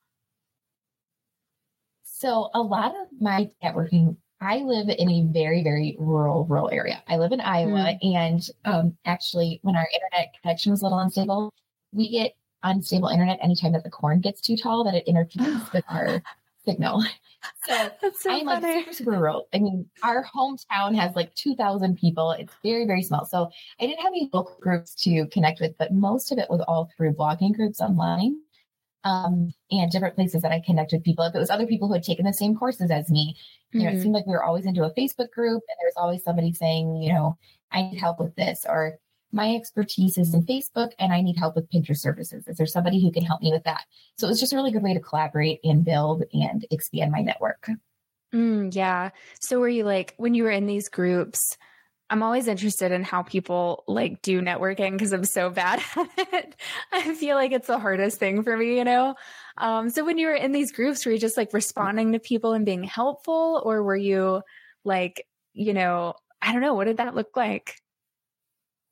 So, 2.03 2.51
a 2.53 2.61
lot 2.61 2.91
of 2.91 3.07
my 3.19 3.49
networking, 3.65 4.17
I 4.41 4.59
live 4.59 4.89
in 4.89 5.11
a 5.11 5.23
very, 5.33 5.63
very 5.63 5.97
rural, 5.99 6.47
rural 6.47 6.71
area. 6.71 7.03
I 7.09 7.17
live 7.17 7.33
in 7.33 7.41
Iowa. 7.41 7.99
Mm. 8.03 8.17
And 8.17 8.49
um, 8.65 8.97
actually, 9.05 9.61
when 9.63 9.77
our 9.77 9.87
internet 9.93 10.35
connection 10.41 10.71
was 10.71 10.81
a 10.81 10.85
little 10.85 10.99
unstable, 10.99 11.53
we 11.93 12.11
get 12.11 12.35
unstable 12.63 13.09
internet 13.09 13.39
anytime 13.43 13.73
that 13.73 13.85
the 13.85 13.91
corn 13.91 14.21
gets 14.21 14.41
too 14.41 14.57
tall 14.57 14.85
that 14.85 14.95
it 14.95 15.05
interferes 15.07 15.61
with 15.73 15.85
our 15.89 16.23
signal. 16.65 17.05
So, 17.67 17.91
so 18.19 18.31
I'm 18.31 18.45
funny. 18.45 18.67
like 18.67 18.79
super, 18.81 18.93
super 18.93 19.11
rural. 19.13 19.49
I 19.55 19.59
mean, 19.59 19.87
our 20.03 20.25
hometown 20.25 20.95
has 20.95 21.15
like 21.17 21.35
2,000 21.35 21.97
people. 21.97 22.33
It's 22.33 22.53
very, 22.63 22.87
very 22.87 23.03
small. 23.03 23.25
So 23.25 23.51
I 23.81 23.87
didn't 23.87 24.01
have 24.01 24.13
any 24.13 24.29
local 24.33 24.57
groups 24.61 24.95
to 25.05 25.27
connect 25.27 25.61
with, 25.61 25.77
but 25.79 25.93
most 25.93 26.33
of 26.33 26.39
it 26.39 26.51
was 26.51 26.61
all 26.67 26.91
through 26.97 27.15
blogging 27.15 27.55
groups 27.55 27.81
online 27.81 28.37
um, 29.05 29.53
and 29.71 29.91
different 29.91 30.15
places 30.15 30.43
that 30.43 30.53
I 30.53 30.63
connect 30.65 30.93
with 30.93 31.05
people. 31.05 31.25
If 31.25 31.35
it 31.35 31.39
was 31.39 31.51
other 31.51 31.67
people 31.67 31.89
who 31.89 31.95
had 31.95 32.03
taken 32.03 32.27
the 32.27 32.33
same 32.33 32.57
courses 32.57 32.91
as 32.91 33.11
me, 33.11 33.37
you 33.73 33.79
mm-hmm. 33.79 33.85
know, 33.85 33.91
it 33.91 33.95
mm-hmm. 33.95 34.03
seemed 34.03 34.15
like 34.15 34.27
we 34.27 34.33
were 34.33 34.45
always 34.45 34.67
into 34.67 34.85
a 34.85 34.95
Facebook 34.95 35.31
group 35.31 35.63
and 35.69 35.77
there 35.79 35.89
was 35.89 35.95
always 35.97 36.23
somebody 36.23 36.53
saying, 36.53 36.97
you 36.97 37.13
know, 37.13 37.37
I 37.71 37.83
need 37.83 37.99
help 37.99 38.21
with 38.21 38.35
this 38.35 38.67
or 38.69 38.99
my 39.33 39.55
expertise 39.55 40.19
is 40.19 40.35
in 40.35 40.45
Facebook 40.45 40.91
and 40.99 41.13
I 41.13 41.21
need 41.21 41.37
help 41.37 41.55
with 41.55 41.71
Pinterest 41.71 41.99
services. 41.99 42.49
Is 42.49 42.57
there 42.57 42.67
somebody 42.67 43.01
who 43.01 43.13
can 43.13 43.25
help 43.25 43.43
me 43.43 43.53
with 43.53 43.65
that? 43.65 43.85
So 44.19 44.27
it 44.27 44.31
was 44.31 44.41
just 44.41 44.53
a 44.53 44.57
really 44.57 44.73
good 44.73 44.83
way 44.83 44.95
to 44.95 45.01
collaborate 45.01 45.61
and 45.63 45.85
build 45.85 46.25
and 46.33 46.67
expand 46.71 47.13
my 47.13 47.21
network. 47.21 47.69
Mm, 48.35 48.75
yeah. 48.75 49.11
So 49.41 49.61
were 49.61 49.69
you 49.69 49.85
like, 49.85 50.15
when 50.17 50.35
you 50.35 50.45
were 50.45 50.51
in 50.51 50.67
these 50.67 50.89
groups, 50.89 51.57
I'm 52.11 52.25
always 52.25 52.49
interested 52.49 52.91
in 52.91 53.05
how 53.05 53.23
people 53.23 53.85
like 53.87 54.21
do 54.21 54.43
networking 54.43 54.93
because 54.93 55.13
I'm 55.13 55.25
so 55.25 55.49
bad 55.49 55.81
at 55.97 56.09
it. 56.17 56.57
I 56.93 57.15
feel 57.15 57.37
like 57.37 57.53
it's 57.53 57.69
the 57.69 57.79
hardest 57.79 58.19
thing 58.19 58.43
for 58.43 58.57
me, 58.57 58.77
you 58.77 58.85
know? 58.85 59.15
Um, 59.57 59.91
so 59.91 60.05
when 60.05 60.19
you 60.19 60.27
were 60.27 60.35
in 60.35 60.51
these 60.51 60.73
groups, 60.73 61.07
were 61.07 61.13
you 61.13 61.19
just 61.19 61.37
like 61.37 61.53
responding 61.53 62.13
to 62.13 62.19
people 62.19 62.53
and 62.53 62.67
being 62.67 62.83
helpful 62.83 63.63
or 63.65 63.85
were 63.85 63.97
you 63.97 64.43
like, 64.85 65.25
you 65.53 65.73
know, 65.73 66.15
I 66.43 66.53
don't 66.53 66.63
know, 66.63 66.75
what 66.75 66.87
did 66.87 66.97
that 66.97 67.15
look 67.15 67.37
like? 67.37 67.77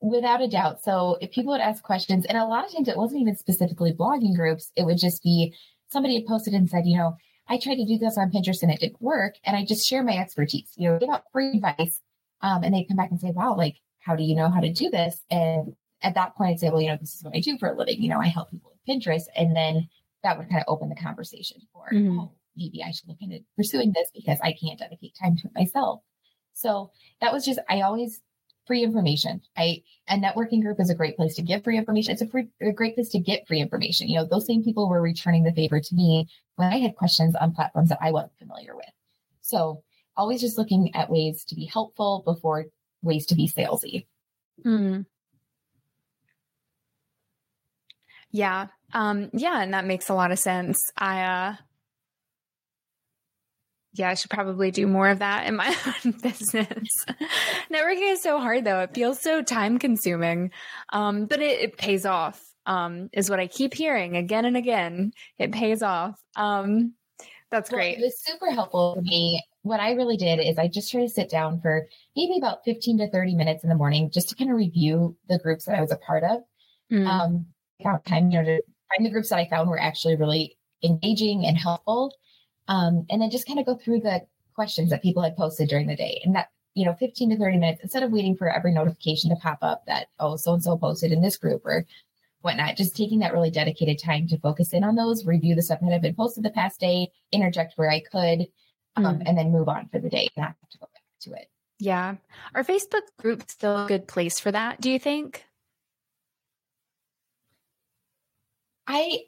Without 0.00 0.40
a 0.40 0.46
doubt. 0.46 0.84
So 0.84 1.18
if 1.20 1.32
people 1.32 1.52
would 1.52 1.60
ask 1.60 1.82
questions, 1.82 2.24
and 2.24 2.38
a 2.38 2.44
lot 2.44 2.64
of 2.64 2.72
times 2.72 2.86
it 2.86 2.96
wasn't 2.96 3.20
even 3.20 3.36
specifically 3.36 3.92
blogging 3.92 4.36
groups, 4.36 4.70
it 4.76 4.84
would 4.84 4.98
just 4.98 5.24
be 5.24 5.54
somebody 5.90 6.14
had 6.14 6.26
posted 6.26 6.54
and 6.54 6.70
said, 6.70 6.86
you 6.86 6.96
know, 6.96 7.16
I 7.48 7.58
tried 7.58 7.76
to 7.76 7.84
do 7.84 7.98
this 7.98 8.16
on 8.16 8.30
Pinterest 8.30 8.62
and 8.62 8.70
it 8.70 8.78
didn't 8.78 9.02
work. 9.02 9.34
And 9.44 9.56
I 9.56 9.64
just 9.64 9.88
share 9.88 10.04
my 10.04 10.16
expertise, 10.16 10.70
you 10.76 10.88
know, 10.88 10.98
give 11.00 11.08
out 11.08 11.24
free 11.32 11.56
advice. 11.56 12.00
Um, 12.40 12.62
and 12.62 12.74
they 12.74 12.84
come 12.84 12.96
back 12.96 13.10
and 13.10 13.20
say, 13.20 13.30
wow, 13.30 13.56
like, 13.56 13.76
how 14.00 14.16
do 14.16 14.22
you 14.22 14.34
know 14.34 14.48
how 14.48 14.60
to 14.60 14.72
do 14.72 14.90
this? 14.90 15.22
And 15.30 15.74
at 16.02 16.14
that 16.14 16.36
point, 16.36 16.50
I'd 16.50 16.60
say, 16.60 16.70
well, 16.70 16.80
you 16.80 16.88
know, 16.88 16.96
this 17.00 17.14
is 17.14 17.24
what 17.24 17.34
I 17.36 17.40
do 17.40 17.58
for 17.58 17.68
a 17.68 17.76
living. 17.76 18.02
You 18.02 18.08
know, 18.08 18.20
I 18.20 18.28
help 18.28 18.50
people 18.50 18.72
with 18.72 18.88
Pinterest. 18.88 19.24
And 19.36 19.54
then 19.56 19.88
that 20.22 20.38
would 20.38 20.48
kind 20.48 20.60
of 20.60 20.72
open 20.72 20.88
the 20.88 20.94
conversation 20.94 21.58
for, 21.72 21.86
mm-hmm. 21.92 22.20
oh, 22.20 22.32
maybe 22.56 22.82
I 22.82 22.90
should 22.90 23.08
look 23.08 23.18
into 23.20 23.40
pursuing 23.56 23.92
this 23.92 24.10
because 24.14 24.38
I 24.42 24.52
can't 24.52 24.78
dedicate 24.78 25.14
time 25.20 25.36
to 25.36 25.48
it 25.48 25.54
myself. 25.54 26.00
So 26.54 26.90
that 27.20 27.32
was 27.32 27.44
just, 27.44 27.58
I 27.68 27.82
always 27.82 28.20
free 28.66 28.84
information. 28.84 29.40
I 29.56 29.82
a 30.08 30.16
networking 30.16 30.62
group 30.62 30.78
is 30.78 30.90
a 30.90 30.94
great 30.94 31.16
place 31.16 31.34
to 31.36 31.42
give 31.42 31.64
free 31.64 31.78
information. 31.78 32.12
It's 32.12 32.22
a, 32.22 32.28
free, 32.28 32.48
a 32.60 32.70
great 32.70 32.94
place 32.94 33.08
to 33.10 33.18
get 33.18 33.46
free 33.48 33.60
information. 33.60 34.08
You 34.08 34.18
know, 34.18 34.24
those 34.24 34.46
same 34.46 34.62
people 34.62 34.88
were 34.88 35.00
returning 35.00 35.42
the 35.42 35.52
favor 35.52 35.80
to 35.80 35.94
me 35.94 36.28
when 36.56 36.72
I 36.72 36.78
had 36.78 36.96
questions 36.96 37.34
on 37.34 37.54
platforms 37.54 37.88
that 37.88 37.98
I 38.00 38.12
wasn't 38.12 38.38
familiar 38.38 38.76
with. 38.76 38.90
So 39.40 39.82
always 40.18 40.40
just 40.40 40.58
looking 40.58 40.94
at 40.94 41.08
ways 41.08 41.44
to 41.44 41.54
be 41.54 41.64
helpful 41.64 42.22
before 42.26 42.66
ways 43.02 43.26
to 43.26 43.34
be 43.34 43.48
salesy. 43.48 44.06
Mm. 44.64 45.06
Yeah. 48.30 48.66
Um, 48.92 49.30
yeah, 49.32 49.62
and 49.62 49.72
that 49.72 49.86
makes 49.86 50.08
a 50.08 50.14
lot 50.14 50.32
of 50.32 50.38
sense. 50.38 50.78
I 50.96 51.22
uh 51.22 51.56
yeah, 53.94 54.10
I 54.10 54.14
should 54.14 54.30
probably 54.30 54.70
do 54.70 54.86
more 54.86 55.08
of 55.08 55.20
that 55.20 55.46
in 55.46 55.56
my 55.56 55.74
own 56.04 56.12
business. 56.12 56.88
Networking 57.72 58.12
is 58.12 58.22
so 58.22 58.38
hard 58.38 58.64
though. 58.64 58.80
It 58.80 58.94
feels 58.94 59.20
so 59.20 59.42
time 59.42 59.78
consuming. 59.78 60.50
Um, 60.92 61.26
but 61.26 61.40
it, 61.40 61.60
it 61.60 61.76
pays 61.78 62.06
off, 62.06 62.40
um, 62.66 63.08
is 63.12 63.30
what 63.30 63.40
I 63.40 63.46
keep 63.46 63.74
hearing 63.74 64.16
again 64.16 64.44
and 64.44 64.56
again. 64.56 65.12
It 65.38 65.52
pays 65.52 65.82
off. 65.82 66.20
Um, 66.36 66.94
that's 67.50 67.70
great. 67.70 67.96
Well, 67.96 68.04
it 68.04 68.06
was 68.06 68.22
super 68.22 68.50
helpful 68.52 68.94
for 68.96 69.02
me. 69.02 69.42
What 69.68 69.80
I 69.80 69.92
really 69.92 70.16
did 70.16 70.40
is 70.40 70.56
I 70.56 70.66
just 70.66 70.90
tried 70.90 71.02
to 71.02 71.08
sit 71.10 71.28
down 71.28 71.60
for 71.60 71.86
maybe 72.16 72.38
about 72.38 72.64
15 72.64 72.98
to 72.98 73.10
30 73.10 73.34
minutes 73.34 73.64
in 73.64 73.68
the 73.68 73.76
morning 73.76 74.10
just 74.10 74.30
to 74.30 74.34
kind 74.34 74.50
of 74.50 74.56
review 74.56 75.14
the 75.28 75.38
groups 75.38 75.66
that 75.66 75.76
I 75.76 75.82
was 75.82 75.92
a 75.92 75.96
part 75.96 76.24
of. 76.24 76.40
Mm. 76.90 77.06
Um, 77.06 77.46
time, 78.06 78.30
you 78.30 78.38
know, 78.38 78.44
to 78.44 78.62
find 78.88 79.04
the 79.04 79.10
groups 79.10 79.28
that 79.28 79.38
I 79.38 79.46
found 79.46 79.68
were 79.68 79.78
actually 79.78 80.16
really 80.16 80.56
engaging 80.82 81.44
and 81.44 81.58
helpful. 81.58 82.16
Um, 82.68 83.04
and 83.10 83.20
then 83.20 83.30
just 83.30 83.46
kind 83.46 83.60
of 83.60 83.66
go 83.66 83.74
through 83.76 84.00
the 84.00 84.22
questions 84.54 84.88
that 84.88 85.02
people 85.02 85.22
had 85.22 85.36
posted 85.36 85.68
during 85.68 85.86
the 85.86 85.96
day. 85.96 86.22
And 86.24 86.34
that, 86.34 86.48
you 86.72 86.86
know, 86.86 86.94
15 86.94 87.28
to 87.28 87.36
30 87.36 87.58
minutes 87.58 87.82
instead 87.82 88.02
of 88.02 88.10
waiting 88.10 88.36
for 88.36 88.48
every 88.48 88.72
notification 88.72 89.28
to 89.28 89.36
pop 89.36 89.58
up 89.60 89.84
that, 89.86 90.06
oh, 90.18 90.36
so 90.36 90.54
and 90.54 90.64
so 90.64 90.78
posted 90.78 91.12
in 91.12 91.20
this 91.20 91.36
group 91.36 91.60
or 91.66 91.84
whatnot, 92.40 92.78
just 92.78 92.96
taking 92.96 93.18
that 93.18 93.34
really 93.34 93.50
dedicated 93.50 93.98
time 93.98 94.26
to 94.28 94.38
focus 94.38 94.72
in 94.72 94.82
on 94.82 94.94
those, 94.94 95.26
review 95.26 95.54
the 95.54 95.60
stuff 95.60 95.80
that 95.82 95.92
had 95.92 96.00
been 96.00 96.14
posted 96.14 96.42
the 96.42 96.50
past 96.50 96.80
day, 96.80 97.10
interject 97.32 97.74
where 97.76 97.90
I 97.90 98.00
could, 98.00 98.46
um, 99.06 99.18
mm. 99.18 99.22
and 99.26 99.38
then 99.38 99.52
move 99.52 99.68
on 99.68 99.88
for 99.88 99.98
the 99.98 100.08
day, 100.08 100.28
not 100.36 100.48
have 100.60 100.70
to 100.70 100.78
go 100.78 100.88
back 100.92 101.02
to 101.20 101.32
it. 101.32 101.50
Yeah. 101.78 102.16
Are 102.54 102.64
Facebook 102.64 103.02
groups 103.18 103.52
still 103.52 103.84
a 103.84 103.88
good 103.88 104.08
place 104.08 104.40
for 104.40 104.50
that, 104.50 104.80
do 104.80 104.90
you 104.90 104.98
think? 104.98 105.44
I 108.86 109.20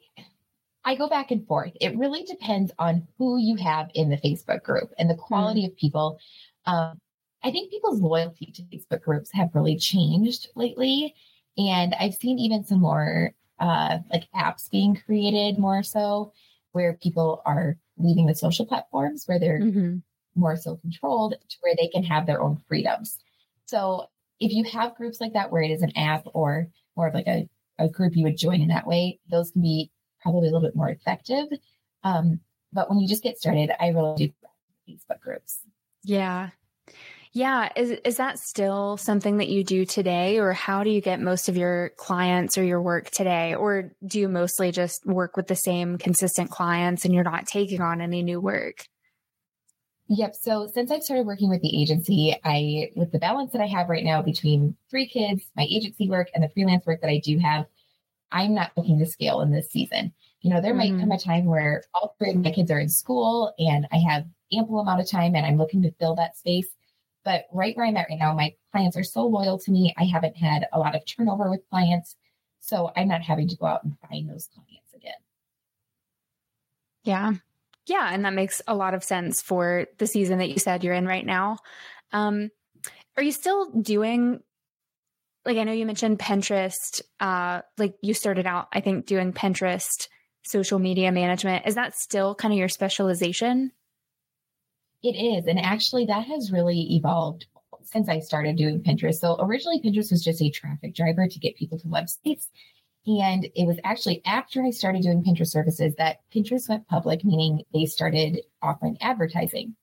I 0.83 0.95
go 0.95 1.07
back 1.07 1.31
and 1.31 1.45
forth. 1.45 1.73
It 1.79 1.97
really 1.97 2.23
depends 2.23 2.71
on 2.79 3.07
who 3.17 3.37
you 3.37 3.55
have 3.57 3.91
in 3.93 4.09
the 4.09 4.17
Facebook 4.17 4.63
group 4.63 4.91
and 4.97 5.09
the 5.09 5.15
quality 5.15 5.61
mm. 5.61 5.67
of 5.67 5.77
people. 5.77 6.19
Um, 6.65 6.99
I 7.43 7.51
think 7.51 7.71
people's 7.71 8.01
loyalty 8.01 8.51
to 8.55 8.63
Facebook 8.63 9.01
groups 9.01 9.31
have 9.33 9.53
really 9.53 9.77
changed 9.77 10.49
lately. 10.55 11.15
And 11.57 11.95
I've 11.99 12.15
seen 12.15 12.39
even 12.39 12.63
some 12.63 12.79
more 12.79 13.33
uh, 13.59 13.99
like 14.11 14.27
apps 14.35 14.69
being 14.69 14.95
created 14.95 15.59
more 15.59 15.83
so 15.83 16.33
where 16.71 16.93
people 16.93 17.41
are 17.45 17.77
leaving 18.03 18.25
the 18.25 18.35
social 18.35 18.65
platforms 18.65 19.25
where 19.25 19.39
they're 19.39 19.59
mm-hmm. 19.59 19.97
more 20.35 20.55
so 20.55 20.75
controlled 20.77 21.35
to 21.49 21.57
where 21.61 21.75
they 21.77 21.87
can 21.87 22.03
have 22.03 22.25
their 22.25 22.41
own 22.41 22.61
freedoms. 22.67 23.17
So 23.65 24.07
if 24.39 24.51
you 24.51 24.63
have 24.65 24.95
groups 24.95 25.21
like 25.21 25.33
that 25.33 25.51
where 25.51 25.61
it 25.61 25.71
is 25.71 25.81
an 25.81 25.95
app 25.95 26.25
or 26.33 26.67
more 26.95 27.07
of 27.07 27.13
like 27.13 27.27
a, 27.27 27.47
a 27.77 27.87
group 27.87 28.15
you 28.15 28.23
would 28.23 28.37
join 28.37 28.61
in 28.61 28.69
that 28.69 28.87
way, 28.87 29.19
those 29.29 29.51
can 29.51 29.61
be 29.61 29.91
probably 30.21 30.49
a 30.49 30.51
little 30.51 30.67
bit 30.67 30.75
more 30.75 30.89
effective. 30.89 31.47
Um, 32.03 32.39
but 32.73 32.89
when 32.89 32.99
you 32.99 33.07
just 33.07 33.23
get 33.23 33.37
started, 33.37 33.71
I 33.79 33.89
really 33.89 34.15
do 34.15 34.33
Facebook 34.89 35.19
groups. 35.21 35.59
Yeah. 36.03 36.49
Yeah. 37.33 37.69
Is, 37.77 37.91
is 38.03 38.17
that 38.17 38.39
still 38.39 38.97
something 38.97 39.37
that 39.37 39.47
you 39.47 39.63
do 39.63 39.85
today, 39.85 40.37
or 40.39 40.51
how 40.51 40.83
do 40.83 40.89
you 40.89 40.99
get 40.99 41.21
most 41.21 41.47
of 41.47 41.55
your 41.55 41.91
clients 41.95 42.57
or 42.57 42.63
your 42.63 42.81
work 42.81 43.09
today? 43.09 43.55
Or 43.55 43.93
do 44.05 44.19
you 44.19 44.27
mostly 44.27 44.71
just 44.71 45.05
work 45.05 45.37
with 45.37 45.47
the 45.47 45.55
same 45.55 45.97
consistent 45.97 46.49
clients 46.49 47.05
and 47.05 47.13
you're 47.13 47.23
not 47.23 47.47
taking 47.47 47.81
on 47.81 48.01
any 48.01 48.21
new 48.21 48.41
work? 48.41 48.85
Yep. 50.09 50.35
So 50.35 50.67
since 50.73 50.91
I've 50.91 51.03
started 51.03 51.25
working 51.25 51.49
with 51.49 51.61
the 51.61 51.81
agency, 51.81 52.35
I, 52.43 52.91
with 52.97 53.13
the 53.13 53.19
balance 53.19 53.53
that 53.53 53.61
I 53.61 53.67
have 53.67 53.87
right 53.87 54.03
now 54.03 54.21
between 54.21 54.75
three 54.89 55.07
kids, 55.07 55.45
my 55.55 55.63
agency 55.63 56.09
work, 56.09 56.27
and 56.35 56.43
the 56.43 56.49
freelance 56.49 56.85
work 56.85 56.99
that 56.99 57.09
I 57.09 57.21
do 57.23 57.37
have, 57.39 57.65
I'm 58.29 58.53
not 58.53 58.71
looking 58.75 58.99
to 58.99 59.05
scale 59.05 59.39
in 59.39 59.51
this 59.51 59.69
season. 59.69 60.11
You 60.41 60.53
know, 60.53 60.59
there 60.59 60.73
mm-hmm. 60.73 60.97
might 60.97 61.01
come 61.01 61.11
a 61.11 61.17
time 61.17 61.45
where 61.45 61.83
all 61.93 62.13
three 62.17 62.31
of 62.31 62.43
my 62.43 62.51
kids 62.51 62.69
are 62.71 62.79
in 62.79 62.89
school 62.89 63.53
and 63.57 63.87
I 63.93 63.99
have 63.99 64.25
ample 64.51 64.79
amount 64.79 64.99
of 64.99 65.09
time 65.09 65.33
and 65.33 65.45
I'm 65.45 65.57
looking 65.57 65.81
to 65.83 65.91
fill 65.91 66.15
that 66.15 66.35
space. 66.35 66.67
But 67.23 67.45
right 67.51 67.75
where 67.75 67.85
I'm 67.85 67.97
at 67.97 68.07
right 68.09 68.19
now, 68.19 68.33
my 68.33 68.55
clients 68.71 68.97
are 68.97 69.03
so 69.03 69.25
loyal 69.25 69.59
to 69.59 69.71
me. 69.71 69.93
I 69.97 70.05
haven't 70.05 70.37
had 70.37 70.65
a 70.73 70.79
lot 70.79 70.95
of 70.95 71.05
turnover 71.05 71.49
with 71.49 71.61
clients. 71.69 72.15
So 72.59 72.91
I'm 72.95 73.07
not 73.07 73.21
having 73.21 73.47
to 73.49 73.57
go 73.57 73.65
out 73.65 73.83
and 73.83 73.95
find 74.09 74.29
those 74.29 74.47
clients 74.53 74.93
again. 74.95 75.13
Yeah. 77.03 77.33
Yeah, 77.87 78.09
and 78.11 78.25
that 78.25 78.33
makes 78.33 78.61
a 78.67 78.75
lot 78.75 78.93
of 78.93 79.03
sense 79.03 79.41
for 79.41 79.87
the 79.97 80.07
season 80.07 80.39
that 80.39 80.49
you 80.49 80.59
said 80.59 80.83
you're 80.83 80.93
in 80.93 81.07
right 81.07 81.25
now. 81.25 81.57
Um, 82.11 82.49
are 83.17 83.23
you 83.23 83.31
still 83.31 83.71
doing 83.71 84.41
like 85.45 85.57
I 85.57 85.63
know 85.63 85.71
you 85.71 85.85
mentioned 85.85 86.19
Pinterest, 86.19 87.01
uh, 87.19 87.61
like 87.77 87.95
you 88.01 88.13
started 88.13 88.45
out, 88.45 88.67
I 88.73 88.81
think, 88.81 89.05
doing 89.05 89.33
Pinterest 89.33 90.07
social 90.43 90.79
media 90.79 91.11
management. 91.11 91.67
Is 91.67 91.75
that 91.75 91.95
still 91.95 92.35
kind 92.35 92.53
of 92.53 92.57
your 92.57 92.69
specialization? 92.69 93.71
It 95.03 95.15
is. 95.15 95.47
And 95.47 95.59
actually 95.59 96.05
that 96.05 96.25
has 96.27 96.51
really 96.51 96.95
evolved 96.95 97.47
since 97.83 98.07
I 98.07 98.19
started 98.19 98.55
doing 98.55 98.81
Pinterest. 98.81 99.15
So 99.15 99.37
originally 99.39 99.81
Pinterest 99.81 100.11
was 100.11 100.23
just 100.23 100.41
a 100.41 100.49
traffic 100.49 100.95
driver 100.95 101.27
to 101.27 101.39
get 101.39 101.55
people 101.55 101.79
to 101.79 101.87
websites. 101.87 102.47
And 103.07 103.47
it 103.55 103.65
was 103.65 103.79
actually 103.83 104.21
after 104.25 104.63
I 104.63 104.69
started 104.69 105.01
doing 105.01 105.23
Pinterest 105.23 105.47
services 105.47 105.95
that 105.97 106.19
Pinterest 106.33 106.69
went 106.69 106.87
public, 106.87 107.25
meaning 107.25 107.63
they 107.73 107.85
started 107.85 108.41
offering 108.61 108.97
advertising. 109.01 109.75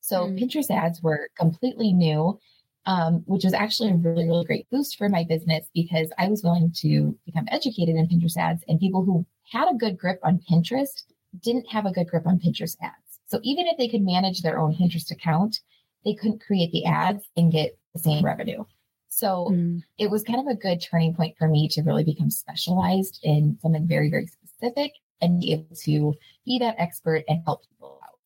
So 0.00 0.26
mm. 0.26 0.38
Pinterest 0.38 0.70
ads 0.70 1.02
were 1.02 1.30
completely 1.36 1.92
new, 1.92 2.38
um, 2.84 3.22
which 3.26 3.44
was 3.44 3.54
actually 3.54 3.90
a 3.90 3.94
really, 3.94 4.26
really 4.26 4.44
great 4.44 4.68
boost 4.70 4.98
for 4.98 5.08
my 5.08 5.24
business 5.24 5.66
because 5.74 6.12
I 6.18 6.28
was 6.28 6.42
willing 6.42 6.72
to 6.78 7.16
become 7.24 7.48
educated 7.50 7.96
in 7.96 8.06
Pinterest 8.06 8.36
ads 8.36 8.62
and 8.68 8.78
people 8.78 9.02
who 9.02 9.24
had 9.50 9.68
a 9.70 9.76
good 9.76 9.98
grip 9.98 10.20
on 10.22 10.40
Pinterest 10.50 11.04
didn't 11.42 11.70
have 11.70 11.86
a 11.86 11.92
good 11.92 12.08
grip 12.08 12.26
on 12.26 12.38
Pinterest 12.38 12.76
ads. 12.82 13.07
So 13.28 13.40
even 13.42 13.66
if 13.66 13.78
they 13.78 13.88
could 13.88 14.02
manage 14.02 14.42
their 14.42 14.58
own 14.58 14.74
Pinterest 14.74 15.10
account, 15.10 15.60
they 16.04 16.14
couldn't 16.14 16.44
create 16.44 16.72
the 16.72 16.86
ads 16.86 17.24
and 17.36 17.52
get 17.52 17.78
the 17.94 18.00
same 18.00 18.24
revenue. 18.24 18.64
So 19.08 19.48
mm. 19.50 19.82
it 19.98 20.10
was 20.10 20.22
kind 20.22 20.40
of 20.40 20.46
a 20.46 20.58
good 20.58 20.80
turning 20.80 21.14
point 21.14 21.36
for 21.38 21.48
me 21.48 21.68
to 21.72 21.82
really 21.82 22.04
become 22.04 22.30
specialized 22.30 23.20
in 23.22 23.58
something 23.60 23.86
very, 23.86 24.10
very 24.10 24.26
specific 24.26 24.92
and 25.20 25.40
be 25.40 25.52
able 25.52 25.76
to 25.84 26.14
be 26.44 26.58
that 26.60 26.76
expert 26.78 27.24
and 27.28 27.42
help 27.44 27.62
people 27.68 28.00
out. 28.02 28.18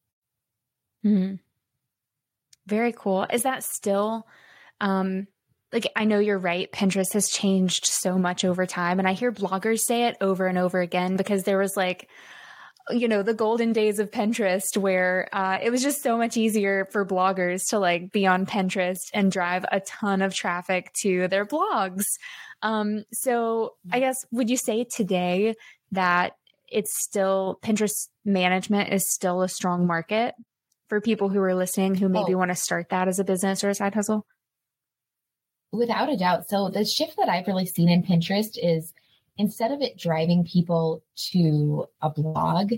Mm. 1.05 1.38
Very 2.67 2.93
cool. 2.93 3.27
Is 3.33 3.43
that 3.43 3.65
still, 3.65 4.27
um, 4.81 5.27
like, 5.73 5.87
I 5.97 6.05
know 6.05 6.19
you're 6.19 6.38
right. 6.38 6.71
Pinterest 6.71 7.15
has 7.15 7.29
changed 7.31 7.87
so 7.87 8.19
much 8.19 8.45
over 8.45 8.67
time. 8.67 8.99
And 8.99 9.09
I 9.09 9.15
hear 9.15 9.33
bloggers 9.33 9.81
say 9.81 10.05
it 10.05 10.17
over 10.21 10.47
and 10.47 10.59
over 10.59 10.81
again 10.81 11.17
because 11.17 11.45
there 11.45 11.59
was 11.59 11.77
like, 11.77 12.09
you 12.90 13.09
know 13.09 13.23
the 13.23 13.35
golden 13.35 13.73
days 13.73 13.99
of 13.99 14.11
pinterest 14.11 14.77
where 14.77 15.29
uh, 15.33 15.59
it 15.62 15.71
was 15.71 15.83
just 15.83 16.03
so 16.03 16.16
much 16.16 16.37
easier 16.37 16.87
for 16.90 17.05
bloggers 17.05 17.68
to 17.68 17.79
like 17.79 18.12
be 18.12 18.27
on 18.27 18.47
pinterest 18.47 19.11
and 19.14 19.31
drive 19.31 19.64
a 19.71 19.81
ton 19.81 20.23
of 20.23 20.35
traffic 20.35 20.92
to 20.95 21.29
their 21.29 21.47
blogs. 21.47 22.05
Um, 22.62 23.05
so 23.12 23.75
i 23.90 23.99
guess 23.99 24.25
would 24.31 24.49
you 24.49 24.57
say 24.57 24.85
today 24.85 25.55
that 25.90 26.35
it's 26.68 27.03
still 27.03 27.59
pinterest 27.62 28.09
management 28.25 28.92
is 28.92 29.11
still 29.11 29.42
a 29.42 29.49
strong 29.49 29.87
market 29.87 30.35
for 30.88 31.01
people 31.01 31.29
who 31.29 31.40
are 31.40 31.55
listening 31.55 31.95
who 31.95 32.09
maybe 32.09 32.35
oh. 32.35 32.38
want 32.38 32.51
to 32.51 32.55
start 32.55 32.88
that 32.90 33.09
as 33.09 33.18
a 33.18 33.25
business 33.25 33.64
or 33.64 33.71
a 33.71 33.75
side 33.75 33.95
hustle? 33.95 34.27
Without 35.73 36.12
a 36.12 36.16
doubt. 36.16 36.49
So 36.49 36.68
the 36.68 36.85
shift 36.85 37.16
that 37.16 37.29
i've 37.29 37.47
really 37.47 37.66
seen 37.66 37.88
in 37.88 38.03
pinterest 38.03 38.59
is 38.62 38.92
instead 39.43 39.73
of 39.73 39.83
it 39.83 39.99
driving 39.99 40.45
people 40.45 41.03
to 41.17 41.85
a 42.01 42.09
blog, 42.09 42.71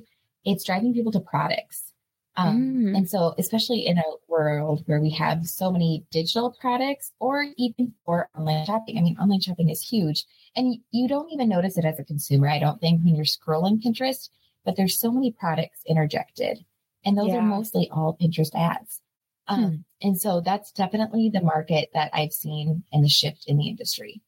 it's 0.46 0.64
driving 0.64 0.94
people 0.94 1.12
to 1.12 1.20
products. 1.20 1.92
Um, 2.36 2.58
mm. 2.58 2.96
And 2.96 3.08
so, 3.08 3.34
especially 3.38 3.86
in 3.86 3.98
a 3.98 4.16
world 4.28 4.82
where 4.86 5.00
we 5.00 5.10
have 5.10 5.46
so 5.46 5.70
many 5.70 6.06
digital 6.10 6.56
products 6.58 7.12
or 7.20 7.46
even 7.58 7.92
for 8.04 8.30
online 8.36 8.64
shopping, 8.64 8.96
I 8.98 9.02
mean, 9.02 9.18
online 9.18 9.42
shopping 9.42 9.68
is 9.68 9.82
huge. 9.82 10.24
And 10.56 10.78
you 10.90 11.06
don't 11.06 11.30
even 11.30 11.50
notice 11.50 11.76
it 11.76 11.84
as 11.84 11.98
a 11.98 12.04
consumer, 12.04 12.48
I 12.48 12.58
don't 12.58 12.80
think, 12.80 13.04
when 13.04 13.14
you're 13.14 13.26
scrolling 13.26 13.82
Pinterest, 13.84 14.30
but 14.64 14.74
there's 14.76 14.98
so 14.98 15.12
many 15.12 15.32
products 15.32 15.80
interjected. 15.86 16.64
And 17.04 17.16
those 17.16 17.28
yeah. 17.28 17.36
are 17.36 17.42
mostly 17.42 17.90
all 17.92 18.16
Pinterest 18.20 18.54
ads. 18.54 19.00
Um, 19.46 19.64
hmm. 19.64 19.76
And 20.00 20.20
so 20.20 20.40
that's 20.40 20.72
definitely 20.72 21.28
the 21.28 21.42
market 21.42 21.90
that 21.92 22.10
I've 22.14 22.32
seen 22.32 22.84
and 22.90 23.04
the 23.04 23.08
shift 23.08 23.44
in 23.46 23.58
the 23.58 23.68
industry. 23.68 24.22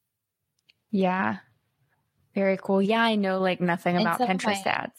Yeah. 0.90 1.38
Very 2.36 2.58
cool. 2.60 2.82
Yeah, 2.82 3.00
I 3.00 3.14
know 3.14 3.40
like 3.40 3.62
nothing 3.62 3.96
about 3.96 4.20
Pinterest 4.20 4.66
my, 4.66 4.90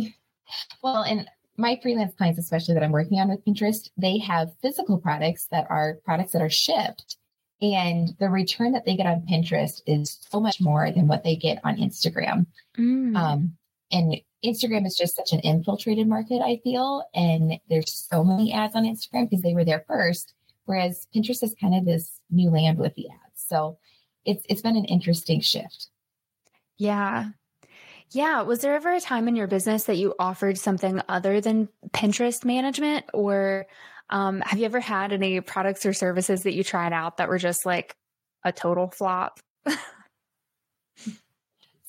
ads. 0.00 0.10
well, 0.82 1.02
and 1.02 1.28
my 1.56 1.78
freelance 1.80 2.12
clients, 2.16 2.40
especially 2.40 2.74
that 2.74 2.82
I'm 2.82 2.90
working 2.90 3.20
on 3.20 3.28
with 3.28 3.44
Pinterest, 3.44 3.88
they 3.96 4.18
have 4.18 4.50
physical 4.60 4.98
products 4.98 5.46
that 5.52 5.68
are 5.70 6.00
products 6.04 6.32
that 6.32 6.42
are 6.42 6.50
shipped. 6.50 7.18
And 7.62 8.16
the 8.18 8.28
return 8.28 8.72
that 8.72 8.84
they 8.84 8.96
get 8.96 9.06
on 9.06 9.28
Pinterest 9.30 9.80
is 9.86 10.18
so 10.28 10.40
much 10.40 10.60
more 10.60 10.90
than 10.90 11.06
what 11.06 11.22
they 11.22 11.36
get 11.36 11.60
on 11.62 11.76
Instagram. 11.76 12.46
Mm. 12.76 13.16
Um, 13.16 13.56
and 13.92 14.16
Instagram 14.44 14.84
is 14.86 14.96
just 14.96 15.14
such 15.14 15.32
an 15.32 15.38
infiltrated 15.38 16.08
market, 16.08 16.42
I 16.42 16.60
feel. 16.64 17.04
And 17.14 17.60
there's 17.70 18.08
so 18.10 18.24
many 18.24 18.52
ads 18.52 18.74
on 18.74 18.82
Instagram 18.82 19.30
because 19.30 19.44
they 19.44 19.54
were 19.54 19.64
there 19.64 19.84
first. 19.86 20.34
Whereas 20.64 21.06
Pinterest 21.14 21.44
is 21.44 21.54
kind 21.60 21.76
of 21.76 21.84
this 21.84 22.18
new 22.28 22.50
land 22.50 22.78
with 22.78 22.96
the 22.96 23.06
ads. 23.08 23.46
So 23.46 23.78
it's 24.24 24.44
it's 24.48 24.62
been 24.62 24.76
an 24.76 24.84
interesting 24.84 25.40
shift. 25.40 25.88
Yeah. 26.76 27.30
Yeah. 28.10 28.42
Was 28.42 28.60
there 28.60 28.74
ever 28.74 28.92
a 28.92 29.00
time 29.00 29.28
in 29.28 29.36
your 29.36 29.46
business 29.46 29.84
that 29.84 29.96
you 29.96 30.14
offered 30.18 30.58
something 30.58 31.00
other 31.08 31.40
than 31.40 31.68
Pinterest 31.90 32.44
management? 32.44 33.06
Or 33.12 33.66
um, 34.10 34.40
have 34.42 34.58
you 34.58 34.66
ever 34.66 34.80
had 34.80 35.12
any 35.12 35.40
products 35.40 35.86
or 35.86 35.92
services 35.92 36.42
that 36.42 36.54
you 36.54 36.62
tried 36.62 36.92
out 36.92 37.16
that 37.16 37.28
were 37.28 37.38
just 37.38 37.66
like 37.66 37.96
a 38.44 38.52
total 38.52 38.88
flop? 38.88 39.40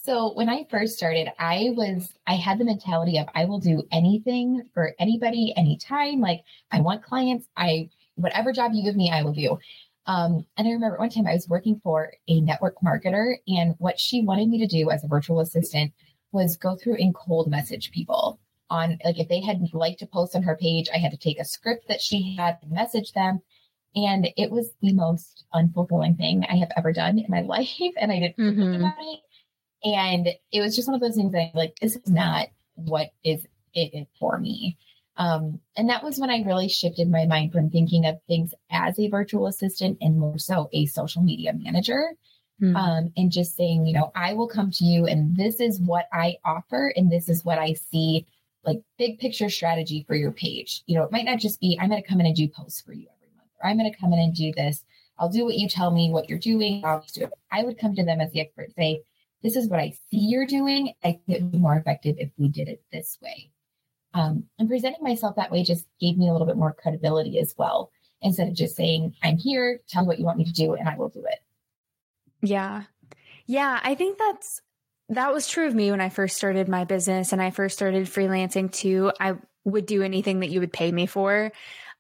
so 0.02 0.34
when 0.34 0.50
I 0.50 0.66
first 0.70 0.98
started, 0.98 1.30
I 1.38 1.74
was, 1.76 2.12
I 2.26 2.36
had 2.36 2.58
the 2.58 2.66
mentality 2.66 3.18
of 3.20 3.28
I 3.36 3.46
will 3.46 3.60
do 3.60 3.84
anything 3.92 4.64
for 4.74 4.94
anybody, 4.98 5.54
anytime. 5.58 6.22
Like 6.22 6.44
I 6.72 6.82
want 6.82 7.04
clients. 7.04 7.48
I, 7.58 7.90
whatever 8.16 8.54
job 8.54 8.72
you 8.74 8.84
give 8.84 8.96
me, 8.96 9.12
I 9.12 9.24
will 9.24 9.34
do. 9.34 9.60
Um, 10.08 10.46
and 10.58 10.68
I 10.68 10.72
remember 10.72 10.98
one 10.98 11.10
time 11.10 11.28
I 11.28 11.34
was 11.34 11.50
working 11.50 11.80
for 11.84 12.14
a 12.28 12.40
network 12.42 12.76
marketer, 12.84 13.36
and 13.48 13.76
what 13.80 14.00
she 14.00 14.22
wanted 14.22 14.50
me 14.50 14.60
to 14.60 14.68
do 14.68 14.92
as 14.92 15.04
a 15.04 15.08
virtual 15.08 15.40
assistant 15.40 15.94
was 16.32 16.58
go 16.58 16.76
through 16.76 16.96
and 16.96 17.16
cold 17.16 17.50
message 17.50 17.92
people 17.92 18.40
on 18.70 18.98
like 19.04 19.20
if 19.20 19.28
they 19.28 19.42
had 19.42 19.62
liked 19.74 20.00
to 20.00 20.08
post 20.08 20.36
on 20.36 20.44
her 20.44 20.56
page, 20.56 20.90
I 20.94 20.98
had 20.98 21.12
to 21.12 21.18
take 21.18 21.40
a 21.40 21.46
script 21.46 21.88
that 21.88 22.02
she 22.02 22.36
had 22.38 22.58
and 22.62 22.72
message 22.72 23.14
them. 23.14 23.42
And 23.96 24.28
it 24.36 24.52
was 24.52 24.72
the 24.82 24.94
most 24.94 25.46
unfulfilling 25.54 26.18
thing 26.18 26.46
I 26.50 26.58
have 26.58 26.72
ever 26.76 26.92
done 26.92 27.18
in 27.18 27.26
my 27.30 27.42
life. 27.42 27.70
And 27.98 28.12
I 28.12 28.20
didn't 28.20 28.38
mm-hmm. 28.38 28.62
think 28.62 28.76
about 28.78 28.94
it. 29.00 29.20
And 29.88 30.28
it 30.52 30.62
was 30.62 30.76
just 30.76 30.88
one 30.88 30.96
of 30.96 31.02
those 31.02 31.16
things 31.16 31.32
that 31.32 31.52
like, 31.54 31.76
this 31.80 31.96
is 31.96 32.10
not 32.10 32.48
what 32.76 33.12
is 33.24 33.46
it 33.74 34.08
for 34.20 34.40
me. 34.40 34.78
Um, 35.18 35.60
and 35.78 35.90
that 35.90 36.04
was 36.04 36.20
when 36.20 36.30
I 36.30 36.44
really 36.44 36.68
shifted 36.68 37.10
my 37.10 37.26
mind 37.26 37.54
from 37.54 37.70
thinking 37.70 38.06
of 38.06 38.20
things 38.28 38.54
as 38.70 39.00
a 39.00 39.10
virtual 39.10 39.48
assistant 39.48 39.98
and 40.02 40.20
more 40.20 40.38
so 40.38 40.70
a 40.74 40.86
social 40.88 41.24
media 41.24 41.54
manager. 41.54 42.12
Mm-hmm. 42.62 42.76
Um, 42.76 43.14
and 43.18 43.32
just 43.32 43.56
saying, 43.58 43.86
you 43.86 43.94
know, 43.94 44.12
I 44.16 44.34
will 44.34 44.48
come 44.48 44.72
to 44.72 44.86
you 44.86 45.06
and 45.06 45.36
this 45.36 45.60
is 45.60 45.80
what 45.82 46.08
I 46.14 46.38
offer 46.46 46.94
and 46.96 47.12
this 47.12 47.28
is 47.28 47.44
what 47.44 47.60
I 47.60 47.74
see 47.74 48.26
like 48.66 48.82
big 48.98 49.20
picture 49.20 49.50
strategy 49.50 50.06
for 50.08 50.16
your 50.16 50.32
page. 50.32 50.82
You 50.86 50.98
know, 50.98 51.04
it 51.04 51.12
might 51.12 51.26
not 51.26 51.40
just 51.40 51.60
be 51.60 51.78
I'm 51.80 51.90
going 51.90 52.02
to 52.02 52.08
come 52.08 52.20
in 52.20 52.26
and 52.26 52.36
do 52.36 52.48
posts 52.48 52.82
for 52.82 52.94
you 52.94 53.08
every 53.16 53.36
month, 53.36 53.50
or 53.62 53.70
I'm 53.70 53.78
going 53.78 53.92
to 53.92 54.00
come 54.00 54.14
in 54.14 54.20
and 54.20 54.34
do 54.34 54.52
this. 54.56 54.84
I'll 55.18 55.30
do 55.30 55.46
what 55.46 55.56
you 55.56 55.70
tell 55.70 55.92
me 55.92 56.10
what 56.10 56.30
you're 56.30 56.40
doing. 56.40 56.84
I'll 56.84 57.06
do 57.14 57.26
it. 57.26 57.32
I 57.52 57.64
would 57.64 57.80
come 57.80 57.96
to 57.96 58.04
them 58.04 58.20
as 58.20 58.32
the 58.32 58.42
expert, 58.42 58.72
say, 58.76 59.02
this 59.44 59.56
is 59.56 59.70
what 59.70 59.80
I 59.80 59.92
see 59.92 60.18
you're 60.18 60.48
doing. 60.48 60.94
I 61.04 61.12
think 61.12 61.24
it 61.28 61.42
would 61.42 61.52
be 61.52 61.58
more 61.58 61.78
effective 61.78 62.16
if 62.20 62.32
we 62.38 62.50
did 62.50 62.68
it 62.68 62.84
this 62.92 63.18
way. 63.22 63.52
Um, 64.16 64.46
and 64.58 64.70
presenting 64.70 65.04
myself 65.04 65.36
that 65.36 65.52
way 65.52 65.62
just 65.64 65.86
gave 66.00 66.18
me 66.18 66.30
a 66.30 66.32
little 66.32 66.48
bit 66.48 66.56
more 66.56 66.74
credibility 66.74 67.38
as 67.38 67.54
well. 67.58 67.92
Instead 68.22 68.48
of 68.48 68.54
just 68.56 68.76
saying, 68.76 69.14
I'm 69.22 69.38
here, 69.38 69.82
tell 69.90 70.04
me 70.04 70.08
what 70.08 70.20
you 70.20 70.26
want 70.26 70.38
me 70.38 70.46
to 70.46 70.54
do, 70.54 70.74
and 70.74 70.88
I 70.88 70.96
will 70.96 71.10
do 71.10 71.20
it. 71.20 71.40
Yeah. 72.42 72.84
Yeah. 73.46 73.80
I 73.84 73.94
think 73.94 74.18
that's, 74.18 74.62
that 75.10 75.34
was 75.34 75.48
true 75.48 75.68
of 75.68 75.76
me 75.76 75.92
when 75.92 76.02
I 76.02 76.10
first 76.10 76.38
started 76.38 76.70
my 76.70 76.86
business 76.86 77.34
and 77.34 77.42
I 77.42 77.52
first 77.52 77.76
started 77.76 78.08
freelancing 78.08 78.72
too. 78.72 79.12
I 79.20 79.36
would 79.66 79.86
do 79.86 80.02
anything 80.02 80.40
that 80.40 80.50
you 80.50 80.62
would 80.62 80.74
pay 80.74 80.92
me 80.92 81.06
for. 81.06 81.52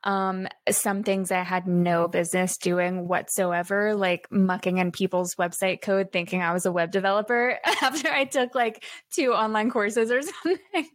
Um, 0.03 0.47
some 0.69 1.03
things 1.03 1.31
I 1.31 1.41
had 1.41 1.67
no 1.67 2.07
business 2.07 2.57
doing 2.57 3.07
whatsoever, 3.07 3.95
like 3.95 4.27
mucking 4.31 4.77
in 4.77 4.91
people's 4.91 5.35
website 5.35 5.81
code, 5.81 6.11
thinking 6.11 6.41
I 6.41 6.53
was 6.53 6.65
a 6.65 6.71
web 6.71 6.91
developer 6.91 7.57
after 7.81 8.09
I 8.09 8.25
took 8.25 8.55
like 8.55 8.83
two 9.11 9.33
online 9.33 9.69
courses 9.69 10.11
or 10.11 10.21
something. 10.43 10.89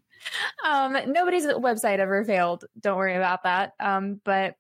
Um, 0.65 0.97
nobody's 1.07 1.47
website 1.47 1.99
ever 1.99 2.25
failed. 2.25 2.65
Don't 2.79 2.97
worry 2.97 3.17
about 3.17 3.45
that. 3.45 3.73
Um, 3.81 4.21
but, 4.25 4.57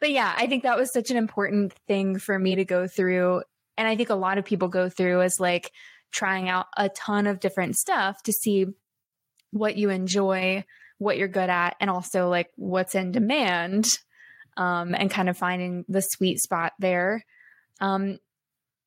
but 0.00 0.10
yeah, 0.10 0.32
I 0.36 0.46
think 0.46 0.62
that 0.62 0.78
was 0.78 0.92
such 0.92 1.10
an 1.10 1.16
important 1.16 1.72
thing 1.86 2.18
for 2.18 2.38
me 2.38 2.56
to 2.56 2.64
go 2.64 2.86
through. 2.86 3.42
And 3.76 3.86
I 3.86 3.96
think 3.96 4.10
a 4.10 4.14
lot 4.14 4.38
of 4.38 4.44
people 4.44 4.68
go 4.68 4.88
through 4.88 5.22
is 5.22 5.38
like 5.38 5.72
trying 6.10 6.48
out 6.48 6.66
a 6.76 6.88
ton 6.88 7.26
of 7.26 7.40
different 7.40 7.76
stuff 7.76 8.22
to 8.24 8.32
see 8.32 8.66
what 9.50 9.76
you 9.76 9.90
enjoy, 9.90 10.64
what 10.98 11.16
you're 11.16 11.28
good 11.28 11.50
at, 11.50 11.76
and 11.80 11.90
also 11.90 12.28
like 12.28 12.50
what's 12.56 12.94
in 12.94 13.12
demand. 13.12 13.86
Um, 14.56 14.92
and 14.96 15.08
kind 15.08 15.28
of 15.28 15.36
finding 15.36 15.84
the 15.88 16.00
sweet 16.00 16.40
spot 16.40 16.72
there. 16.80 17.24
Um, 17.80 18.18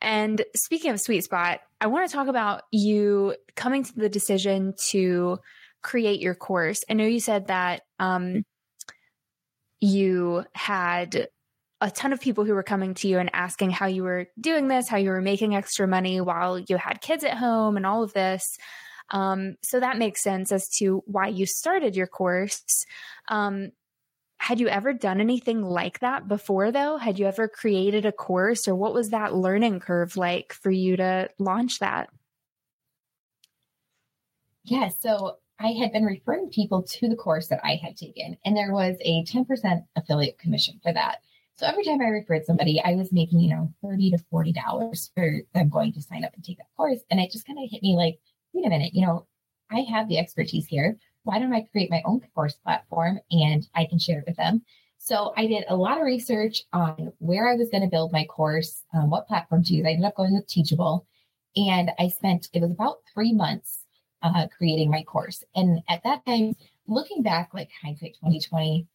and 0.02 0.44
speaking 0.54 0.92
of 0.92 1.00
sweet 1.00 1.24
spot, 1.24 1.62
I 1.80 1.88
want 1.88 2.10
to 2.10 2.14
talk 2.14 2.28
about 2.28 2.64
you 2.74 3.38
coming 3.56 3.86
to 3.86 3.96
the 3.96 4.10
decision 4.10 4.74
to 4.90 5.40
create 5.82 6.22
your 6.22 6.36
course. 6.36 6.84
I 6.90 6.94
know 6.94 7.06
you 7.06 7.20
said 7.20 7.48
that 7.48 7.82
um, 8.00 8.46
you 9.80 10.46
had 10.54 11.28
a 11.82 11.90
ton 11.90 12.14
of 12.14 12.22
people 12.22 12.46
who 12.46 12.54
were 12.54 12.64
coming 12.64 12.94
to 12.94 13.08
you 13.08 13.18
and 13.18 13.32
asking 13.34 13.72
how 13.72 13.88
you 13.88 14.04
were 14.04 14.28
doing 14.40 14.68
this, 14.68 14.88
how 14.88 14.98
you 14.98 15.10
were 15.10 15.22
making 15.22 15.56
extra 15.56 15.88
money 15.88 16.22
while 16.22 16.60
you 16.60 16.78
had 16.78 17.02
kids 17.02 17.24
at 17.24 17.38
home 17.38 17.76
and 17.76 17.86
all 17.86 18.04
of 18.04 18.14
this. 18.14 18.58
Um, 19.10 19.56
so 19.64 19.80
that 19.80 19.98
makes 19.98 20.22
sense 20.22 20.52
as 20.52 20.70
to 20.78 21.04
why 21.06 21.28
you 21.28 21.46
started 21.46 21.96
your 21.96 22.08
course. 22.08 22.86
Um, 23.28 23.72
had 24.38 24.60
you 24.60 24.70
ever 24.70 24.94
done 24.94 25.20
anything 25.22 25.62
like 25.62 26.00
that 26.00 26.28
before, 26.28 26.72
though? 26.72 26.98
Had 26.98 27.20
you 27.20 27.28
ever 27.28 27.48
created 27.48 28.06
a 28.06 28.12
course, 28.12 28.68
or 28.68 28.74
what 28.74 28.94
was 28.94 29.10
that 29.10 29.36
learning 29.36 29.80
curve 29.82 30.18
like 30.18 30.54
for 30.54 30.72
you 30.72 30.98
to 30.98 31.30
launch 31.38 31.80
that? 31.80 32.10
Yeah, 34.64 34.90
so 35.00 35.38
I 35.64 35.74
had 35.74 35.92
been 35.92 36.06
referring 36.06 36.50
people 36.50 36.82
to 36.82 37.08
the 37.08 37.16
course 37.16 37.48
that 37.48 37.60
I 37.64 37.76
had 37.76 37.96
taken, 37.96 38.36
and 38.44 38.58
there 38.58 38.74
was 38.74 38.96
a 39.02 39.24
10% 39.26 39.86
affiliate 39.96 40.40
commission 40.40 40.80
for 40.82 40.92
that. 40.92 41.20
So 41.56 41.68
every 41.68 41.84
time 41.84 42.02
I 42.02 42.06
referred 42.06 42.46
somebody, 42.46 42.82
I 42.84 42.96
was 42.96 43.12
making, 43.12 43.42
you 43.42 43.52
know, 43.52 43.72
30 43.84 44.12
to 44.12 44.18
$40 44.34 45.14
for 45.14 45.42
them 45.54 45.70
going 45.70 45.94
to 45.94 46.02
sign 46.02 46.26
up 46.26 46.34
and 46.34 46.44
take 46.44 46.58
that 46.58 46.76
course. 46.76 47.02
And 47.12 47.20
it 47.20 47.32
just 47.32 47.46
kind 47.46 47.60
of 47.64 47.70
hit 47.70 47.84
me 47.84 47.96
like, 47.96 48.18
wait 48.54 48.66
a 48.66 48.70
minute, 48.70 48.96
you 48.96 49.06
know, 49.06 49.28
I 49.70 49.82
have 49.82 50.10
the 50.10 50.18
expertise 50.18 50.66
here. 50.66 50.98
Why 51.24 51.38
don't 51.38 51.54
I 51.54 51.68
create 51.72 51.92
my 51.92 52.02
own 52.06 52.22
course 52.34 52.56
platform 52.56 53.20
and 53.30 53.68
I 53.76 53.86
can 53.86 54.00
share 54.00 54.20
it 54.20 54.26
with 54.28 54.38
them? 54.38 54.64
So 54.98 55.34
I 55.38 55.46
did 55.46 55.66
a 55.70 55.76
lot 55.76 55.98
of 55.98 56.04
research 56.04 56.64
on 56.74 57.14
where 57.20 57.48
I 57.48 57.56
was 57.56 57.70
going 57.70 57.84
to 57.84 57.90
build 57.90 58.12
my 58.12 58.26
course, 58.26 58.84
um, 58.96 59.12
what 59.12 59.28
platform 59.28 59.64
to 59.66 59.74
use. 59.76 59.86
I 59.86 59.92
ended 59.92 60.06
up 60.06 60.16
going 60.16 60.34
with 60.34 60.48
Teachable. 60.48 61.06
And 61.56 61.92
I 62.00 62.08
spent, 62.08 62.48
it 62.54 62.62
was 62.62 62.72
about 62.72 63.00
three 63.14 63.34
months 63.34 63.81
uh, 64.22 64.48
creating 64.56 64.90
my 64.90 65.04
course. 65.04 65.44
And 65.56 65.82
at 65.90 66.04
that 66.04 66.26
time, 66.26 66.56
looking 66.88 67.22
back, 67.22 67.54
like 67.54 67.70
hindsight 67.82 68.16
2020, 68.16 68.88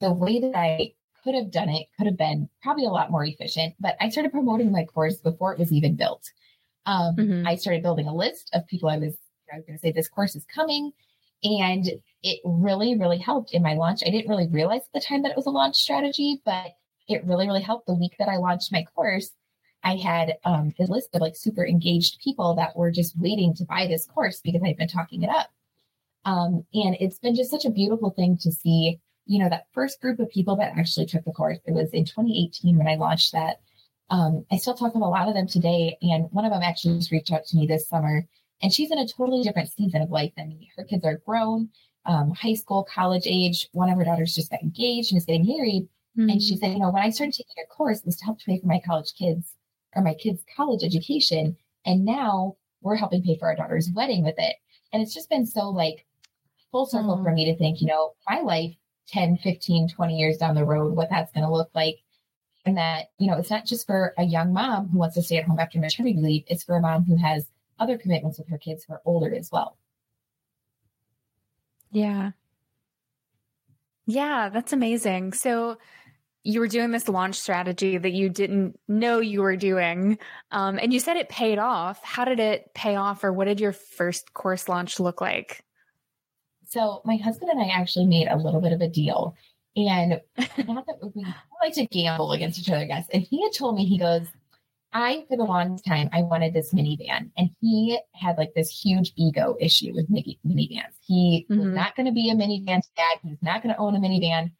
the 0.00 0.12
way 0.12 0.40
that 0.40 0.56
I 0.56 0.94
could 1.22 1.34
have 1.34 1.50
done 1.50 1.68
it 1.68 1.86
could 1.96 2.06
have 2.06 2.16
been 2.16 2.48
probably 2.62 2.84
a 2.84 2.90
lot 2.90 3.10
more 3.10 3.24
efficient. 3.24 3.74
But 3.78 3.96
I 4.00 4.08
started 4.08 4.32
promoting 4.32 4.72
my 4.72 4.84
course 4.84 5.16
before 5.18 5.52
it 5.52 5.58
was 5.58 5.72
even 5.72 5.96
built. 5.96 6.30
Um, 6.86 7.16
mm-hmm. 7.16 7.46
I 7.46 7.54
started 7.54 7.82
building 7.82 8.08
a 8.08 8.14
list 8.14 8.50
of 8.54 8.66
people 8.66 8.88
I 8.88 8.98
was, 8.98 9.14
I 9.52 9.56
was 9.56 9.64
going 9.66 9.78
to 9.78 9.80
say, 9.80 9.92
this 9.92 10.08
course 10.08 10.34
is 10.34 10.44
coming. 10.52 10.92
And 11.44 11.86
it 12.22 12.40
really, 12.44 12.96
really 12.96 13.18
helped 13.18 13.52
in 13.52 13.62
my 13.62 13.74
launch. 13.74 14.02
I 14.06 14.10
didn't 14.10 14.28
really 14.28 14.48
realize 14.48 14.82
at 14.82 14.92
the 14.94 15.00
time 15.00 15.22
that 15.22 15.30
it 15.30 15.36
was 15.36 15.46
a 15.46 15.50
launch 15.50 15.76
strategy, 15.76 16.40
but 16.44 16.76
it 17.08 17.24
really, 17.24 17.46
really 17.46 17.62
helped 17.62 17.86
the 17.86 17.94
week 17.94 18.14
that 18.18 18.28
I 18.28 18.36
launched 18.36 18.72
my 18.72 18.84
course. 18.94 19.30
I 19.84 19.96
had 19.96 20.34
um, 20.44 20.72
a 20.78 20.84
list 20.84 21.14
of 21.14 21.20
like 21.20 21.36
super 21.36 21.66
engaged 21.66 22.20
people 22.20 22.54
that 22.54 22.76
were 22.76 22.90
just 22.90 23.18
waiting 23.18 23.54
to 23.54 23.64
buy 23.64 23.86
this 23.86 24.06
course 24.06 24.40
because 24.40 24.62
I'd 24.64 24.76
been 24.76 24.88
talking 24.88 25.22
it 25.22 25.30
up. 25.30 25.50
Um, 26.24 26.64
and 26.72 26.96
it's 27.00 27.18
been 27.18 27.34
just 27.34 27.50
such 27.50 27.64
a 27.64 27.70
beautiful 27.70 28.10
thing 28.10 28.38
to 28.38 28.52
see, 28.52 29.00
you 29.26 29.42
know, 29.42 29.48
that 29.48 29.66
first 29.72 30.00
group 30.00 30.20
of 30.20 30.30
people 30.30 30.56
that 30.56 30.72
actually 30.76 31.06
took 31.06 31.24
the 31.24 31.32
course. 31.32 31.58
It 31.66 31.72
was 31.72 31.90
in 31.90 32.04
2018 32.04 32.78
when 32.78 32.86
I 32.86 32.94
launched 32.94 33.32
that. 33.32 33.60
Um, 34.10 34.44
I 34.52 34.56
still 34.58 34.74
talk 34.74 34.92
to 34.92 34.98
a 34.98 35.00
lot 35.00 35.28
of 35.28 35.34
them 35.34 35.48
today. 35.48 35.96
And 36.00 36.28
one 36.30 36.44
of 36.44 36.52
them 36.52 36.62
actually 36.62 36.98
just 36.98 37.10
reached 37.10 37.32
out 37.32 37.44
to 37.46 37.56
me 37.56 37.66
this 37.66 37.88
summer. 37.88 38.26
And 38.62 38.72
she's 38.72 38.92
in 38.92 38.98
a 38.98 39.08
totally 39.08 39.42
different 39.42 39.70
season 39.70 40.02
of 40.02 40.10
life 40.10 40.32
than 40.36 40.48
me. 40.50 40.70
Her 40.76 40.84
kids 40.84 41.04
are 41.04 41.20
grown, 41.26 41.70
um, 42.06 42.30
high 42.30 42.54
school, 42.54 42.84
college 42.84 43.26
age. 43.26 43.68
One 43.72 43.90
of 43.90 43.98
her 43.98 44.04
daughters 44.04 44.34
just 44.34 44.52
got 44.52 44.62
engaged 44.62 45.10
and 45.10 45.18
is 45.18 45.24
getting 45.24 45.46
married. 45.46 45.88
Mm-hmm. 46.16 46.28
And 46.28 46.42
she 46.42 46.56
said, 46.56 46.72
you 46.72 46.78
know, 46.78 46.90
when 46.90 47.02
I 47.02 47.10
started 47.10 47.32
taking 47.32 47.54
your 47.56 47.66
course, 47.66 47.98
it 47.98 48.06
was 48.06 48.16
to 48.16 48.24
help 48.26 48.38
pay 48.38 48.60
for 48.60 48.66
my 48.66 48.80
college 48.86 49.14
kids 49.18 49.56
or 49.94 50.02
my 50.02 50.14
kids' 50.14 50.44
college 50.56 50.82
education. 50.82 51.56
And 51.84 52.04
now 52.04 52.56
we're 52.80 52.96
helping 52.96 53.22
pay 53.22 53.36
for 53.36 53.48
our 53.48 53.56
daughter's 53.56 53.90
wedding 53.94 54.24
with 54.24 54.36
it. 54.38 54.56
And 54.92 55.02
it's 55.02 55.14
just 55.14 55.30
been 55.30 55.46
so 55.46 55.68
like 55.68 56.06
full 56.70 56.86
circle 56.86 57.16
mm. 57.16 57.24
for 57.24 57.32
me 57.32 57.44
to 57.46 57.56
think, 57.56 57.80
you 57.80 57.86
know, 57.86 58.12
my 58.28 58.40
life 58.40 58.74
10, 59.08 59.38
15, 59.38 59.88
20 59.88 60.16
years 60.16 60.36
down 60.36 60.54
the 60.54 60.64
road, 60.64 60.94
what 60.94 61.10
that's 61.10 61.32
going 61.32 61.44
to 61.44 61.52
look 61.52 61.70
like. 61.74 61.98
And 62.64 62.76
that, 62.76 63.10
you 63.18 63.28
know, 63.28 63.36
it's 63.38 63.50
not 63.50 63.66
just 63.66 63.86
for 63.86 64.14
a 64.16 64.22
young 64.22 64.52
mom 64.52 64.88
who 64.88 64.98
wants 64.98 65.16
to 65.16 65.22
stay 65.22 65.36
at 65.38 65.44
home 65.44 65.58
after 65.58 65.78
maternity 65.78 66.18
leave, 66.20 66.44
it's 66.46 66.62
for 66.62 66.76
a 66.76 66.80
mom 66.80 67.04
who 67.04 67.16
has 67.16 67.46
other 67.78 67.98
commitments 67.98 68.38
with 68.38 68.48
her 68.48 68.58
kids 68.58 68.84
who 68.84 68.94
are 68.94 69.02
older 69.04 69.34
as 69.34 69.50
well. 69.50 69.76
Yeah. 71.90 72.30
Yeah, 74.06 74.48
that's 74.48 74.72
amazing. 74.72 75.32
So, 75.32 75.78
you 76.44 76.60
were 76.60 76.68
doing 76.68 76.90
this 76.90 77.08
launch 77.08 77.36
strategy 77.36 77.98
that 77.98 78.12
you 78.12 78.28
didn't 78.28 78.78
know 78.88 79.20
you 79.20 79.42
were 79.42 79.56
doing. 79.56 80.18
Um, 80.50 80.78
and 80.80 80.92
you 80.92 80.98
said 81.00 81.16
it 81.16 81.28
paid 81.28 81.58
off. 81.58 82.02
How 82.02 82.24
did 82.24 82.40
it 82.40 82.74
pay 82.74 82.96
off, 82.96 83.22
or 83.22 83.32
what 83.32 83.46
did 83.46 83.60
your 83.60 83.72
first 83.72 84.34
course 84.34 84.68
launch 84.68 84.98
look 84.98 85.20
like? 85.20 85.64
So, 86.66 87.02
my 87.04 87.16
husband 87.16 87.50
and 87.50 87.60
I 87.60 87.68
actually 87.68 88.06
made 88.06 88.28
a 88.28 88.36
little 88.36 88.60
bit 88.60 88.72
of 88.72 88.80
a 88.80 88.88
deal. 88.88 89.36
And 89.74 90.20
not 90.36 90.86
that 90.86 91.12
we 91.14 91.24
like 91.62 91.74
to 91.74 91.86
gamble 91.86 92.32
against 92.32 92.58
each 92.58 92.68
other, 92.68 92.80
I 92.80 92.86
guess. 92.86 93.06
And 93.12 93.22
he 93.22 93.42
had 93.42 93.52
told 93.52 93.76
me, 93.76 93.86
he 93.86 93.98
goes, 93.98 94.26
I, 94.92 95.24
for 95.28 95.36
the 95.36 95.44
longest 95.44 95.86
time, 95.86 96.10
I 96.12 96.22
wanted 96.22 96.52
this 96.52 96.74
minivan. 96.74 97.30
And 97.38 97.50
he 97.60 97.98
had 98.14 98.36
like 98.36 98.52
this 98.54 98.68
huge 98.68 99.12
ego 99.16 99.56
issue 99.60 99.92
with 99.94 100.10
mini- 100.10 100.38
minivans. 100.46 100.92
He 101.06 101.46
mm-hmm. 101.50 101.60
was 101.60 101.74
not 101.74 101.96
going 101.96 102.06
to 102.06 102.12
be 102.12 102.30
a 102.30 102.34
minivan 102.34 102.82
dad. 102.96 103.18
He 103.22 103.30
was 103.30 103.42
not 103.42 103.62
going 103.62 103.74
to 103.74 103.80
own 103.80 103.96
a 103.96 104.00
minivan. 104.00 104.52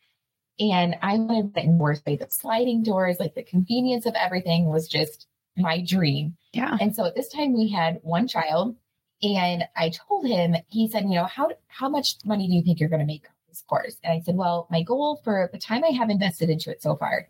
And 0.71 0.97
I 1.03 1.17
wanted 1.17 1.57
it 1.57 1.65
in 1.65 1.79
worse 1.79 2.03
way. 2.07 2.17
The 2.17 2.29
sliding 2.31 2.85
doors, 2.85 3.19
like 3.19 3.35
the 3.35 3.43
convenience 3.43 4.07
of 4.07 4.15
everything 4.15 4.67
was 4.67 4.87
just 4.87 5.27
my 5.57 5.83
dream. 5.83 6.37
Yeah. 6.53 6.77
And 6.81 6.95
so 6.95 7.05
at 7.05 7.17
this 7.17 7.29
time 7.29 7.53
we 7.53 7.69
had 7.69 7.99
one 8.03 8.29
child 8.29 8.77
and 9.23 9.65
I 9.77 9.91
told 9.91 10.27
him, 10.27 10.55
he 10.69 10.89
said, 10.89 11.05
you 11.05 11.15
know, 11.15 11.25
how, 11.25 11.51
how 11.67 11.89
much 11.89 12.17
money 12.25 12.47
do 12.47 12.55
you 12.55 12.63
think 12.63 12.79
you're 12.79 12.89
going 12.89 13.01
to 13.01 13.07
make 13.07 13.25
on 13.25 13.35
this 13.49 13.63
course? 13.69 13.97
And 14.05 14.13
I 14.13 14.21
said, 14.21 14.37
well, 14.37 14.69
my 14.71 14.83
goal 14.83 15.21
for 15.25 15.51
the 15.53 15.59
time 15.59 15.85
I 15.85 15.91
have 15.91 16.11
invested 16.11 16.49
into 16.49 16.71
it 16.71 16.81
so 16.81 16.97
far, 16.97 17.29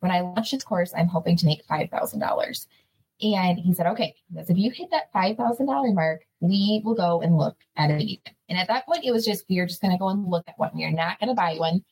when 0.00 0.10
I 0.10 0.20
launch 0.20 0.50
this 0.50 0.64
course, 0.64 0.92
I'm 0.96 1.06
hoping 1.06 1.36
to 1.36 1.46
make 1.46 1.66
$5,000. 1.66 2.66
And 3.22 3.58
he 3.58 3.72
said, 3.72 3.86
okay, 3.86 4.16
because 4.32 4.50
if 4.50 4.56
you 4.56 4.72
hit 4.72 4.90
that 4.90 5.12
$5,000 5.12 5.94
mark, 5.94 6.22
we 6.40 6.82
will 6.84 6.96
go 6.96 7.20
and 7.22 7.36
look 7.36 7.56
at 7.76 7.90
a 7.90 7.94
minivan. 7.94 8.34
And 8.48 8.58
at 8.58 8.66
that 8.66 8.86
point, 8.86 9.04
it 9.04 9.12
was 9.12 9.24
just, 9.24 9.44
we 9.48 9.60
are 9.60 9.66
just 9.66 9.80
going 9.80 9.92
to 9.92 9.98
go 9.98 10.08
and 10.08 10.28
look 10.28 10.44
at 10.48 10.58
one. 10.58 10.72
We 10.74 10.84
are 10.84 10.90
not 10.90 11.20
going 11.20 11.28
to 11.28 11.34
buy 11.34 11.54
one 11.56 11.84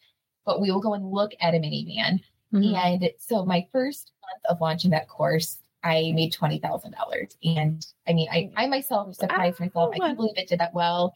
but 0.50 0.60
we 0.60 0.72
will 0.72 0.80
go 0.80 0.94
and 0.94 1.12
look 1.12 1.30
at 1.40 1.54
a 1.54 1.58
minivan. 1.58 2.20
Mm-hmm. 2.52 2.74
And 2.74 3.10
so 3.20 3.44
my 3.44 3.68
first 3.70 4.10
month 4.20 4.42
of 4.48 4.60
launching 4.60 4.90
that 4.90 5.08
course, 5.08 5.58
I 5.84 6.10
made 6.12 6.32
twenty 6.32 6.58
thousand 6.58 6.92
dollars. 6.92 7.36
And 7.44 7.86
I 8.08 8.12
mean, 8.14 8.28
I, 8.32 8.50
I 8.56 8.66
myself 8.66 9.14
surprised 9.14 9.60
myself. 9.60 9.94
I 9.94 9.98
can't 9.98 10.16
believe 10.16 10.36
it 10.36 10.48
did 10.48 10.58
that 10.58 10.74
well. 10.74 11.14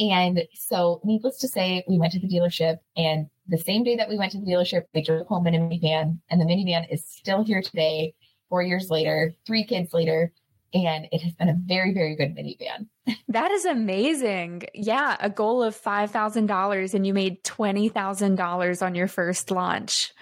And 0.00 0.42
so, 0.52 1.00
needless 1.04 1.38
to 1.38 1.48
say, 1.48 1.84
we 1.86 1.96
went 1.96 2.12
to 2.14 2.18
the 2.18 2.26
dealership, 2.26 2.78
and 2.96 3.28
the 3.46 3.58
same 3.58 3.84
day 3.84 3.94
that 3.96 4.08
we 4.08 4.18
went 4.18 4.32
to 4.32 4.40
the 4.40 4.46
dealership, 4.46 4.84
we 4.94 5.02
drove 5.02 5.26
home 5.28 5.46
in 5.46 5.54
a 5.54 5.58
minivan, 5.58 6.18
and 6.28 6.40
the 6.40 6.44
minivan 6.44 6.86
is 6.90 7.06
still 7.06 7.44
here 7.44 7.62
today, 7.62 8.14
four 8.48 8.62
years 8.62 8.90
later, 8.90 9.34
three 9.46 9.64
kids 9.64 9.92
later, 9.92 10.32
and 10.74 11.06
it 11.12 11.22
has 11.22 11.34
been 11.34 11.48
a 11.48 11.56
very, 11.56 11.92
very 11.92 12.16
good 12.16 12.34
minivan. 12.34 12.86
that 13.28 13.50
is 13.50 13.64
amazing. 13.64 14.62
Yeah, 14.74 15.16
a 15.20 15.28
goal 15.28 15.62
of 15.62 15.80
$5,000 15.80 16.94
and 16.94 17.06
you 17.06 17.14
made 17.14 17.42
$20,000 17.44 18.82
on 18.82 18.94
your 18.94 19.08
first 19.08 19.50
launch. 19.50 20.12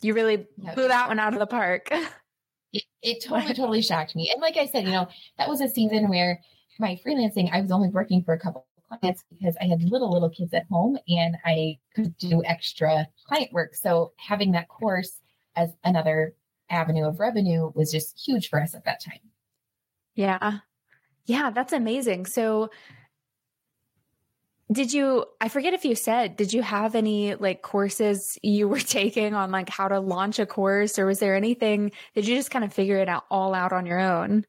You 0.00 0.14
really 0.14 0.46
blew 0.74 0.88
that 0.88 1.08
one 1.08 1.18
out 1.18 1.32
of 1.32 1.38
the 1.38 1.46
park. 1.46 1.88
it, 2.72 2.84
it 3.02 3.24
totally, 3.24 3.54
totally 3.54 3.82
shocked 3.82 4.14
me. 4.14 4.30
And 4.32 4.40
like 4.40 4.56
I 4.56 4.66
said, 4.66 4.84
you 4.84 4.92
know, 4.92 5.08
that 5.38 5.48
was 5.48 5.60
a 5.60 5.68
season 5.68 6.08
where 6.08 6.40
my 6.78 6.98
freelancing, 7.04 7.52
I 7.52 7.60
was 7.60 7.72
only 7.72 7.88
working 7.88 8.22
for 8.22 8.34
a 8.34 8.38
couple 8.38 8.66
of 8.90 9.00
clients 9.00 9.24
because 9.30 9.56
I 9.60 9.64
had 9.64 9.82
little, 9.82 10.12
little 10.12 10.30
kids 10.30 10.54
at 10.54 10.66
home 10.70 10.98
and 11.08 11.36
I 11.44 11.78
could 11.94 12.16
do 12.18 12.42
extra 12.44 13.08
client 13.26 13.52
work. 13.52 13.74
So 13.74 14.12
having 14.16 14.52
that 14.52 14.68
course 14.68 15.20
as 15.56 15.70
another 15.84 16.34
avenue 16.70 17.06
of 17.06 17.18
revenue 17.18 17.70
was 17.74 17.90
just 17.90 18.18
huge 18.18 18.48
for 18.48 18.60
us 18.60 18.74
at 18.74 18.84
that 18.84 19.02
time. 19.02 19.20
Yeah. 20.18 20.58
Yeah, 21.26 21.50
that's 21.50 21.72
amazing. 21.72 22.26
So 22.26 22.70
did 24.72 24.92
you 24.92 25.24
I 25.40 25.48
forget 25.48 25.74
if 25.74 25.84
you 25.84 25.94
said, 25.94 26.34
did 26.34 26.52
you 26.52 26.60
have 26.60 26.96
any 26.96 27.36
like 27.36 27.62
courses 27.62 28.36
you 28.42 28.66
were 28.66 28.80
taking 28.98 29.34
on 29.34 29.52
like 29.52 29.68
how 29.68 29.86
to 29.86 30.00
launch 30.00 30.40
a 30.40 30.46
course 30.46 30.98
or 30.98 31.06
was 31.06 31.20
there 31.20 31.36
anything 31.36 31.92
did 32.16 32.26
you 32.26 32.34
just 32.34 32.50
kind 32.50 32.64
of 32.64 32.72
figure 32.72 32.96
it 32.96 33.08
out 33.08 33.26
all 33.30 33.54
out 33.54 33.72
on 33.72 33.86
your 33.86 34.00
own? 34.00 34.44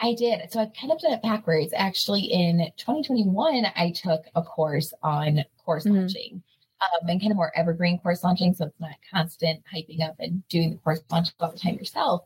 I 0.00 0.14
did. 0.14 0.50
So 0.50 0.58
I've 0.58 0.72
kind 0.72 0.90
of 0.90 0.98
done 1.00 1.12
it 1.12 1.22
backwards. 1.22 1.74
Actually, 1.76 2.22
in 2.22 2.66
2021, 2.78 3.66
I 3.76 3.92
took 3.94 4.24
a 4.34 4.42
course 4.42 4.94
on 5.02 5.44
course 5.66 5.84
mm-hmm. 5.84 5.98
launching 5.98 6.42
um, 6.80 7.10
and 7.10 7.20
kind 7.20 7.30
of 7.30 7.36
more 7.36 7.52
evergreen 7.54 7.98
course 7.98 8.24
launching. 8.24 8.54
So 8.54 8.64
it's 8.64 8.80
not 8.80 8.96
constant 9.12 9.62
hyping 9.72 10.00
up 10.00 10.16
and 10.18 10.48
doing 10.48 10.70
the 10.70 10.78
course 10.78 11.02
launch 11.10 11.28
all 11.40 11.52
the 11.52 11.58
time 11.58 11.74
yourself. 11.74 12.22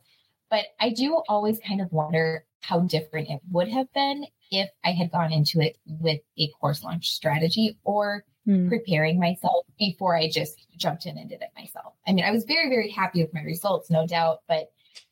But 0.49 0.65
I 0.79 0.89
do 0.91 1.21
always 1.27 1.59
kind 1.59 1.81
of 1.81 1.91
wonder 1.91 2.45
how 2.61 2.79
different 2.81 3.29
it 3.29 3.41
would 3.51 3.67
have 3.67 3.91
been 3.93 4.25
if 4.51 4.69
I 4.83 4.91
had 4.91 5.11
gone 5.11 5.31
into 5.31 5.59
it 5.59 5.77
with 5.85 6.21
a 6.37 6.49
course 6.59 6.83
launch 6.83 7.11
strategy 7.11 7.77
or 7.83 8.23
mm. 8.47 8.69
preparing 8.69 9.19
myself 9.19 9.65
before 9.77 10.15
I 10.15 10.29
just 10.29 10.67
jumped 10.77 11.05
in 11.05 11.17
and 11.17 11.29
did 11.29 11.41
it 11.41 11.49
myself. 11.55 11.93
I 12.07 12.13
mean, 12.13 12.25
I 12.25 12.31
was 12.31 12.45
very, 12.45 12.69
very 12.69 12.89
happy 12.89 13.21
with 13.21 13.33
my 13.33 13.41
results, 13.41 13.89
no 13.89 14.07
doubt, 14.07 14.39
but 14.47 14.71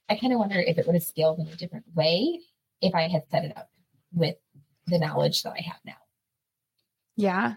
I 0.09 0.15
kind 0.15 0.33
of 0.33 0.39
wonder 0.39 0.59
if 0.59 0.77
it 0.77 0.85
would 0.85 0.95
have 0.95 1.03
scaled 1.03 1.39
in 1.39 1.47
a 1.47 1.55
different 1.55 1.85
way 1.95 2.39
if 2.81 2.93
I 2.93 3.07
had 3.07 3.23
set 3.29 3.45
it 3.45 3.57
up 3.57 3.69
with 4.13 4.35
the 4.87 4.99
knowledge 4.99 5.43
that 5.43 5.53
I 5.57 5.61
have 5.61 5.79
now. 5.85 5.93
Yeah. 7.17 7.55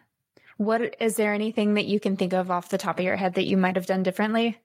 What 0.57 0.97
is 1.01 1.17
there 1.17 1.35
anything 1.35 1.75
that 1.75 1.87
you 1.87 2.01
can 2.01 2.17
think 2.17 2.33
of 2.33 2.51
off 2.51 2.69
the 2.69 2.79
top 2.79 2.99
of 2.99 3.05
your 3.05 3.17
head 3.17 3.35
that 3.35 3.47
you 3.47 3.57
might 3.57 3.77
have 3.77 3.87
done 3.87 4.03
differently? 4.03 4.59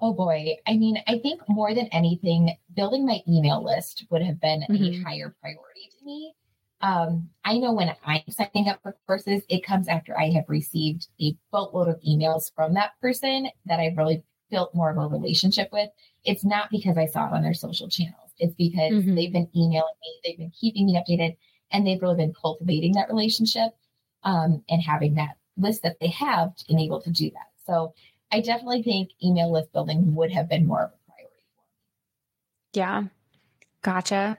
Oh 0.00 0.12
boy. 0.12 0.56
I 0.66 0.76
mean, 0.76 0.98
I 1.06 1.18
think 1.18 1.40
more 1.48 1.74
than 1.74 1.86
anything, 1.86 2.56
building 2.74 3.06
my 3.06 3.20
email 3.28 3.64
list 3.64 4.04
would 4.10 4.22
have 4.22 4.40
been 4.40 4.62
mm-hmm. 4.68 5.00
a 5.00 5.02
higher 5.02 5.34
priority 5.40 5.90
to 5.98 6.04
me. 6.04 6.34
Um, 6.82 7.30
I 7.44 7.56
know 7.58 7.72
when 7.72 7.94
I'm 8.04 8.20
signing 8.28 8.68
up 8.68 8.82
for 8.82 8.96
courses, 9.06 9.42
it 9.48 9.64
comes 9.64 9.88
after 9.88 10.18
I 10.18 10.30
have 10.32 10.44
received 10.48 11.08
a 11.20 11.34
boatload 11.50 11.88
of 11.88 12.00
emails 12.06 12.54
from 12.54 12.74
that 12.74 12.92
person 13.00 13.48
that 13.64 13.80
I've 13.80 13.96
really 13.96 14.22
built 14.50 14.74
more 14.74 14.90
of 14.90 14.98
a 14.98 15.08
relationship 15.08 15.70
with. 15.72 15.88
It's 16.24 16.44
not 16.44 16.70
because 16.70 16.98
I 16.98 17.06
saw 17.06 17.28
it 17.28 17.32
on 17.32 17.42
their 17.42 17.54
social 17.54 17.88
channels. 17.88 18.30
It's 18.38 18.54
because 18.54 18.92
mm-hmm. 18.92 19.14
they've 19.14 19.32
been 19.32 19.48
emailing 19.56 19.94
me, 20.02 20.20
they've 20.24 20.38
been 20.38 20.52
keeping 20.60 20.86
me 20.86 21.00
updated, 21.02 21.36
and 21.72 21.86
they've 21.86 22.00
really 22.00 22.16
been 22.16 22.34
cultivating 22.38 22.92
that 22.92 23.08
relationship 23.08 23.70
um, 24.22 24.62
and 24.68 24.82
having 24.82 25.14
that 25.14 25.36
list 25.56 25.82
that 25.82 25.98
they 26.00 26.08
have 26.08 26.54
to 26.56 26.64
enable 26.68 27.00
to 27.00 27.10
do 27.10 27.30
that. 27.30 27.48
So 27.64 27.94
I 28.32 28.40
definitely 28.40 28.82
think 28.82 29.10
email 29.22 29.52
list 29.52 29.72
building 29.72 30.14
would 30.14 30.32
have 30.32 30.48
been 30.48 30.66
more 30.66 30.84
of 30.84 30.90
a 30.90 31.10
priority 31.10 31.42
for 31.54 31.62
me. 31.62 32.80
Yeah. 32.80 33.04
Gotcha. 33.82 34.38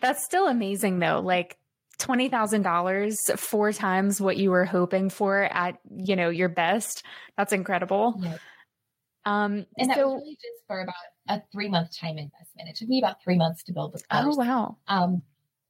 That's 0.00 0.24
still 0.24 0.48
amazing 0.48 0.98
though. 0.98 1.20
Like 1.20 1.56
$20,000, 1.98 3.38
four 3.38 3.72
times 3.72 4.20
what 4.20 4.36
you 4.36 4.50
were 4.50 4.64
hoping 4.64 5.10
for 5.10 5.44
at, 5.44 5.78
you 5.96 6.16
know, 6.16 6.30
your 6.30 6.48
best. 6.48 7.04
That's 7.36 7.52
incredible. 7.52 8.20
Um, 9.24 9.66
and 9.76 9.90
that 9.90 9.96
so, 9.96 10.08
was 10.08 10.22
really 10.22 10.34
just 10.36 10.66
for 10.66 10.80
about 10.80 10.94
a 11.28 11.42
three 11.52 11.68
month 11.68 11.96
time 11.96 12.18
investment. 12.18 12.68
It 12.68 12.76
took 12.76 12.88
me 12.88 13.00
about 13.00 13.22
three 13.22 13.36
months 13.36 13.62
to 13.64 13.72
build 13.72 13.92
the 13.92 14.02
course. 14.10 14.36
Oh, 14.36 14.36
wow. 14.36 14.76
Um, 14.86 15.22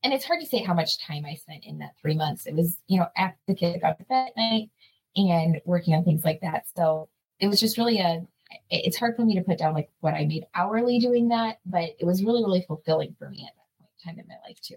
and 0.05 0.13
it's 0.13 0.25
hard 0.25 0.41
to 0.41 0.47
say 0.47 0.63
how 0.63 0.75
much 0.75 0.99
time 0.99 1.25
I 1.27 1.35
spent 1.35 1.65
in 1.65 1.79
that 1.79 1.95
three 2.01 2.15
months. 2.15 2.47
It 2.47 2.55
was, 2.55 2.79
you 2.87 3.01
know, 3.01 3.09
after 3.17 3.39
the 3.49 3.55
kid 3.55 3.81
got 3.81 3.99
to 3.99 4.05
bed 4.05 4.29
at 4.29 4.37
night 4.37 4.71
and 5.17 5.61
working 5.65 5.95
on 5.95 6.05
things 6.05 6.25
like 6.25 6.41
that. 6.43 6.67
So 6.77 7.09
it 7.41 7.49
was 7.49 7.61
just 7.61 7.79
really 7.79 7.99
a, 7.99 8.27
it's 8.71 8.97
hard 8.97 9.17
for 9.17 9.25
me 9.25 9.37
to 9.37 9.43
put 9.43 9.59
down 9.59 9.75
like 9.75 9.91
what 10.01 10.15
I 10.15 10.25
made 10.25 10.47
hourly 10.55 10.99
doing 10.99 11.29
that, 11.29 11.59
but 11.67 11.91
it 11.99 12.05
was 12.05 12.25
really, 12.25 12.43
really 12.43 12.65
fulfilling 12.67 13.15
for 13.19 13.29
me 13.29 13.47
at 13.47 13.55
that 13.55 13.79
point 13.79 13.91
in 13.99 14.11
time 14.11 14.19
in 14.19 14.29
my 14.29 14.49
life 14.49 14.61
too. 14.61 14.77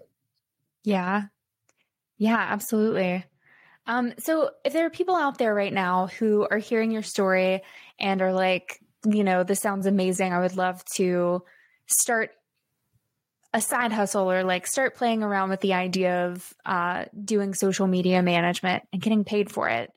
Yeah. 0.84 1.24
Yeah, 2.18 2.38
absolutely. 2.38 3.24
Um, 3.86 4.12
so 4.18 4.50
if 4.64 4.72
there 4.72 4.86
are 4.86 4.90
people 4.90 5.16
out 5.16 5.38
there 5.38 5.54
right 5.54 5.72
now 5.72 6.06
who 6.18 6.46
are 6.50 6.58
hearing 6.58 6.92
your 6.92 7.02
story 7.02 7.62
and 7.98 8.22
are 8.22 8.32
like, 8.32 8.80
you 9.04 9.24
know, 9.24 9.42
this 9.42 9.60
sounds 9.60 9.86
amazing. 9.86 10.32
I 10.32 10.40
would 10.40 10.56
love 10.56 10.84
to 10.96 11.42
start 11.86 12.30
a 13.54 13.60
side 13.60 13.92
hustle 13.92 14.30
or 14.30 14.44
like 14.44 14.66
start 14.66 14.94
playing 14.94 15.22
around 15.22 15.50
with 15.50 15.60
the 15.60 15.74
idea 15.74 16.26
of 16.28 16.54
uh, 16.64 17.04
doing 17.22 17.54
social 17.54 17.86
media 17.86 18.22
management 18.22 18.84
and 18.92 19.02
getting 19.02 19.24
paid 19.24 19.50
for 19.50 19.68
it. 19.68 19.90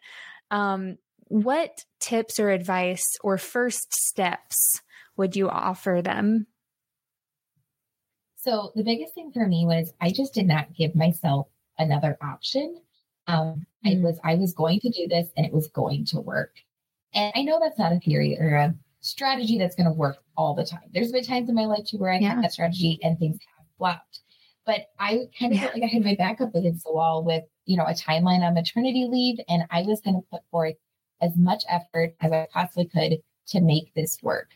Um, 0.51 0.97
what 1.28 1.86
tips 2.00 2.40
or 2.40 2.50
advice 2.50 3.06
or 3.24 3.38
first 3.38 3.94
steps 3.94 4.82
would 5.18 5.36
you 5.36 5.50
offer 5.50 6.02
them? 6.04 6.48
So, 8.38 8.72
the 8.76 8.84
biggest 8.84 9.16
thing 9.16 9.32
for 9.32 9.48
me 9.48 9.66
was 9.66 9.92
I 10.00 10.12
just 10.12 10.34
did 10.34 10.48
not 10.48 10.76
give 10.76 10.96
myself 10.96 11.48
another 11.80 12.18
option. 12.22 12.80
Um, 13.28 13.66
mm-hmm. 13.86 13.88
I 13.88 14.04
was 14.04 14.20
I 14.24 14.36
was 14.36 14.54
going 14.54 14.80
to 14.82 14.90
do 14.90 15.08
this 15.08 15.30
and 15.36 15.46
it 15.46 15.52
was 15.52 15.68
going 15.68 16.06
to 16.08 16.20
work. 16.20 16.56
And 17.14 17.32
I 17.36 17.42
know 17.42 17.60
that's 17.60 17.80
not 17.80 17.94
a 17.94 18.00
theory 18.00 18.38
or 18.40 18.56
a 18.56 18.76
strategy 19.00 19.58
that's 19.58 19.76
going 19.76 19.88
to 19.88 19.94
work 19.94 20.18
all 20.38 20.54
the 20.54 20.66
time. 20.66 20.90
There's 20.94 21.12
been 21.12 21.24
times 21.24 21.50
in 21.50 21.56
my 21.56 21.66
life 21.66 21.86
too 21.88 21.98
where 21.98 22.12
I 22.12 22.20
yeah. 22.20 22.36
had 22.36 22.44
that 22.44 22.54
strategy 22.54 23.00
and 23.02 23.18
things 23.18 23.38
have 23.58 23.66
flopped. 23.78 24.20
But 24.66 24.88
I 25.00 25.30
kind 25.40 25.52
of 25.52 25.58
yeah. 25.58 25.62
felt 25.62 25.74
like 25.76 25.84
I 25.84 25.94
had 25.94 26.04
my 26.04 26.16
back 26.16 26.42
up 26.42 26.56
against 26.56 26.86
the 26.86 26.92
wall 26.92 27.24
with, 27.24 27.44
you 27.66 27.78
know, 27.78 27.86
a 27.86 27.94
timeline 27.94 28.42
on 28.42 28.56
maternity 28.56 29.08
leave. 29.10 29.40
And 29.48 29.64
I 29.70 29.84
was 29.84 30.02
going 30.02 30.16
to 30.16 30.28
put 30.32 30.42
forth 30.50 30.76
as 31.26 31.36
much 31.36 31.64
effort 31.70 32.16
as 32.22 32.32
I 32.32 32.48
possibly 32.52 32.86
could 32.86 33.18
to 33.48 33.62
make 33.62 33.94
this 33.94 34.18
work. 34.22 34.50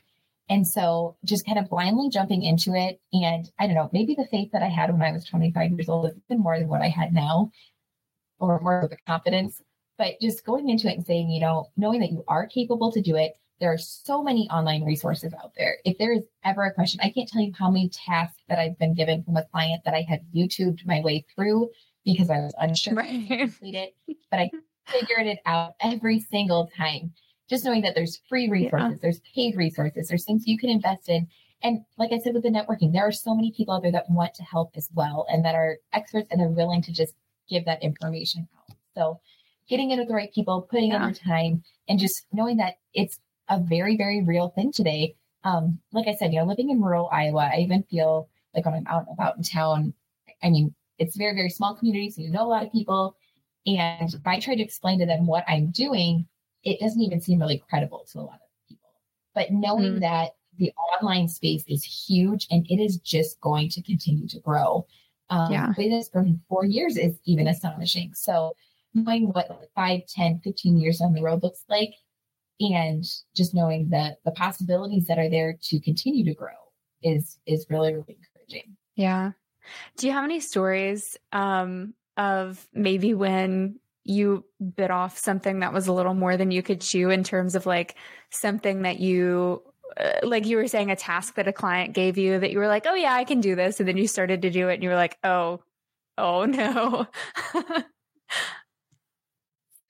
And 0.49 0.67
so 0.67 1.15
just 1.23 1.45
kind 1.45 1.59
of 1.59 1.69
blindly 1.69 2.09
jumping 2.09 2.43
into 2.43 2.73
it. 2.73 2.99
And 3.13 3.49
I 3.59 3.67
don't 3.67 3.75
know, 3.75 3.89
maybe 3.93 4.15
the 4.15 4.27
faith 4.31 4.51
that 4.51 4.63
I 4.63 4.67
had 4.67 4.91
when 4.91 5.01
I 5.01 5.11
was 5.11 5.25
25 5.25 5.71
years 5.71 5.89
old 5.89 6.07
is 6.07 6.17
even 6.29 6.41
more 6.41 6.57
than 6.57 6.67
what 6.67 6.81
I 6.81 6.87
had 6.87 7.13
now, 7.13 7.51
or 8.39 8.59
more 8.59 8.81
of 8.81 8.89
the 8.89 8.97
confidence. 9.07 9.61
But 9.97 10.19
just 10.21 10.45
going 10.45 10.69
into 10.69 10.87
it 10.87 10.97
and 10.97 11.05
saying, 11.05 11.29
you 11.29 11.41
know, 11.41 11.67
knowing 11.77 11.99
that 11.99 12.11
you 12.11 12.23
are 12.27 12.47
capable 12.47 12.91
to 12.91 13.01
do 13.01 13.15
it, 13.15 13.33
there 13.59 13.71
are 13.71 13.77
so 13.77 14.23
many 14.23 14.49
online 14.49 14.85
resources 14.85 15.33
out 15.33 15.51
there. 15.57 15.77
If 15.83 15.97
there 15.97 16.13
is 16.13 16.23
ever 16.45 16.63
a 16.63 16.73
question, 16.73 17.01
I 17.03 17.11
can't 17.11 17.27
tell 17.27 17.41
you 17.41 17.51
how 17.57 17.69
many 17.69 17.89
tasks 17.89 18.41
that 18.47 18.57
I've 18.57 18.79
been 18.79 18.95
given 18.95 19.23
from 19.23 19.35
a 19.35 19.45
client 19.45 19.83
that 19.85 19.93
I 19.93 20.05
had 20.07 20.21
YouTubed 20.33 20.85
my 20.85 21.01
way 21.01 21.25
through 21.35 21.69
because 22.05 22.29
I 22.29 22.39
was 22.39 22.53
unsure 22.59 22.93
right. 22.95 23.27
to 23.27 23.37
complete 23.37 23.75
it, 23.75 23.93
but 24.31 24.39
I 24.39 24.49
figured 24.91 25.27
it 25.27 25.39
out 25.45 25.73
every 25.81 26.19
single 26.19 26.69
time. 26.75 27.13
Just 27.49 27.65
knowing 27.65 27.81
that 27.81 27.95
there's 27.95 28.19
free 28.29 28.49
resources, 28.49 28.91
yeah. 28.91 28.97
there's 29.01 29.21
paid 29.33 29.55
resources, 29.55 30.07
there's 30.07 30.25
things 30.25 30.45
you 30.45 30.57
can 30.57 30.69
invest 30.69 31.09
in. 31.09 31.27
And 31.61 31.83
like 31.97 32.11
I 32.13 32.19
said 32.19 32.33
with 32.33 32.43
the 32.43 32.49
networking, 32.49 32.93
there 32.93 33.07
are 33.07 33.11
so 33.11 33.35
many 33.35 33.51
people 33.51 33.73
out 33.73 33.81
there 33.81 33.91
that 33.91 34.09
want 34.09 34.33
to 34.35 34.43
help 34.43 34.71
as 34.75 34.87
well 34.93 35.25
and 35.29 35.43
that 35.43 35.55
are 35.55 35.77
experts 35.91 36.27
and 36.31 36.39
they're 36.39 36.47
willing 36.47 36.81
to 36.83 36.93
just 36.93 37.15
give 37.49 37.65
that 37.65 37.83
information 37.83 38.47
out. 38.55 38.75
So 38.95 39.19
getting 39.69 39.91
in 39.91 39.99
with 39.99 40.07
the 40.07 40.13
right 40.13 40.33
people, 40.33 40.67
putting 40.69 40.91
yeah. 40.91 40.97
in 40.97 41.01
your 41.03 41.11
time, 41.11 41.63
and 41.87 41.99
just 41.99 42.25
knowing 42.31 42.57
that 42.57 42.75
it's 42.93 43.19
a 43.49 43.59
very, 43.59 43.97
very 43.97 44.23
real 44.23 44.49
thing 44.49 44.71
today. 44.71 45.15
Um, 45.43 45.79
like 45.91 46.07
I 46.07 46.15
said, 46.15 46.33
you 46.33 46.39
know, 46.39 46.45
living 46.45 46.69
in 46.69 46.81
rural 46.81 47.09
Iowa, 47.11 47.51
I 47.53 47.59
even 47.59 47.83
feel 47.83 48.29
like 48.55 48.65
when 48.65 48.75
I'm 48.75 48.87
out 48.87 49.05
and 49.07 49.13
about 49.13 49.37
in 49.37 49.43
town, 49.43 49.93
I 50.43 50.49
mean, 50.49 50.73
it's 50.97 51.15
very, 51.15 51.33
very 51.33 51.49
small 51.49 51.75
community, 51.75 52.09
so 52.09 52.21
you 52.21 52.29
know 52.29 52.45
a 52.45 52.49
lot 52.49 52.63
of 52.63 52.71
people. 52.71 53.15
And 53.65 54.13
if 54.13 54.25
I 54.25 54.39
try 54.39 54.55
to 54.55 54.63
explain 54.63 54.99
to 54.99 55.05
them 55.05 55.27
what 55.27 55.43
I'm 55.47 55.71
doing, 55.71 56.27
it 56.63 56.79
doesn't 56.79 57.01
even 57.01 57.21
seem 57.21 57.39
really 57.39 57.63
credible 57.69 58.05
to 58.11 58.19
a 58.19 58.21
lot 58.21 58.35
of 58.35 58.67
people. 58.67 58.89
But 59.35 59.51
knowing 59.51 59.93
mm-hmm. 59.93 59.99
that 59.99 60.31
the 60.57 60.71
online 60.75 61.27
space 61.27 61.63
is 61.67 61.83
huge 61.83 62.47
and 62.51 62.65
it 62.69 62.81
is 62.81 62.97
just 62.97 63.39
going 63.41 63.69
to 63.69 63.81
continue 63.81 64.27
to 64.27 64.39
grow. 64.39 64.85
Um, 65.29 65.51
yeah. 65.51 65.73
This 65.77 66.09
for 66.09 66.25
four 66.49 66.65
years 66.65 66.97
is 66.97 67.17
even 67.25 67.47
astonishing. 67.47 68.13
So 68.13 68.55
knowing 68.93 69.27
what 69.27 69.69
5, 69.75 70.01
10, 70.07 70.41
15 70.43 70.77
years 70.77 71.01
on 71.01 71.13
the 71.13 71.21
road 71.21 71.43
looks 71.43 71.63
like 71.69 71.93
and 72.59 73.05
just 73.35 73.53
knowing 73.53 73.89
that 73.89 74.17
the 74.25 74.31
possibilities 74.31 75.05
that 75.07 75.17
are 75.17 75.29
there 75.29 75.57
to 75.61 75.79
continue 75.79 76.25
to 76.25 76.33
grow 76.33 76.49
is 77.01 77.37
is 77.45 77.65
really 77.69 77.93
really 77.93 78.17
encouraging 78.19 78.75
yeah 78.95 79.31
do 79.95 80.07
you 80.07 80.13
have 80.13 80.25
any 80.25 80.39
stories 80.39 81.17
um 81.31 81.93
of 82.19 82.67
maybe 82.73 83.15
when 83.15 83.79
you 84.03 84.43
bit 84.75 84.91
off 84.91 85.17
something 85.17 85.59
that 85.59 85.73
was 85.73 85.87
a 85.87 85.93
little 85.93 86.13
more 86.13 86.37
than 86.37 86.51
you 86.51 86.61
could 86.61 86.81
chew 86.81 87.09
in 87.09 87.23
terms 87.23 87.55
of 87.55 87.65
like 87.65 87.95
something 88.29 88.83
that 88.83 88.99
you 88.99 89.63
uh, 89.99 90.11
like 90.23 90.45
you 90.45 90.57
were 90.57 90.67
saying 90.67 90.91
a 90.91 90.95
task 90.95 91.35
that 91.35 91.47
a 91.47 91.53
client 91.53 91.93
gave 91.93 92.17
you 92.17 92.39
that 92.39 92.51
you 92.51 92.59
were 92.59 92.67
like 92.67 92.85
oh 92.87 92.95
yeah 92.95 93.13
i 93.13 93.23
can 93.23 93.39
do 93.39 93.55
this 93.55 93.79
and 93.79 93.87
then 93.87 93.97
you 93.97 94.07
started 94.07 94.41
to 94.41 94.49
do 94.49 94.69
it 94.69 94.75
and 94.75 94.83
you 94.83 94.89
were 94.89 94.95
like 94.95 95.17
oh 95.23 95.59
oh 96.17 96.45
no 96.45 97.07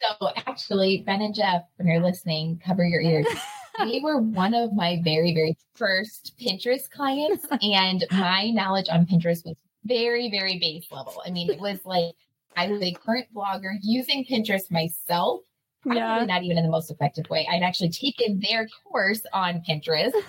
So 0.01 0.29
actually, 0.47 1.03
Ben 1.05 1.21
and 1.21 1.35
Jeff, 1.35 1.63
when 1.75 1.87
you're 1.87 2.01
listening, 2.01 2.61
cover 2.65 2.85
your 2.85 3.01
ears. 3.01 3.27
they 3.79 3.99
were 4.01 4.19
one 4.19 4.53
of 4.53 4.73
my 4.73 5.01
very, 5.03 5.33
very 5.33 5.57
first 5.75 6.33
Pinterest 6.39 6.89
clients, 6.89 7.45
and 7.61 8.05
my 8.11 8.49
knowledge 8.51 8.87
on 8.89 9.05
Pinterest 9.05 9.45
was 9.45 9.57
very, 9.83 10.29
very 10.29 10.57
base 10.59 10.87
level. 10.91 11.21
I 11.25 11.31
mean, 11.31 11.49
it 11.49 11.59
was 11.59 11.79
like 11.83 12.15
I 12.59 12.67
was 12.67 12.81
a 12.81 12.91
current 12.91 13.27
blogger 13.33 13.77
using 13.81 14.25
Pinterest 14.29 14.69
myself. 14.69 15.41
Yeah. 15.85 16.25
Not 16.25 16.43
even 16.43 16.57
in 16.57 16.65
the 16.65 16.69
most 16.69 16.91
effective 16.91 17.29
way. 17.29 17.47
I'd 17.49 17.63
actually 17.63 17.89
taken 17.89 18.41
their 18.41 18.67
course 18.83 19.21
on 19.33 19.63
Pinterest. 19.67 20.13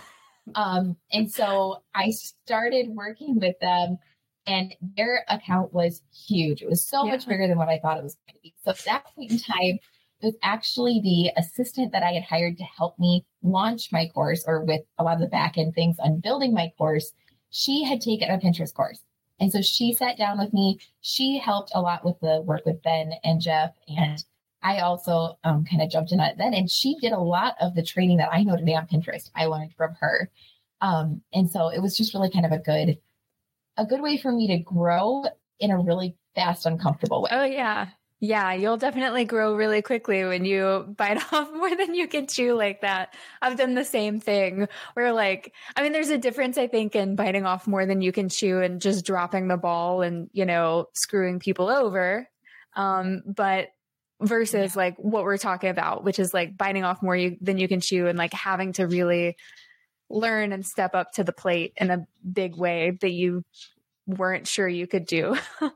Um, 0.57 0.97
and 1.13 1.31
so 1.31 1.83
I 1.95 2.11
started 2.11 2.89
working 2.89 3.39
with 3.39 3.55
them 3.61 3.99
and 4.49 4.75
their 4.97 5.25
account 5.29 5.73
was 5.73 6.03
huge. 6.27 6.63
It 6.63 6.69
was 6.69 6.85
so 6.85 7.05
yeah. 7.05 7.13
much 7.13 7.29
bigger 7.29 7.47
than 7.47 7.59
what 7.59 7.69
I 7.69 7.79
thought 7.79 7.99
it 7.99 8.03
was 8.03 8.17
going 8.17 8.35
to 8.35 8.41
be. 8.43 8.55
So 8.65 8.71
at 8.71 8.79
that 8.87 9.05
point 9.15 9.31
in 9.31 9.39
time, 9.39 9.79
it 10.21 10.27
was 10.27 10.35
actually 10.43 11.01
the 11.05 11.41
assistant 11.41 11.93
that 11.93 12.03
I 12.03 12.13
had 12.13 12.25
hired 12.25 12.57
to 12.57 12.65
help 12.65 12.99
me 12.99 13.25
launch 13.43 13.93
my 13.93 14.09
course 14.09 14.43
or 14.45 14.65
with 14.65 14.81
a 14.99 15.05
lot 15.05 15.15
of 15.15 15.21
the 15.21 15.29
back 15.29 15.57
end 15.57 15.75
things 15.75 15.97
on 16.01 16.21
building 16.21 16.53
my 16.53 16.73
course. 16.77 17.13
she 17.51 17.85
had 17.85 18.01
taken 18.01 18.31
a 18.31 18.39
Pinterest 18.39 18.75
course. 18.75 19.03
And 19.41 19.51
so 19.51 19.63
she 19.63 19.93
sat 19.95 20.19
down 20.19 20.39
with 20.39 20.53
me. 20.53 20.79
She 21.01 21.39
helped 21.39 21.73
a 21.75 21.81
lot 21.81 22.05
with 22.05 22.21
the 22.21 22.43
work 22.43 22.67
with 22.67 22.83
Ben 22.83 23.13
and 23.25 23.41
Jeff. 23.41 23.73
And 23.89 24.23
I 24.63 24.81
also 24.81 25.39
um, 25.45 25.65
kind 25.65 25.83
of 25.83 25.91
jumped 25.91 26.13
in 26.13 26.21
on 26.21 26.29
it 26.29 26.39
then. 26.39 26.53
And 26.53 26.71
she 26.71 26.97
did 27.01 27.13
a 27.13 27.19
lot 27.19 27.55
of 27.61 27.75
the 27.75 27.83
training 27.83 28.19
that 28.19 28.33
I 28.33 28.43
know 28.43 28.57
today 28.57 28.75
on 28.75 28.87
Pinterest. 28.87 29.31
I 29.35 29.47
learned 29.47 29.75
from 29.75 29.95
her. 30.01 30.31
Um, 30.83 31.23
and 31.33 31.51
so 31.51 31.69
it 31.69 31.81
was 31.81 31.97
just 31.97 32.15
really 32.15 32.31
kind 32.31 32.47
of 32.47 32.53
a 32.53 32.59
good, 32.59 32.99
a 33.77 33.87
good 33.87 34.03
way 34.03 34.19
for 34.19 34.31
me 34.31 34.47
to 34.49 34.59
grow 34.59 35.25
in 35.59 35.71
a 35.71 35.79
really 35.79 36.17
fast, 36.35 36.67
uncomfortable 36.67 37.23
way. 37.23 37.31
Oh 37.33 37.45
yeah. 37.45 37.89
Yeah, 38.23 38.53
you'll 38.53 38.77
definitely 38.77 39.25
grow 39.25 39.55
really 39.55 39.81
quickly 39.81 40.25
when 40.25 40.45
you 40.45 40.85
bite 40.97 41.33
off 41.33 41.51
more 41.53 41.75
than 41.75 41.95
you 41.95 42.07
can 42.07 42.27
chew 42.27 42.55
like 42.55 42.83
that. 42.83 43.15
I've 43.41 43.57
done 43.57 43.75
the 43.75 43.85
same 43.85 44.21
thing 44.21 44.69
where 44.93 45.13
like 45.13 45.55
I 45.75 45.83
mean 45.83 45.93
there's 45.93 46.11
a 46.11 46.19
difference 46.19 46.59
I 46.59 46.67
think 46.67 46.95
in 46.95 47.17
biting 47.17 47.47
off 47.47 47.67
more 47.67 47.87
than 47.87 48.03
you 48.03 48.13
can 48.13 48.29
chew 48.29 48.61
and 48.61 48.81
just 48.81 49.07
dropping 49.07 49.49
the 49.49 49.57
ball 49.57 50.03
and, 50.03 50.29
you 50.33 50.45
know, 50.45 50.89
screwing 50.93 51.39
people 51.41 51.71
over. 51.71 52.29
Um 52.77 53.23
but 53.27 53.69
versus 54.21 54.77
yeah. 54.77 54.83
like 54.83 54.97
what 54.99 55.25
we're 55.25 55.39
talking 55.39 55.71
about, 55.71 56.05
which 56.05 56.19
is 56.19 56.35
like 56.35 56.59
biting 56.59 56.85
off 56.85 57.03
more 57.03 57.17
you, 57.17 57.39
than 57.41 57.57
you 57.57 57.69
can 57.69 57.81
chew 57.81 58.07
and 58.07 58.19
like 58.19 58.35
having 58.35 58.75
to 58.75 58.87
really 58.87 59.37
learn 60.11 60.53
and 60.53 60.67
step 60.67 60.95
up 60.95 61.13
to 61.13 61.25
the 61.25 61.33
plate 61.33 61.73
in 61.77 61.91
a 61.91 62.07
big 62.31 62.55
way 62.57 62.99
that 63.01 63.13
you 63.13 63.45
weren't 64.07 64.47
sure 64.47 64.69
you 64.69 64.87
could 64.87 65.07
do. 65.07 65.37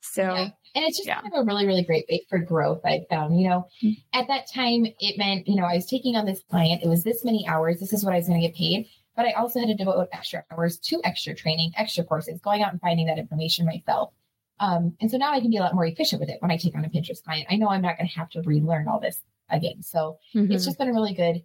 so 0.00 0.22
yeah. 0.22 0.48
And 0.74 0.84
it's 0.84 0.96
just 0.96 1.08
yeah. 1.08 1.20
kind 1.20 1.32
of 1.34 1.42
a 1.42 1.44
really, 1.44 1.66
really 1.66 1.84
great 1.84 2.06
way 2.10 2.26
for 2.28 2.38
growth. 2.38 2.80
I 2.84 3.00
found, 3.10 3.40
you 3.40 3.48
know, 3.48 3.66
mm-hmm. 3.82 4.18
at 4.18 4.28
that 4.28 4.50
time, 4.52 4.86
it 5.00 5.18
meant, 5.18 5.48
you 5.48 5.56
know, 5.56 5.64
I 5.64 5.74
was 5.74 5.86
taking 5.86 6.16
on 6.16 6.26
this 6.26 6.42
client. 6.50 6.82
It 6.82 6.88
was 6.88 7.04
this 7.04 7.24
many 7.24 7.46
hours. 7.48 7.80
This 7.80 7.92
is 7.92 8.04
what 8.04 8.14
I 8.14 8.18
was 8.18 8.28
going 8.28 8.40
to 8.40 8.46
get 8.46 8.56
paid. 8.56 8.86
But 9.16 9.26
I 9.26 9.32
also 9.32 9.58
had 9.58 9.68
to 9.68 9.74
devote 9.74 10.08
extra 10.12 10.44
hours 10.50 10.78
to 10.78 11.00
extra 11.02 11.34
training, 11.34 11.72
extra 11.76 12.04
courses, 12.04 12.40
going 12.40 12.62
out 12.62 12.70
and 12.70 12.80
finding 12.80 13.06
that 13.06 13.18
information 13.18 13.66
myself. 13.66 14.12
Um, 14.60 14.96
and 15.00 15.10
so 15.10 15.16
now 15.16 15.32
I 15.32 15.40
can 15.40 15.50
be 15.50 15.56
a 15.56 15.60
lot 15.60 15.74
more 15.74 15.86
efficient 15.86 16.20
with 16.20 16.28
it 16.28 16.40
when 16.40 16.50
I 16.50 16.56
take 16.56 16.76
on 16.76 16.84
a 16.84 16.88
Pinterest 16.88 17.22
client. 17.22 17.46
I 17.50 17.56
know 17.56 17.68
I'm 17.68 17.82
not 17.82 17.96
going 17.96 18.08
to 18.08 18.18
have 18.18 18.30
to 18.30 18.42
relearn 18.42 18.88
all 18.88 19.00
this 19.00 19.20
again. 19.50 19.82
So 19.82 20.18
mm-hmm. 20.34 20.52
it's 20.52 20.64
just 20.64 20.78
been 20.78 20.88
a 20.88 20.92
really 20.92 21.14
good, 21.14 21.42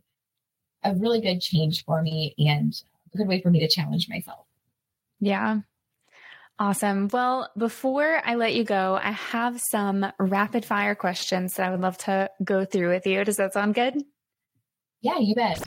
a 0.83 0.95
really 0.95 1.21
good 1.21 1.39
change 1.39 1.83
for 1.85 2.01
me 2.01 2.35
and 2.37 2.73
a 3.13 3.17
good 3.17 3.27
way 3.27 3.41
for 3.41 3.49
me 3.49 3.59
to 3.59 3.67
challenge 3.67 4.07
myself. 4.09 4.45
Yeah. 5.19 5.59
Awesome. 6.59 7.09
Well, 7.11 7.49
before 7.57 8.21
I 8.23 8.35
let 8.35 8.53
you 8.53 8.63
go, 8.63 8.99
I 9.01 9.11
have 9.11 9.59
some 9.59 10.05
rapid 10.19 10.63
fire 10.63 10.93
questions 10.93 11.55
that 11.55 11.67
I 11.67 11.71
would 11.71 11.81
love 11.81 11.97
to 11.99 12.29
go 12.43 12.63
through 12.63 12.89
with 12.89 13.07
you. 13.07 13.23
Does 13.23 13.37
that 13.37 13.53
sound 13.53 13.73
good? 13.73 14.03
Yeah, 15.01 15.17
you 15.19 15.35
bet. 15.35 15.61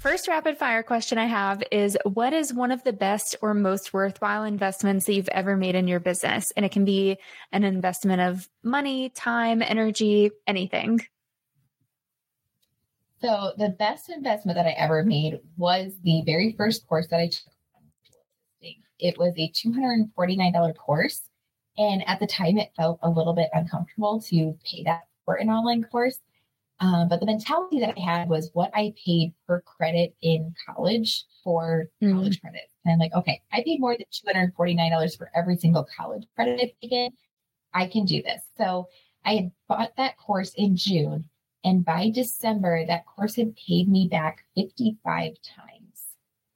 First 0.00 0.28
rapid 0.28 0.56
fire 0.56 0.82
question 0.82 1.18
I 1.18 1.26
have 1.26 1.62
is 1.70 1.98
What 2.04 2.32
is 2.32 2.54
one 2.54 2.70
of 2.70 2.82
the 2.84 2.94
best 2.94 3.36
or 3.42 3.52
most 3.52 3.92
worthwhile 3.92 4.44
investments 4.44 5.04
that 5.04 5.14
you've 5.14 5.28
ever 5.28 5.56
made 5.56 5.74
in 5.74 5.88
your 5.88 6.00
business? 6.00 6.50
And 6.56 6.64
it 6.64 6.72
can 6.72 6.84
be 6.84 7.18
an 7.52 7.64
investment 7.64 8.22
of 8.22 8.48
money, 8.62 9.10
time, 9.10 9.60
energy, 9.60 10.30
anything. 10.46 11.00
So, 13.20 13.52
the 13.58 13.70
best 13.70 14.10
investment 14.10 14.56
that 14.56 14.66
I 14.66 14.72
ever 14.72 15.02
made 15.02 15.40
was 15.56 15.92
the 16.02 16.22
very 16.24 16.54
first 16.56 16.86
course 16.86 17.08
that 17.08 17.20
I 17.20 17.28
took 17.28 17.53
it 18.98 19.18
was 19.18 19.34
a 19.36 19.50
$249 19.50 20.76
course. 20.76 21.22
And 21.76 22.06
at 22.08 22.20
the 22.20 22.26
time, 22.26 22.58
it 22.58 22.70
felt 22.76 23.00
a 23.02 23.10
little 23.10 23.34
bit 23.34 23.50
uncomfortable 23.52 24.20
to 24.28 24.56
pay 24.64 24.84
that 24.84 25.02
for 25.24 25.34
an 25.34 25.50
online 25.50 25.84
course. 25.84 26.20
Um, 26.80 27.08
but 27.08 27.20
the 27.20 27.26
mentality 27.26 27.80
that 27.80 27.94
I 27.96 28.00
had 28.00 28.28
was 28.28 28.50
what 28.52 28.70
I 28.74 28.94
paid 29.04 29.32
per 29.46 29.60
credit 29.60 30.14
in 30.22 30.54
college 30.66 31.24
for 31.42 31.86
mm. 32.02 32.12
college 32.12 32.40
credit. 32.40 32.68
And 32.84 32.92
I'm 32.92 32.98
like, 32.98 33.14
okay, 33.14 33.42
I 33.52 33.62
paid 33.62 33.80
more 33.80 33.96
than 33.96 34.52
$249 34.52 35.16
for 35.16 35.30
every 35.34 35.56
single 35.56 35.86
college 35.96 36.26
credit 36.34 36.74
I've. 36.82 37.12
I 37.72 37.86
can 37.86 38.04
do 38.04 38.22
this. 38.22 38.42
So 38.56 38.88
I 39.24 39.34
had 39.34 39.52
bought 39.68 39.96
that 39.96 40.16
course 40.18 40.52
in 40.56 40.76
June. 40.76 41.24
And 41.64 41.84
by 41.84 42.10
December, 42.10 42.84
that 42.86 43.06
course 43.06 43.36
had 43.36 43.56
paid 43.56 43.88
me 43.88 44.08
back 44.08 44.44
55 44.54 45.32
times. 45.42 46.02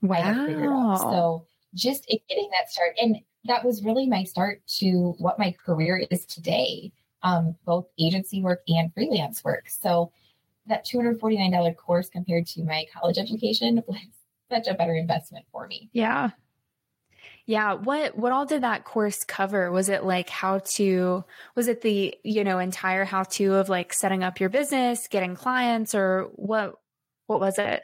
Wow. 0.02 0.96
So 0.96 1.46
just 1.74 2.06
getting 2.06 2.48
that 2.58 2.70
start. 2.70 2.94
And 3.00 3.18
that 3.44 3.64
was 3.64 3.84
really 3.84 4.06
my 4.06 4.24
start 4.24 4.62
to 4.78 5.14
what 5.18 5.38
my 5.38 5.54
career 5.64 6.04
is 6.10 6.24
today, 6.26 6.92
um, 7.22 7.56
both 7.64 7.86
agency 7.98 8.42
work 8.42 8.62
and 8.68 8.92
freelance 8.92 9.42
work. 9.44 9.68
So 9.68 10.12
that 10.66 10.86
$249 10.86 11.76
course 11.76 12.08
compared 12.08 12.46
to 12.46 12.64
my 12.64 12.86
college 12.92 13.18
education 13.18 13.82
was 13.88 13.98
such 14.50 14.66
a 14.66 14.74
better 14.74 14.94
investment 14.94 15.46
for 15.52 15.66
me. 15.66 15.90
Yeah. 15.92 16.30
Yeah, 17.46 17.72
what 17.72 18.16
what 18.16 18.32
all 18.32 18.44
did 18.44 18.62
that 18.62 18.84
course 18.84 19.24
cover? 19.24 19.72
Was 19.72 19.88
it 19.88 20.04
like 20.04 20.28
how 20.28 20.60
to 20.76 21.24
was 21.54 21.66
it 21.66 21.80
the, 21.80 22.14
you 22.22 22.44
know, 22.44 22.58
entire 22.58 23.06
how 23.06 23.22
to 23.22 23.54
of 23.54 23.70
like 23.70 23.94
setting 23.94 24.22
up 24.22 24.38
your 24.38 24.50
business, 24.50 25.08
getting 25.08 25.34
clients 25.34 25.94
or 25.94 26.28
what 26.34 26.74
what 27.26 27.40
was 27.40 27.58
it? 27.58 27.82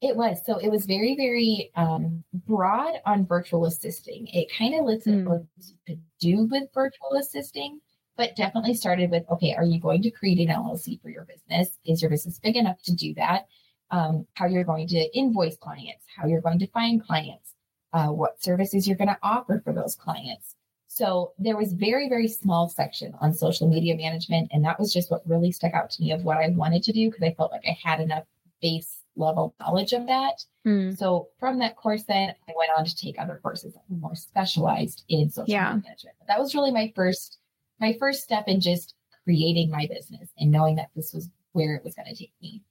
It 0.00 0.16
was. 0.16 0.38
So 0.46 0.56
it 0.56 0.70
was 0.70 0.86
very, 0.86 1.14
very 1.14 1.70
um, 1.76 2.24
broad 2.32 2.94
on 3.04 3.26
virtual 3.26 3.66
assisting. 3.66 4.26
It 4.28 4.48
kind 4.56 4.74
of 4.74 4.86
listed 4.86 5.14
mm. 5.14 5.24
what 5.24 5.42
you 5.58 5.74
could 5.86 6.02
do 6.18 6.48
with 6.50 6.72
virtual 6.72 7.18
assisting, 7.18 7.80
but 8.16 8.34
definitely 8.34 8.74
started 8.74 9.10
with 9.10 9.24
okay, 9.30 9.54
are 9.54 9.64
you 9.64 9.78
going 9.78 10.02
to 10.02 10.10
create 10.10 10.38
an 10.38 10.54
LLC 10.54 11.00
for 11.02 11.10
your 11.10 11.26
business? 11.26 11.76
Is 11.84 12.00
your 12.00 12.10
business 12.10 12.38
big 12.38 12.56
enough 12.56 12.80
to 12.84 12.94
do 12.94 13.12
that? 13.14 13.46
Um, 13.90 14.26
how 14.34 14.46
you're 14.46 14.64
going 14.64 14.88
to 14.88 15.18
invoice 15.18 15.58
clients, 15.58 16.04
how 16.16 16.26
you're 16.26 16.40
going 16.40 16.60
to 16.60 16.66
find 16.68 17.04
clients, 17.04 17.54
uh, 17.92 18.06
what 18.06 18.42
services 18.42 18.86
you're 18.86 18.96
going 18.96 19.08
to 19.08 19.18
offer 19.22 19.60
for 19.62 19.72
those 19.72 19.96
clients. 19.96 20.54
So 20.86 21.32
there 21.38 21.56
was 21.56 21.72
very, 21.72 22.08
very 22.08 22.28
small 22.28 22.68
section 22.68 23.14
on 23.20 23.32
social 23.32 23.68
media 23.68 23.96
management. 23.96 24.50
And 24.52 24.64
that 24.64 24.78
was 24.78 24.92
just 24.92 25.10
what 25.10 25.28
really 25.28 25.52
stuck 25.52 25.72
out 25.72 25.90
to 25.90 26.02
me 26.02 26.12
of 26.12 26.24
what 26.24 26.38
I 26.38 26.48
wanted 26.48 26.82
to 26.84 26.92
do 26.92 27.08
because 27.08 27.22
I 27.22 27.34
felt 27.34 27.52
like 27.52 27.64
I 27.66 27.76
had 27.82 28.00
enough 28.00 28.24
base 28.60 28.99
level 29.16 29.54
knowledge 29.60 29.92
of 29.92 30.06
that. 30.06 30.44
Mm. 30.66 30.96
So 30.96 31.28
from 31.38 31.58
that 31.58 31.76
course, 31.76 32.04
then 32.04 32.34
I 32.48 32.52
went 32.56 32.70
on 32.76 32.84
to 32.84 32.96
take 32.96 33.18
other 33.18 33.40
courses 33.42 33.74
that 33.74 33.82
were 33.88 33.96
more 33.96 34.14
specialized 34.14 35.04
in 35.08 35.30
social 35.30 35.52
yeah. 35.52 35.72
media 35.74 35.82
management. 35.88 36.16
But 36.18 36.28
that 36.28 36.38
was 36.38 36.54
really 36.54 36.70
my 36.70 36.92
first, 36.94 37.38
my 37.80 37.96
first 37.98 38.22
step 38.22 38.44
in 38.46 38.60
just 38.60 38.94
creating 39.24 39.70
my 39.70 39.86
business 39.86 40.28
and 40.38 40.50
knowing 40.50 40.76
that 40.76 40.90
this 40.94 41.12
was 41.12 41.28
where 41.52 41.74
it 41.74 41.84
was 41.84 41.94
going 41.94 42.08
to 42.08 42.14
take 42.14 42.32
me. 42.40 42.62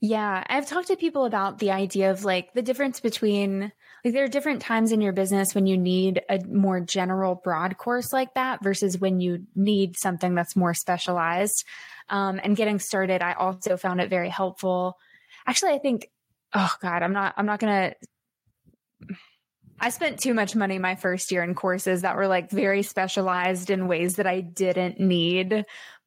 Yeah, 0.00 0.44
I've 0.48 0.66
talked 0.66 0.88
to 0.88 0.96
people 0.96 1.24
about 1.24 1.58
the 1.58 1.70
idea 1.70 2.10
of 2.10 2.24
like 2.24 2.52
the 2.52 2.60
difference 2.60 3.00
between 3.00 3.72
like 4.04 4.12
there 4.12 4.24
are 4.24 4.28
different 4.28 4.60
times 4.60 4.92
in 4.92 5.00
your 5.00 5.14
business 5.14 5.54
when 5.54 5.66
you 5.66 5.78
need 5.78 6.20
a 6.28 6.38
more 6.46 6.80
general 6.80 7.34
broad 7.34 7.78
course 7.78 8.12
like 8.12 8.34
that 8.34 8.62
versus 8.62 8.98
when 8.98 9.20
you 9.20 9.46
need 9.54 9.96
something 9.96 10.34
that's 10.34 10.54
more 10.54 10.74
specialized. 10.74 11.64
Um, 12.08 12.40
and 12.44 12.56
getting 12.56 12.78
started, 12.78 13.22
I 13.22 13.32
also 13.32 13.76
found 13.76 14.00
it 14.00 14.10
very 14.10 14.28
helpful 14.28 14.98
actually, 15.46 15.72
I 15.72 15.78
think, 15.78 16.10
oh 16.54 16.72
God, 16.80 17.02
I'm 17.02 17.12
not, 17.12 17.34
I'm 17.36 17.46
not 17.46 17.60
going 17.60 17.90
to, 17.90 19.16
I 19.78 19.90
spent 19.90 20.18
too 20.18 20.34
much 20.34 20.56
money 20.56 20.78
my 20.78 20.94
first 20.94 21.30
year 21.30 21.42
in 21.42 21.54
courses 21.54 22.02
that 22.02 22.16
were 22.16 22.28
like 22.28 22.50
very 22.50 22.82
specialized 22.82 23.70
in 23.70 23.88
ways 23.88 24.16
that 24.16 24.26
I 24.26 24.40
didn't 24.40 24.98
need. 25.00 25.64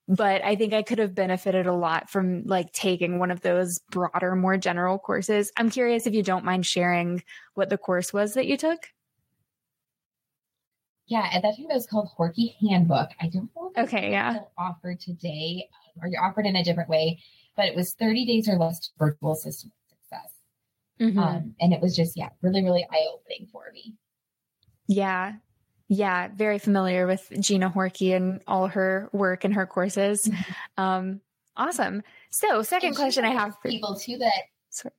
But 0.07 0.43
I 0.43 0.55
think 0.55 0.73
I 0.73 0.81
could 0.81 0.97
have 0.97 1.13
benefited 1.13 1.67
a 1.67 1.73
lot 1.73 2.09
from 2.09 2.43
like 2.45 2.71
taking 2.73 3.19
one 3.19 3.29
of 3.29 3.41
those 3.41 3.79
broader, 3.91 4.35
more 4.35 4.57
general 4.57 4.97
courses. 4.97 5.51
I'm 5.55 5.69
curious 5.69 6.07
if 6.07 6.15
you 6.15 6.23
don't 6.23 6.43
mind 6.43 6.65
sharing 6.65 7.23
what 7.53 7.69
the 7.69 7.77
course 7.77 8.11
was 8.11 8.33
that 8.33 8.47
you 8.47 8.57
took. 8.57 8.87
Yeah, 11.05 11.27
at 11.31 11.43
that 11.43 11.57
time 11.57 11.67
it 11.69 11.73
was 11.73 11.85
called 11.85 12.09
Horkey 12.17 12.55
Handbook. 12.59 13.09
I 13.21 13.29
don't 13.29 13.49
know 13.55 13.71
if 13.75 13.83
okay, 13.87 14.11
yeah. 14.11 14.39
offered 14.57 14.99
today 14.99 15.67
or 16.01 16.07
you're 16.07 16.23
offered 16.23 16.45
in 16.47 16.55
a 16.55 16.63
different 16.63 16.89
way 16.89 17.19
but 17.59 17.67
it 17.67 17.75
was 17.75 17.91
30 17.95 18.25
days 18.25 18.47
or 18.47 18.55
less 18.55 18.79
to 18.79 18.89
virtual 18.97 19.33
assistant 19.33 19.73
success. 19.89 20.33
Mm-hmm. 21.01 21.19
Um, 21.19 21.55
and 21.59 21.73
it 21.73 21.81
was 21.81 21.93
just, 21.93 22.15
yeah, 22.15 22.29
really, 22.41 22.63
really 22.63 22.87
eye 22.89 23.05
opening 23.13 23.49
for 23.51 23.65
me. 23.73 23.95
Yeah. 24.87 25.33
Yeah. 25.89 26.29
Very 26.33 26.57
familiar 26.57 27.05
with 27.05 27.29
Gina 27.37 27.69
Horkey 27.69 28.15
and 28.15 28.39
all 28.47 28.67
her 28.67 29.09
work 29.11 29.43
and 29.43 29.53
her 29.55 29.65
courses. 29.65 30.25
Mm-hmm. 30.25 30.81
Um, 30.81 31.21
awesome. 31.57 32.01
So, 32.29 32.63
second 32.63 32.95
question 32.95 33.25
I 33.25 33.31
have 33.31 33.57
for 33.61 33.69
people 33.69 33.95
too 33.95 34.17
that. 34.19 34.43
Sorry, 34.69 34.93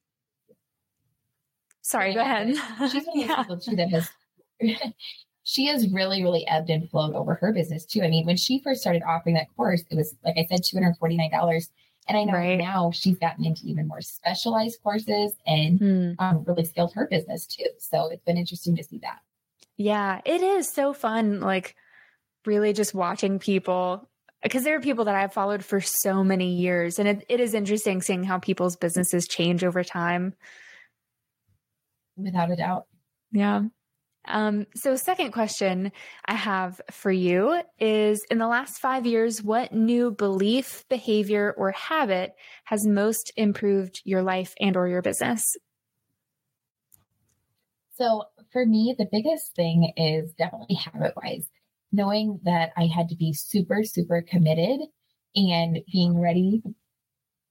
sorry 1.80 2.14
go 2.14 2.20
ahead. 2.20 2.48
She's 2.92 3.06
one 3.06 3.22
of 3.22 3.26
yeah. 3.26 3.36
people 3.36 3.58
too 3.61 3.76
that 3.76 3.88
has. 3.88 4.11
she 5.44 5.64
has 5.64 5.90
really, 5.90 6.22
really 6.22 6.46
ebbed 6.46 6.68
and 6.68 6.90
flowed 6.90 7.14
over 7.14 7.36
her 7.36 7.54
business 7.54 7.86
too. 7.86 8.02
I 8.02 8.08
mean, 8.08 8.26
when 8.26 8.36
she 8.36 8.61
first 8.62 8.82
started 8.82 9.02
offering 9.08 9.36
that 9.36 9.46
course, 9.56 9.82
it 9.90 9.94
was 9.94 10.14
like 10.22 10.36
I 10.36 10.44
said, 10.44 10.62
two 10.62 10.76
hundred 10.76 10.96
forty 10.98 11.16
nine 11.16 11.30
dollars 11.30 11.70
and 12.11 12.18
I 12.18 12.24
know 12.24 12.32
right. 12.32 12.58
now 12.58 12.90
she's 12.92 13.18
gotten 13.18 13.44
into 13.44 13.62
even 13.66 13.86
more 13.86 14.00
specialized 14.00 14.80
courses 14.82 15.32
and 15.46 15.78
hmm. 15.78 16.11
um, 16.18 16.44
really 16.44 16.64
scaled 16.64 16.92
her 16.94 17.06
business 17.08 17.46
too. 17.46 17.66
So 17.78 18.08
it's 18.11 18.24
been 18.24 18.36
interesting 18.36 18.74
to 18.76 18.82
see 18.82 18.98
that. 18.98 19.20
Yeah, 19.76 20.20
it 20.24 20.42
is 20.42 20.68
so 20.68 20.92
fun. 20.92 21.38
Like, 21.40 21.76
really 22.46 22.72
just 22.72 22.94
watching 22.94 23.38
people 23.38 24.08
because 24.42 24.64
there 24.64 24.76
are 24.76 24.80
people 24.80 25.04
that 25.04 25.14
I've 25.14 25.32
followed 25.32 25.64
for 25.64 25.80
so 25.80 26.24
many 26.24 26.54
years, 26.54 26.98
and 26.98 27.06
it, 27.06 27.24
it 27.28 27.40
is 27.40 27.54
interesting 27.54 28.00
seeing 28.00 28.24
how 28.24 28.38
people's 28.38 28.74
businesses 28.74 29.28
change 29.28 29.62
over 29.62 29.84
time. 29.84 30.34
Without 32.16 32.50
a 32.50 32.56
doubt. 32.56 32.86
Yeah. 33.32 33.64
Um, 34.26 34.66
so, 34.74 34.96
second 34.96 35.32
question 35.32 35.92
I 36.26 36.34
have 36.34 36.80
for 36.90 37.10
you 37.10 37.62
is 37.78 38.24
In 38.30 38.38
the 38.38 38.46
last 38.46 38.78
five 38.78 39.06
years, 39.06 39.42
what 39.42 39.72
new 39.72 40.10
belief, 40.10 40.84
behavior, 40.88 41.54
or 41.56 41.72
habit 41.72 42.34
has 42.64 42.86
most 42.86 43.32
improved 43.36 44.02
your 44.04 44.22
life 44.22 44.54
and 44.60 44.76
or 44.76 44.88
your 44.88 45.02
business? 45.02 45.56
So, 47.96 48.24
for 48.52 48.66
me, 48.66 48.94
the 48.98 49.08
biggest 49.10 49.54
thing 49.54 49.92
is 49.96 50.32
definitely 50.32 50.76
habit 50.76 51.14
wise, 51.22 51.48
knowing 51.92 52.40
that 52.44 52.72
I 52.76 52.86
had 52.86 53.08
to 53.08 53.16
be 53.16 53.32
super, 53.32 53.84
super 53.84 54.22
committed 54.22 54.80
and 55.34 55.80
being 55.92 56.18
ready 56.18 56.62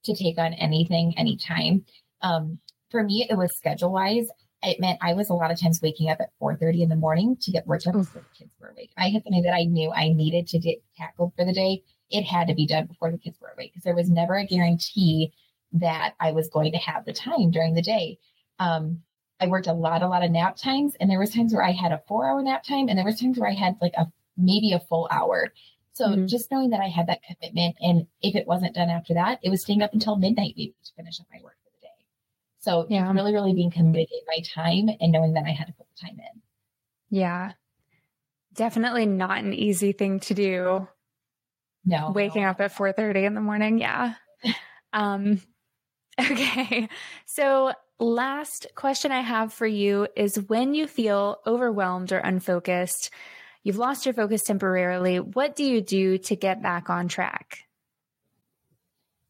to 0.05 0.15
take 0.15 0.37
on 0.37 0.53
anything, 0.53 1.17
anytime. 1.17 1.85
Um, 2.21 2.59
for 2.89 3.03
me, 3.03 3.27
it 3.29 3.35
was 3.35 3.55
schedule 3.55 3.91
wise 3.91 4.27
it 4.63 4.79
meant 4.79 4.99
I 5.01 5.13
was 5.13 5.29
a 5.29 5.33
lot 5.33 5.51
of 5.51 5.59
times 5.59 5.81
waking 5.81 6.09
up 6.09 6.19
at 6.19 6.31
4:30 6.39 6.83
in 6.83 6.89
the 6.89 6.95
morning 6.95 7.37
to 7.37 7.51
get 7.51 7.67
work 7.67 7.83
done 7.83 7.97
before 7.97 8.21
the 8.21 8.37
kids 8.37 8.51
were 8.59 8.69
awake. 8.69 8.91
I 8.97 9.09
had 9.09 9.23
something 9.23 9.43
that 9.43 9.53
I 9.53 9.63
knew 9.63 9.91
I 9.91 10.09
needed 10.09 10.47
to 10.49 10.59
get 10.59 10.83
tackled 10.97 11.33
for 11.35 11.45
the 11.45 11.53
day. 11.53 11.83
It 12.09 12.23
had 12.23 12.47
to 12.47 12.55
be 12.55 12.65
done 12.65 12.87
before 12.87 13.11
the 13.11 13.17
kids 13.17 13.39
were 13.39 13.51
awake 13.53 13.71
because 13.71 13.83
there 13.83 13.95
was 13.95 14.09
never 14.09 14.35
a 14.35 14.45
guarantee 14.45 15.31
that 15.73 16.15
I 16.19 16.31
was 16.31 16.49
going 16.49 16.71
to 16.71 16.77
have 16.79 17.05
the 17.05 17.13
time 17.13 17.51
during 17.51 17.73
the 17.73 17.81
day. 17.81 18.17
Um, 18.57 19.03
I 19.39 19.47
worked 19.47 19.67
a 19.67 19.73
lot, 19.73 20.01
a 20.01 20.07
lot 20.07 20.23
of 20.23 20.31
nap 20.31 20.57
times, 20.57 20.95
and 20.99 21.09
there 21.09 21.19
was 21.19 21.33
times 21.33 21.53
where 21.53 21.63
I 21.63 21.71
had 21.71 21.91
a 21.91 22.01
four-hour 22.07 22.41
nap 22.41 22.63
time, 22.63 22.89
and 22.89 22.97
there 22.97 23.05
was 23.05 23.19
times 23.19 23.39
where 23.39 23.49
I 23.49 23.53
had 23.53 23.77
like 23.81 23.93
a 23.97 24.11
maybe 24.35 24.73
a 24.73 24.79
full 24.79 25.07
hour. 25.11 25.53
So 25.93 26.07
mm-hmm. 26.07 26.25
just 26.27 26.51
knowing 26.51 26.71
that 26.71 26.81
I 26.81 26.87
had 26.87 27.07
that 27.07 27.21
commitment, 27.23 27.77
and 27.79 28.07
if 28.21 28.35
it 28.35 28.47
wasn't 28.47 28.75
done 28.75 28.89
after 28.89 29.13
that, 29.13 29.39
it 29.41 29.49
was 29.49 29.61
staying 29.61 29.81
up 29.81 29.93
until 29.93 30.17
midnight 30.17 30.55
maybe 30.57 30.75
to 30.83 30.91
finish 30.95 31.19
up 31.19 31.27
my 31.31 31.39
work. 31.43 31.55
So 32.59 32.85
yeah. 32.89 33.11
really, 33.11 33.33
really 33.33 33.53
being 33.53 33.71
committed 33.71 34.09
in 34.11 34.21
my 34.27 34.43
time 34.53 34.95
and 34.99 35.11
knowing 35.11 35.33
that 35.33 35.45
I 35.45 35.51
had 35.51 35.67
to 35.67 35.73
put 35.73 35.87
the 35.87 36.07
time 36.07 36.17
in. 36.19 36.41
Yeah. 37.09 37.53
Definitely 38.53 39.05
not 39.05 39.39
an 39.39 39.53
easy 39.53 39.93
thing 39.93 40.19
to 40.21 40.33
do. 40.33 40.87
No. 41.85 42.11
Waking 42.11 42.43
no. 42.43 42.49
up 42.49 42.59
at 42.59 42.73
4 42.73 42.91
30 42.91 43.25
in 43.25 43.33
the 43.33 43.41
morning. 43.41 43.79
Yeah. 43.79 44.15
um 44.93 45.41
okay. 46.19 46.89
So 47.25 47.73
last 47.99 48.67
question 48.75 49.11
I 49.11 49.21
have 49.21 49.53
for 49.53 49.67
you 49.67 50.07
is 50.15 50.49
when 50.49 50.73
you 50.73 50.87
feel 50.87 51.37
overwhelmed 51.47 52.11
or 52.11 52.17
unfocused, 52.17 53.09
you've 53.63 53.77
lost 53.77 54.05
your 54.05 54.13
focus 54.13 54.43
temporarily, 54.43 55.19
what 55.19 55.55
do 55.55 55.63
you 55.63 55.81
do 55.81 56.17
to 56.17 56.35
get 56.35 56.61
back 56.61 56.89
on 56.89 57.07
track? 57.07 57.59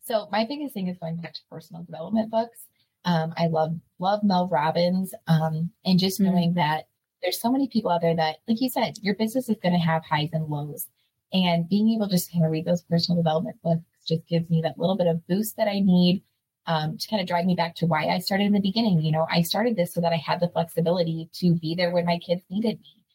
So 0.05 0.27
my 0.31 0.45
biggest 0.45 0.73
thing 0.73 0.87
is 0.87 0.97
going 0.97 1.17
back 1.17 1.33
to 1.33 1.41
personal 1.51 1.83
development 1.83 2.31
books. 2.31 2.65
Um, 3.05 3.33
I 3.37 3.47
love 3.47 3.75
love 3.97 4.23
Mel 4.23 4.47
Robbins, 4.47 5.13
um, 5.27 5.71
and 5.85 5.99
just 5.99 6.19
mm-hmm. 6.19 6.31
knowing 6.31 6.53
that 6.55 6.87
there's 7.21 7.41
so 7.41 7.51
many 7.51 7.67
people 7.67 7.91
out 7.91 8.01
there 8.01 8.15
that, 8.15 8.37
like 8.47 8.61
you 8.61 8.69
said, 8.69 8.97
your 9.01 9.15
business 9.15 9.49
is 9.49 9.57
going 9.61 9.73
to 9.73 9.79
have 9.79 10.03
highs 10.05 10.29
and 10.33 10.47
lows, 10.47 10.87
and 11.33 11.69
being 11.69 11.89
able 11.89 12.07
to 12.07 12.15
just 12.15 12.31
kind 12.31 12.45
of 12.45 12.51
read 12.51 12.65
those 12.65 12.81
personal 12.83 13.21
development 13.21 13.57
books 13.63 13.83
just 14.07 14.27
gives 14.27 14.49
me 14.49 14.61
that 14.61 14.77
little 14.77 14.97
bit 14.97 15.07
of 15.07 15.25
boost 15.27 15.57
that 15.57 15.67
I 15.67 15.79
need 15.79 16.23
um, 16.65 16.97
to 16.97 17.07
kind 17.07 17.21
of 17.21 17.27
drive 17.27 17.45
me 17.45 17.55
back 17.55 17.75
to 17.75 17.85
why 17.85 18.07
I 18.07 18.19
started 18.19 18.45
in 18.45 18.53
the 18.53 18.59
beginning. 18.59 19.01
You 19.01 19.11
know, 19.11 19.27
I 19.29 19.41
started 19.41 19.75
this 19.75 19.93
so 19.93 20.01
that 20.01 20.13
I 20.13 20.17
had 20.17 20.39
the 20.39 20.49
flexibility 20.49 21.29
to 21.33 21.55
be 21.55 21.75
there 21.75 21.91
when 21.91 22.05
my 22.05 22.17
kids 22.19 22.43
needed 22.49 22.79
me. 22.79 23.05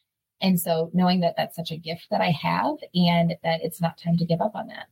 And 0.41 0.59
so 0.59 0.89
knowing 0.93 1.21
that 1.21 1.35
that's 1.37 1.55
such 1.55 1.71
a 1.71 1.77
gift 1.77 2.07
that 2.11 2.21
I 2.21 2.31
have 2.31 2.75
and 2.93 3.35
that 3.43 3.61
it's 3.63 3.81
not 3.81 3.97
time 3.97 4.17
to 4.17 4.25
give 4.25 4.41
up 4.41 4.55
on 4.55 4.67
that. 4.67 4.87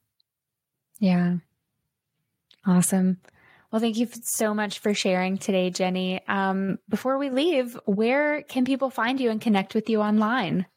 Yeah. 1.00 1.38
Awesome. 2.66 3.20
Well, 3.74 3.82
thank 3.82 3.98
you 3.98 4.08
so 4.22 4.54
much 4.54 4.78
for 4.78 4.94
sharing 4.94 5.40
today, 5.40 5.72
Jenny. 5.72 6.22
Um, 6.28 6.78
before 6.90 7.18
we 7.18 7.32
leave, 7.32 7.76
where 7.88 8.44
can 8.44 8.66
people 8.66 8.92
find 8.92 9.20
you 9.20 9.32
and 9.32 9.42
connect 9.42 9.74
with 9.74 9.90
you 9.90 10.00
online? 10.00 10.68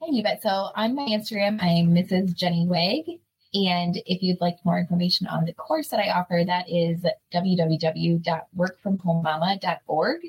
Hey, 0.00 0.12
you 0.12 0.22
bet. 0.22 0.42
So 0.42 0.48
on 0.48 0.94
my 0.94 1.02
Instagram, 1.02 1.62
I'm 1.62 1.94
Mrs. 1.94 2.34
Jenny 2.34 2.66
Weg. 2.66 3.20
And 3.52 4.00
if 4.06 4.22
you'd 4.22 4.40
like 4.40 4.56
more 4.64 4.78
information 4.78 5.26
on 5.26 5.44
the 5.44 5.52
course 5.52 5.88
that 5.88 6.00
I 6.00 6.12
offer, 6.12 6.42
that 6.46 6.70
is 6.70 7.04
www.workfromhomemama.org. 7.34 10.20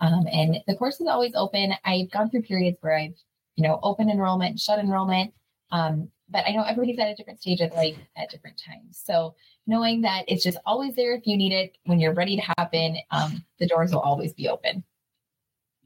Um, 0.00 0.26
and 0.32 0.56
the 0.66 0.74
course 0.74 1.00
is 1.00 1.06
always 1.06 1.36
open. 1.36 1.74
I've 1.84 2.10
gone 2.10 2.28
through 2.28 2.42
periods 2.42 2.78
where 2.80 2.98
I've, 2.98 3.14
you 3.54 3.62
know, 3.62 3.78
open 3.84 4.10
enrollment, 4.10 4.58
shut 4.58 4.80
enrollment. 4.80 5.32
Um, 5.70 6.10
but 6.28 6.44
I 6.46 6.50
know 6.50 6.62
everybody's 6.62 6.98
at 6.98 7.08
a 7.08 7.14
different 7.14 7.40
stage 7.40 7.60
of 7.60 7.72
life 7.72 7.96
at 8.16 8.30
different 8.30 8.60
times. 8.66 9.00
So 9.02 9.34
knowing 9.68 10.00
that 10.00 10.24
it's 10.26 10.42
just 10.42 10.58
always 10.66 10.96
there 10.96 11.14
if 11.14 11.26
you 11.26 11.36
need 11.36 11.52
it 11.52 11.76
when 11.84 12.00
you're 12.00 12.14
ready 12.14 12.34
to 12.34 12.42
happen, 12.58 12.96
um, 13.12 13.44
the 13.60 13.68
doors 13.68 13.92
will 13.92 14.00
always 14.00 14.32
be 14.32 14.48
open. 14.48 14.82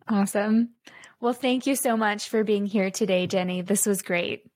Awesome. 0.09 0.71
Well, 1.21 1.33
thank 1.33 1.67
you 1.67 1.77
so 1.77 1.97
much 1.97 2.29
for 2.29 2.45
being 2.45 2.65
here 2.65 2.91
today, 2.91 3.27
Jenny. 3.27 3.61
This 3.61 3.85
was 3.85 4.01
great. 4.01 4.47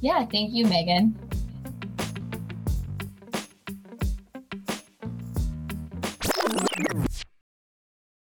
Yeah, 0.00 0.24
thank 0.24 0.52
you, 0.52 0.66
Megan. 0.66 1.16